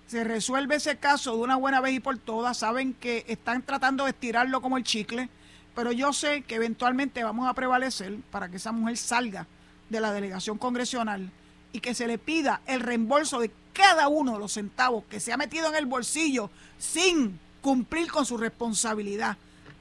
se 0.06 0.22
resuelve 0.22 0.74
ese 0.74 0.98
caso 0.98 1.34
de 1.34 1.40
una 1.40 1.56
buena 1.56 1.80
vez 1.80 1.94
y 1.94 2.00
por 2.00 2.18
todas. 2.18 2.58
Saben 2.58 2.92
que 2.92 3.24
están 3.26 3.62
tratando 3.62 4.04
de 4.04 4.10
estirarlo 4.10 4.60
como 4.60 4.76
el 4.76 4.84
chicle, 4.84 5.30
pero 5.74 5.92
yo 5.92 6.12
sé 6.12 6.42
que 6.42 6.56
eventualmente 6.56 7.24
vamos 7.24 7.48
a 7.48 7.54
prevalecer 7.54 8.18
para 8.30 8.50
que 8.50 8.58
esa 8.58 8.70
mujer 8.70 8.98
salga 8.98 9.46
de 9.88 9.98
la 9.98 10.12
delegación 10.12 10.58
congresional 10.58 11.30
y 11.72 11.80
que 11.80 11.94
se 11.94 12.06
le 12.06 12.18
pida 12.18 12.60
el 12.66 12.80
reembolso 12.80 13.40
de 13.40 13.50
cada 13.72 14.08
uno 14.08 14.34
de 14.34 14.40
los 14.40 14.52
centavos 14.52 15.04
que 15.08 15.20
se 15.20 15.32
ha 15.32 15.38
metido 15.38 15.70
en 15.70 15.76
el 15.76 15.86
bolsillo 15.86 16.50
sin 16.76 17.40
cumplir 17.62 18.12
con 18.12 18.26
su 18.26 18.36
responsabilidad, 18.36 19.38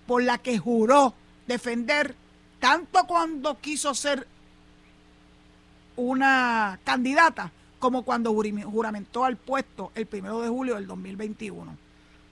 por 0.07 0.23
la 0.23 0.37
que 0.37 0.57
juró 0.57 1.13
defender 1.47 2.15
tanto 2.61 3.05
cuando 3.07 3.59
quiso 3.59 3.93
ser 3.93 4.25
una 5.99 6.79
candidata 6.83 7.51
como 7.79 8.03
cuando 8.03 8.33
juramentó 8.33 9.25
al 9.25 9.37
puesto 9.37 9.91
el 9.95 10.05
primero 10.05 10.41
de 10.41 10.49
julio 10.49 10.75
del 10.75 10.87
2021. 10.87 11.77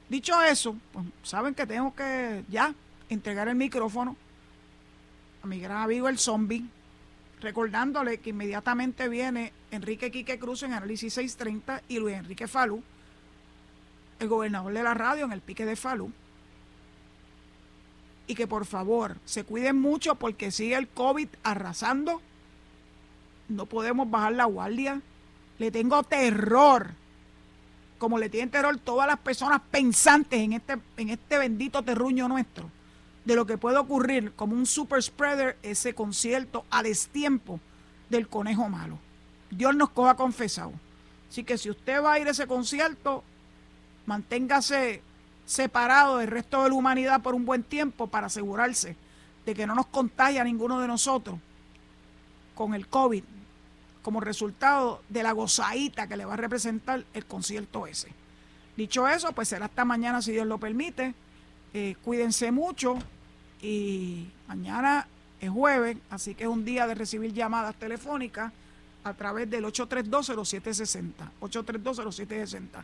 Dicho 0.09 0.41
eso, 0.41 0.75
pues 0.93 1.05
saben 1.23 1.53
que 1.53 1.65
tengo 1.65 1.93
que 1.93 2.43
ya 2.49 2.73
entregar 3.09 3.47
el 3.47 3.55
micrófono 3.55 4.15
a 5.43 5.47
mi 5.47 5.59
gran 5.59 5.83
amigo 5.83 6.07
el 6.07 6.17
zombie, 6.17 6.65
recordándole 7.41 8.19
que 8.19 8.31
inmediatamente 8.31 9.07
viene 9.09 9.53
Enrique 9.71 10.11
Quique 10.11 10.39
Cruz 10.39 10.63
en 10.63 10.73
Análisis 10.73 11.13
630 11.13 11.83
y 11.89 11.99
Luis 11.99 12.15
Enrique 12.15 12.47
Falú, 12.47 12.81
el 14.19 14.27
gobernador 14.27 14.73
de 14.73 14.83
la 14.83 14.93
radio 14.93 15.25
en 15.25 15.31
el 15.31 15.41
pique 15.41 15.65
de 15.65 15.75
Falú. 15.75 16.11
Y 18.27 18.35
que 18.35 18.47
por 18.47 18.65
favor 18.65 19.17
se 19.25 19.43
cuiden 19.43 19.79
mucho 19.79 20.15
porque 20.15 20.51
sigue 20.51 20.75
el 20.75 20.87
COVID 20.89 21.29
arrasando 21.43 22.21
no 23.49 23.65
podemos 23.65 24.09
bajar 24.09 24.33
la 24.33 24.45
guardia. 24.45 25.01
Le 25.57 25.71
tengo 25.71 26.03
terror, 26.03 26.91
como 27.97 28.17
le 28.17 28.29
tienen 28.29 28.49
terror 28.49 28.77
todas 28.77 29.07
las 29.07 29.19
personas 29.19 29.61
pensantes 29.71 30.39
en 30.39 30.53
este, 30.53 30.77
en 30.97 31.09
este 31.09 31.37
bendito 31.37 31.83
terruño 31.83 32.27
nuestro, 32.27 32.69
de 33.25 33.35
lo 33.35 33.45
que 33.45 33.57
puede 33.57 33.77
ocurrir 33.77 34.33
como 34.33 34.55
un 34.55 34.65
super 34.65 35.01
spreader 35.01 35.57
ese 35.63 35.93
concierto 35.93 36.65
a 36.69 36.83
destiempo 36.83 37.59
del 38.09 38.27
conejo 38.27 38.69
malo. 38.69 38.99
Dios 39.49 39.75
nos 39.75 39.89
coja 39.89 40.15
confesado. 40.15 40.73
Así 41.29 41.43
que 41.43 41.57
si 41.57 41.69
usted 41.69 42.01
va 42.01 42.13
a 42.13 42.19
ir 42.19 42.27
a 42.27 42.31
ese 42.31 42.47
concierto, 42.47 43.23
manténgase 44.05 45.01
separado 45.45 46.17
del 46.17 46.27
resto 46.27 46.63
de 46.63 46.69
la 46.69 46.75
humanidad 46.75 47.21
por 47.21 47.33
un 47.33 47.45
buen 47.45 47.63
tiempo 47.63 48.07
para 48.07 48.27
asegurarse 48.27 48.95
de 49.45 49.55
que 49.55 49.65
no 49.65 49.75
nos 49.75 49.87
contagie 49.87 50.39
a 50.39 50.43
ninguno 50.43 50.79
de 50.79 50.87
nosotros 50.87 51.39
con 52.53 52.73
el 52.73 52.87
COVID 52.87 53.23
como 54.07 54.21
resultado 54.21 55.01
de 55.09 55.21
la 55.21 55.33
gozadita 55.33 56.07
que 56.07 56.15
le 56.15 56.23
va 56.23 56.35
a 56.35 56.37
representar 56.37 57.03
el 57.13 57.25
concierto 57.25 57.87
ese. 57.87 58.07
Dicho 58.77 59.05
eso, 59.05 59.33
pues 59.33 59.49
será 59.49 59.65
hasta 59.65 59.83
mañana 59.83 60.21
si 60.21 60.31
Dios 60.31 60.47
lo 60.47 60.59
permite. 60.59 61.13
Eh, 61.73 61.97
cuídense 62.05 62.53
mucho 62.53 62.97
y 63.61 64.29
mañana 64.47 65.09
es 65.41 65.49
jueves, 65.49 65.97
así 66.09 66.35
que 66.35 66.45
es 66.45 66.49
un 66.49 66.63
día 66.63 66.87
de 66.87 66.95
recibir 66.95 67.33
llamadas 67.33 67.75
telefónicas 67.75 68.53
a 69.03 69.13
través 69.13 69.49
del 69.49 69.65
832-0760. 69.65 71.11
832-0760. 71.41 72.83